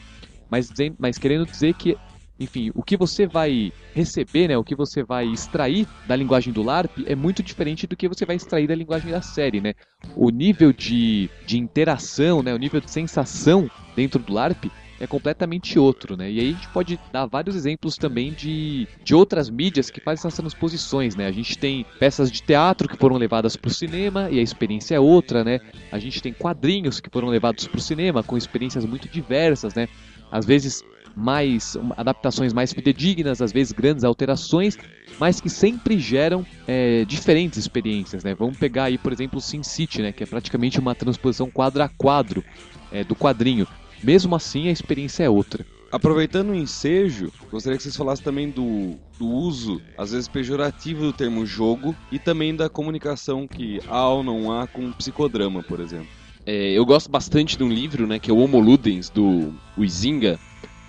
[0.49, 1.97] mas, mas querendo dizer que,
[2.39, 6.63] enfim, o que você vai receber, né, o que você vai extrair da linguagem do
[6.63, 9.73] LARP é muito diferente do que você vai extrair da linguagem da série, né?
[10.15, 14.65] O nível de, de interação, né, o nível de sensação dentro do LARP
[14.99, 16.31] é completamente outro, né?
[16.31, 20.19] E aí a gente pode dar vários exemplos também de, de outras mídias que fazem
[20.19, 21.27] essas transposições, né?
[21.27, 24.95] A gente tem peças de teatro que foram levadas para o cinema e a experiência
[24.95, 25.59] é outra, né?
[25.91, 29.87] A gente tem quadrinhos que foram levados para o cinema com experiências muito diversas, né?
[30.31, 30.83] Às vezes
[31.15, 34.77] mais adaptações mais fidedignas, às vezes grandes alterações,
[35.19, 38.35] mas que sempre geram é, diferentes experiências, né?
[38.35, 40.11] Vamos pegar aí, por exemplo, Sin City, né?
[40.11, 42.43] Que é praticamente uma transposição quadro a quadro
[42.91, 43.67] é, do quadrinho.
[44.03, 45.65] Mesmo assim, a experiência é outra.
[45.91, 51.13] Aproveitando o ensejo, gostaria que vocês falassem também do, do uso, às vezes pejorativo, do
[51.13, 56.09] termo jogo e também da comunicação que há ou não há com psicodrama, por exemplo.
[56.45, 60.39] É, eu gosto bastante de um livro, né, que é o Homo Ludens, do Huizinga,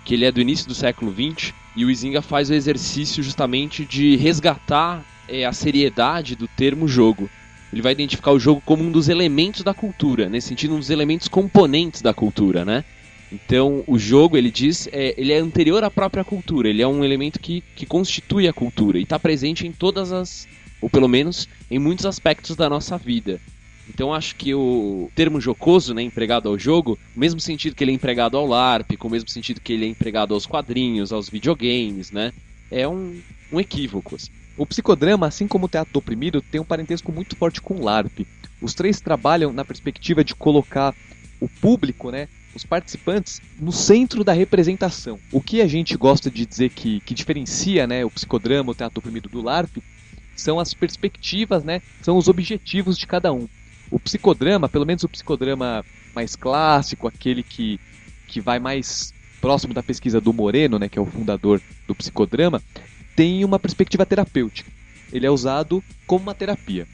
[0.05, 3.85] que ele é do início do século XX, e o Huizinga faz o exercício justamente
[3.85, 7.29] de resgatar é, a seriedade do termo jogo.
[7.71, 10.89] Ele vai identificar o jogo como um dos elementos da cultura, nesse sentido, um dos
[10.89, 12.83] elementos componentes da cultura, né?
[13.31, 17.03] Então, o jogo, ele diz, é, ele é anterior à própria cultura, ele é um
[17.03, 20.47] elemento que, que constitui a cultura e está presente em todas as,
[20.81, 23.39] ou pelo menos em muitos aspectos da nossa vida.
[23.89, 27.91] Então acho que o termo jocoso, né, empregado ao jogo, no mesmo sentido que ele
[27.91, 31.27] é empregado ao LARP, com o mesmo sentido que ele é empregado aos quadrinhos, aos
[31.27, 32.31] videogames, né,
[32.69, 33.19] é um,
[33.51, 34.15] um equívoco.
[34.15, 34.31] Assim.
[34.55, 37.83] O psicodrama, assim como o teatro do oprimido, tem um parentesco muito forte com o
[37.83, 38.27] LARP.
[38.61, 40.93] Os três trabalham na perspectiva de colocar
[41.39, 45.19] o público, né, os participantes, no centro da representação.
[45.31, 48.95] O que a gente gosta de dizer que, que diferencia né, o psicodrama, o teatro
[48.95, 49.77] do oprimido do LARP,
[50.35, 53.47] são as perspectivas, né, são os objetivos de cada um.
[53.91, 55.85] O psicodrama, pelo menos o psicodrama
[56.15, 57.79] mais clássico, aquele que,
[58.27, 62.61] que vai mais próximo da pesquisa do Moreno, né, que é o fundador do psicodrama,
[63.15, 64.71] tem uma perspectiva terapêutica.
[65.11, 66.87] Ele é usado como uma terapia.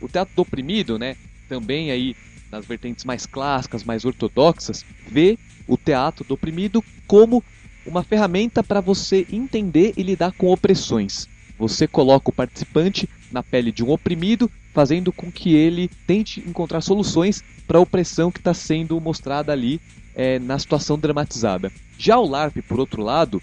[0.00, 1.16] O teatro do oprimido, né,
[1.48, 2.16] também aí
[2.50, 7.42] nas vertentes mais clássicas, mais ortodoxas, vê o teatro do oprimido como
[7.86, 11.28] uma ferramenta para você entender e lidar com opressões.
[11.58, 16.80] Você coloca o participante na pele de um oprimido, fazendo com que ele tente encontrar
[16.80, 19.80] soluções para a opressão que está sendo mostrada ali
[20.14, 21.70] é, na situação dramatizada.
[21.98, 23.42] Já o LARP, por outro lado,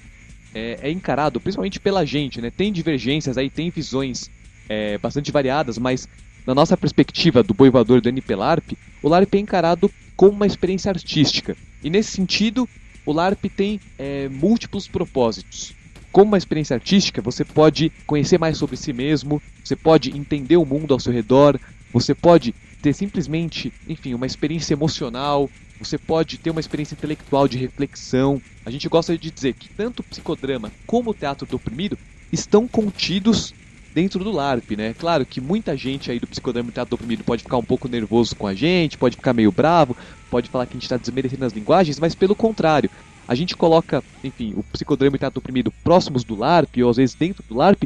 [0.54, 2.50] é, é, encarado principalmente pela gente, né?
[2.50, 4.30] Tem divergências aí, tem visões
[4.68, 6.08] é, bastante variadas, mas
[6.48, 8.72] na nossa perspectiva do boivador do NP LARP,
[9.04, 11.58] o LARP é encarado como uma experiência artística.
[11.84, 12.68] E nesse sentido,
[13.06, 15.76] o LARP tem é, múltiplos propósitos
[16.10, 20.66] como uma experiência artística, você pode conhecer mais sobre si mesmo, você pode entender o
[20.66, 21.60] mundo ao seu redor,
[21.94, 25.48] você pode ter simplesmente, enfim, uma experiência emocional,
[25.78, 28.42] você pode ter uma experiência intelectual de reflexão.
[28.66, 31.98] A gente gosta de dizer que tanto o psicodrama como o teatro do oprimido
[32.32, 33.54] estão contidos
[33.98, 34.94] dentro do LARP, né?
[34.94, 38.36] Claro que muita gente aí do psicodrama teatro do oprimido pode ficar um pouco nervoso
[38.36, 39.98] com a gente, pode ficar meio bravo,
[40.30, 42.92] pode falar que a gente está desmerecendo as linguagens, mas pelo contrário,
[43.28, 46.98] a gente coloca, enfim, o psicodrama e o teatro oprimido próximos do LARP, ou às
[46.98, 47.86] vezes dentro do LARP,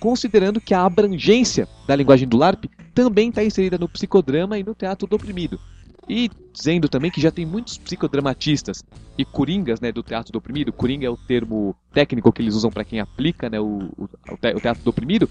[0.00, 4.74] considerando que a abrangência da linguagem do LARP também está inserida no psicodrama e no
[4.74, 5.60] teatro do oprimido.
[6.08, 8.84] E dizendo também que já tem muitos psicodramatistas
[9.16, 12.70] e coringas né, do teatro do oprimido, coringa é o termo técnico que eles usam
[12.70, 15.30] para quem aplica né, o, o, o teatro do oprimido,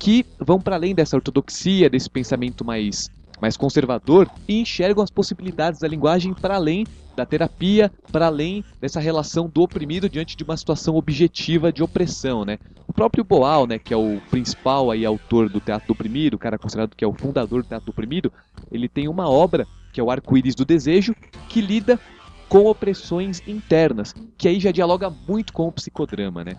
[0.00, 3.08] que vão para além dessa ortodoxia, desse pensamento mais
[3.40, 6.86] mais conservador e enxergam as possibilidades da linguagem para além
[7.16, 12.44] da terapia, para além dessa relação do oprimido diante de uma situação objetiva de opressão,
[12.44, 12.58] né?
[12.86, 16.38] O próprio Boal, né, que é o principal aí autor do Teatro do Oprimido, o
[16.38, 18.30] cara considerado que é o fundador do Teatro do Oprimido,
[18.70, 21.14] ele tem uma obra que é o Arco-Íris do Desejo,
[21.48, 21.98] que lida
[22.46, 26.56] com opressões internas, que aí já dialoga muito com o psicodrama, né?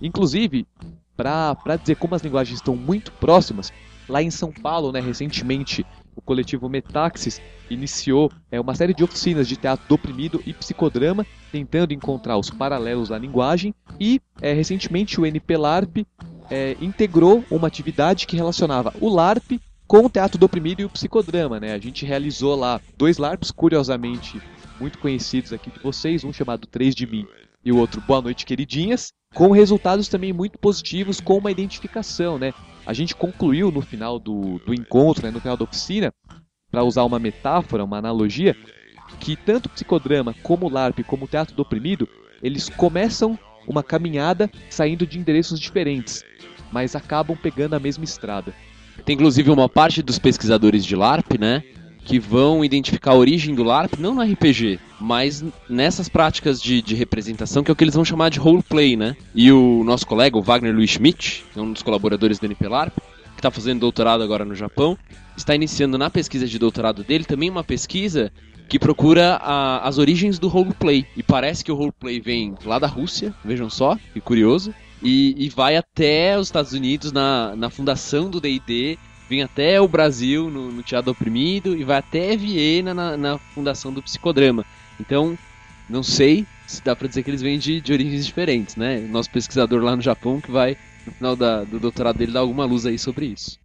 [0.00, 0.66] Inclusive,
[1.22, 3.72] para dizer como as linguagens estão muito próximas,
[4.08, 5.84] lá em São Paulo, né, recentemente,
[6.14, 7.40] o coletivo Metaxis
[7.70, 12.50] iniciou é, uma série de oficinas de teatro do oprimido e psicodrama, tentando encontrar os
[12.50, 16.06] paralelos da linguagem, e é, recentemente o NP LARP
[16.50, 20.90] é, integrou uma atividade que relacionava o LARP com o teatro do oprimido e o
[20.90, 21.60] psicodrama.
[21.60, 21.72] Né?
[21.72, 24.40] A gente realizou lá dois LARPs, curiosamente
[24.80, 27.26] muito conhecidos aqui de vocês, um chamado 3 de Mim
[27.64, 32.52] e o outro Boa Noite Queridinhas, com resultados também muito positivos, com uma identificação, né?
[32.84, 36.12] A gente concluiu no final do, do encontro, né, no final da oficina,
[36.70, 38.56] para usar uma metáfora, uma analogia,
[39.20, 42.08] que tanto o psicodrama como o LARP, como o teatro do oprimido,
[42.42, 46.24] eles começam uma caminhada saindo de endereços diferentes,
[46.72, 48.52] mas acabam pegando a mesma estrada.
[49.04, 51.62] Tem inclusive uma parte dos pesquisadores de LARP, né,
[52.04, 56.94] que vão identificar a origem do LARP não no RPG, mas nessas práticas de, de,
[56.94, 59.16] representação, que é o que eles vão chamar de roleplay, né?
[59.34, 62.68] E o nosso colega, o Wagner Luiz Schmidt, que é um dos colaboradores do NP
[62.68, 62.94] LARP,
[63.34, 64.96] que está fazendo doutorado agora no Japão,
[65.36, 68.32] está iniciando na pesquisa de doutorado dele também uma pesquisa
[68.68, 71.06] que procura a- as origens do roleplay.
[71.16, 74.74] E parece que o roleplay vem lá da Rússia, vejam só, que curioso.
[75.02, 78.98] E, e vai até os Estados Unidos na, na fundação do D&D,
[79.32, 83.90] vem até o Brasil no, no Teatro Oprimido e vai até Viena na, na fundação
[83.90, 84.62] do Psicodrama.
[85.00, 85.38] Então,
[85.88, 89.00] não sei se dá pra dizer que eles vêm de, de origens diferentes, né?
[89.00, 90.76] Nosso pesquisador lá no Japão que vai,
[91.06, 93.58] no final da- do doutorado dele, dar alguma luz aí sobre isso.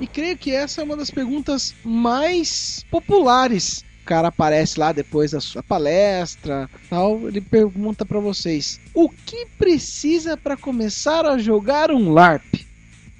[0.00, 3.84] E creio que essa é uma das perguntas mais populares.
[4.04, 10.36] Cara aparece lá depois da sua palestra, tal, ele pergunta pra vocês: "O que precisa
[10.36, 12.66] pra começar a jogar um LARP?"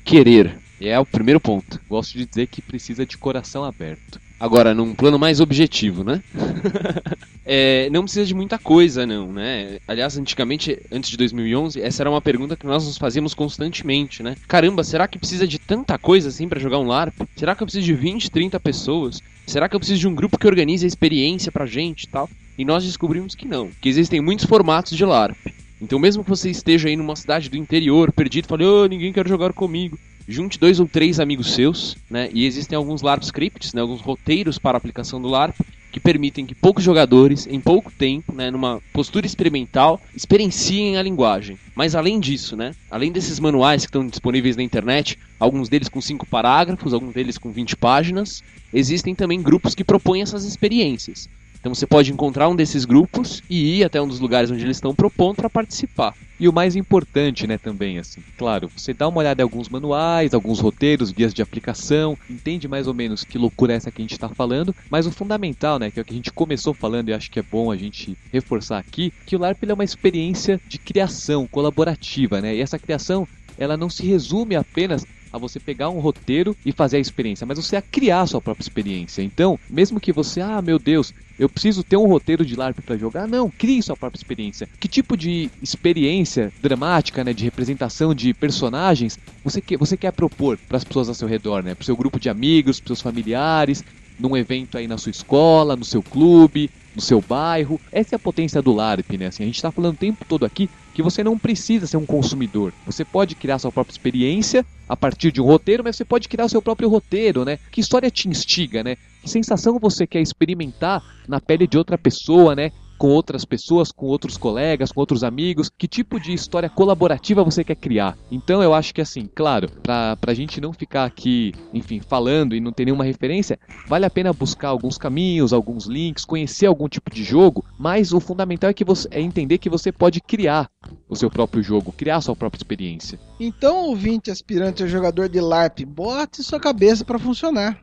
[0.04, 1.80] Querer é o primeiro ponto.
[1.88, 4.20] Gosto de dizer que precisa de coração aberto.
[4.42, 6.20] Agora, num plano mais objetivo, né?
[7.44, 9.78] É, não precisa de muita coisa, não, né?
[9.86, 14.36] Aliás, antigamente, antes de 2011, essa era uma pergunta que nós nos fazíamos constantemente, né?
[14.46, 17.12] Caramba, será que precisa de tanta coisa assim pra jogar um LARP?
[17.34, 19.20] Será que eu preciso de 20, 30 pessoas?
[19.44, 22.30] Será que eu preciso de um grupo que organize a experiência pra gente e tal?
[22.56, 25.36] E nós descobrimos que não, que existem muitos formatos de LARP.
[25.80, 29.26] Então, mesmo que você esteja aí numa cidade do interior, perdido, fale, ô, ninguém quer
[29.26, 29.98] jogar comigo.
[30.28, 32.28] Junte dois ou três amigos seus, né?
[32.32, 33.80] E existem alguns LARP scripts, né?
[33.80, 35.54] Alguns roteiros para aplicação do LARP
[35.92, 41.58] que permitem que poucos jogadores, em pouco tempo, né, numa postura experimental, experienciem a linguagem.
[41.76, 46.00] Mas além disso, né, além desses manuais que estão disponíveis na internet, alguns deles com
[46.00, 48.42] 5 parágrafos, alguns deles com 20 páginas,
[48.72, 51.28] existem também grupos que propõem essas experiências.
[51.62, 54.78] Então você pode encontrar um desses grupos e ir até um dos lugares onde eles
[54.78, 56.12] estão propondo para participar.
[56.40, 60.34] E o mais importante, né, também, assim, claro, você dá uma olhada em alguns manuais,
[60.34, 64.04] alguns roteiros, guias de aplicação, entende mais ou menos que loucura é essa que a
[64.04, 67.10] gente está falando, mas o fundamental, né, que é o que a gente começou falando
[67.10, 70.60] e acho que é bom a gente reforçar aqui, que o LARP é uma experiência
[70.66, 73.24] de criação colaborativa, né, e essa criação,
[73.56, 77.56] ela não se resume apenas a você pegar um roteiro e fazer a experiência, mas
[77.56, 79.22] você a criar a sua própria experiência.
[79.22, 82.96] Então, mesmo que você, ah, meu Deus, eu preciso ter um roteiro de LARP para
[82.96, 84.68] jogar, não, crie sua própria experiência.
[84.78, 90.58] Que tipo de experiência dramática, né, de representação de personagens você quer, você quer propor
[90.68, 93.82] para as pessoas ao seu redor, né, para seu grupo de amigos, para seus familiares,
[94.18, 97.80] num evento aí na sua escola, no seu clube, no seu bairro.
[97.90, 99.26] Essa é a potência do LARP, né?
[99.26, 102.06] Assim, a gente está falando o tempo todo aqui que você não precisa ser um
[102.06, 102.72] consumidor.
[102.84, 106.44] Você pode criar sua própria experiência a partir de um roteiro, mas você pode criar
[106.44, 107.58] o seu próprio roteiro, né?
[107.70, 108.96] Que história te instiga, né?
[109.22, 112.70] Que sensação você quer experimentar na pele de outra pessoa, né?
[113.02, 117.64] Com outras pessoas, com outros colegas, com outros amigos, que tipo de história colaborativa você
[117.64, 118.16] quer criar.
[118.30, 122.60] Então eu acho que assim, claro, pra, pra gente não ficar aqui, enfim, falando e
[122.60, 123.58] não ter nenhuma referência,
[123.88, 128.20] vale a pena buscar alguns caminhos, alguns links, conhecer algum tipo de jogo, mas o
[128.20, 130.70] fundamental é que você é entender que você pode criar
[131.08, 133.18] o seu próprio jogo, criar a sua própria experiência.
[133.40, 137.80] Então, ouvinte aspirante a jogador de LARP, bote sua cabeça pra funcionar.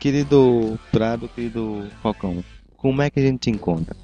[0.00, 2.42] Querido Prado, querido Falcão,
[2.76, 3.94] como é que a gente te encontra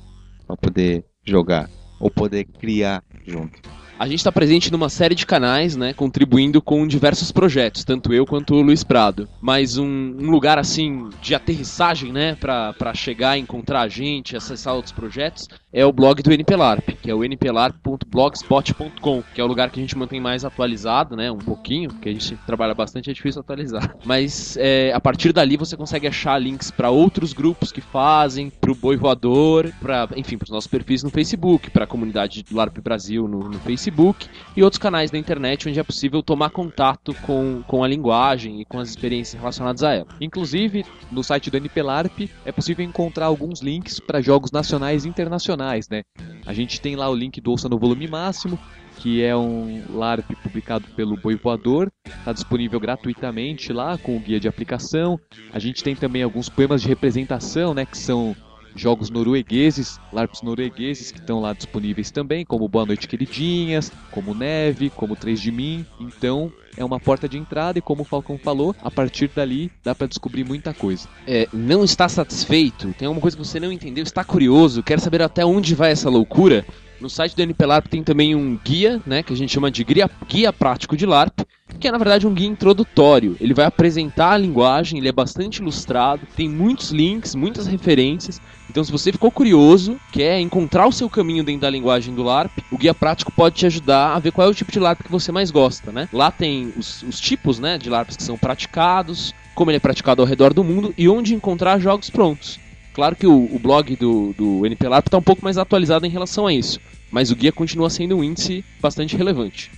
[0.48, 1.68] para poder jogar
[2.00, 3.60] ou poder criar junto?
[3.98, 8.24] A gente está presente numa série de canais, né, contribuindo com diversos projetos, tanto eu
[8.24, 9.28] quanto o Luiz Prado.
[9.40, 14.92] Mas um, um lugar assim de aterrissagem, né, para chegar encontrar a gente, acessar outros
[14.92, 19.78] projetos, é o blog do NPLARP, que é o nplarp.blogspot.com, que é o lugar que
[19.78, 23.40] a gente mantém mais atualizado, né, um pouquinho, porque a gente trabalha bastante, é difícil
[23.40, 23.94] atualizar.
[24.04, 28.72] Mas é, a partir dali você consegue achar links para outros grupos que fazem, para
[28.72, 32.56] o Boi Voador, para, enfim, para os nossos perfis no Facebook, para a comunidade do
[32.56, 34.26] LARP Brasil no, no Facebook
[34.56, 38.64] e outros canais da internet onde é possível tomar contato com, com a linguagem e
[38.64, 40.06] com as experiências relacionadas a ela.
[40.20, 45.57] Inclusive, no site do NPLARP é possível encontrar alguns links para jogos nacionais e internacionais,
[45.90, 46.02] né?
[46.46, 48.58] A gente tem lá o link do Ouça no Volume Máximo,
[48.98, 54.40] que é um LARP publicado pelo Boi Voador, está disponível gratuitamente lá com o guia
[54.40, 55.18] de aplicação.
[55.52, 58.34] A gente tem também alguns poemas de representação, né, que são
[58.78, 64.90] jogos noruegueses, LARPs noruegueses que estão lá disponíveis também, como Boa Noite Queridinhas, como Neve,
[64.90, 65.84] como Três de Mim.
[66.00, 69.94] Então é uma porta de entrada e como o Falcão falou, a partir dali dá
[69.94, 71.08] para descobrir muita coisa.
[71.26, 72.94] É, não está satisfeito?
[72.94, 74.04] Tem alguma coisa que você não entendeu?
[74.04, 74.82] Está curioso?
[74.82, 76.64] Quer saber até onde vai essa loucura?
[77.00, 80.10] No site do NPLARP tem também um guia, né, que a gente chama de guia,
[80.28, 81.40] guia prático de LARP,
[81.78, 83.36] que é na verdade um guia introdutório.
[83.40, 88.40] Ele vai apresentar a linguagem, ele é bastante ilustrado, tem muitos links, muitas referências.
[88.70, 92.58] Então, se você ficou curioso, quer encontrar o seu caminho dentro da linguagem do LARP,
[92.70, 95.10] o guia prático pode te ajudar a ver qual é o tipo de LARP que
[95.10, 96.08] você mais gosta, né?
[96.12, 100.20] Lá tem os, os tipos, né, de LARPs que são praticados, como ele é praticado
[100.20, 102.60] ao redor do mundo e onde encontrar jogos prontos.
[102.92, 106.46] Claro que o, o blog do, do NPLARP está um pouco mais atualizado em relação
[106.46, 106.80] a isso,
[107.10, 109.70] mas o guia continua sendo um índice bastante relevante.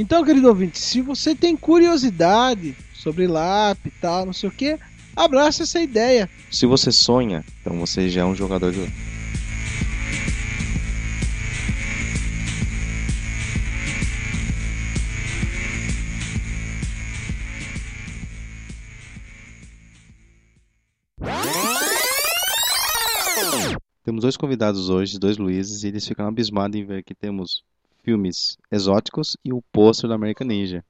[0.00, 4.78] Então, querido ouvinte, se você tem curiosidade sobre LARP e tal, não sei o que,
[5.14, 6.26] abraça essa ideia.
[6.50, 8.90] Se você sonha, então você já é um jogador de
[24.02, 27.62] Temos dois convidados hoje, dois Luizes, e eles ficam abismados em ver que temos
[28.10, 30.84] filmes exóticos e o pôster da American Ninja.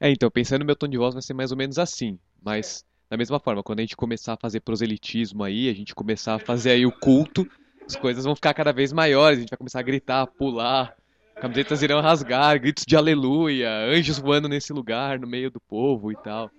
[0.00, 2.84] É, então, pensando no meu tom de voz vai ser mais ou menos assim, mas
[3.08, 6.38] da mesma forma, quando a gente começar a fazer proselitismo aí, a gente começar a
[6.40, 7.48] fazer aí o culto,
[7.86, 10.96] as coisas vão ficar cada vez maiores, a gente vai começar a gritar, pular,
[11.36, 16.16] camisetas irão rasgar, gritos de aleluia, anjos voando nesse lugar, no meio do povo e
[16.16, 16.50] tal.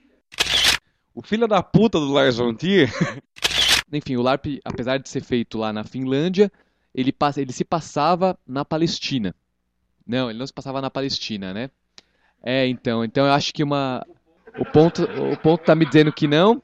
[1.14, 2.90] O filho da puta do Lars von Trier
[3.92, 6.50] Enfim, o LARP, apesar de ser feito lá na Finlândia,
[6.96, 9.36] ele, ele se passava na Palestina.
[10.06, 11.70] Não, ele não se passava na Palestina, né?
[12.44, 14.06] É, então, então eu acho que uma
[14.60, 16.62] o ponto o ponto tá me dizendo que não.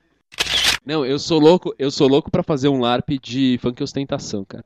[0.86, 4.66] Não, eu sou louco, eu sou louco para fazer um LARP de funk ostentação, cara.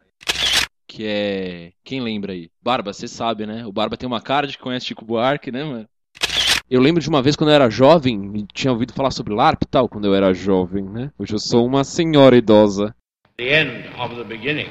[0.87, 2.49] Que é, quem lembra aí?
[2.61, 3.65] Barba, você sabe, né?
[3.65, 5.87] O Barba tem uma cara de que conhece Chico Buarque, né, mano?
[6.69, 9.67] Eu lembro de uma vez quando eu era jovem, tinha ouvido falar sobre LARP e
[9.67, 11.11] tal, quando eu era jovem, né?
[11.17, 12.95] Hoje eu sou uma senhora idosa.
[13.37, 14.69] The end of the beginning.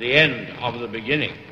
[0.00, 1.49] The end of the beginning.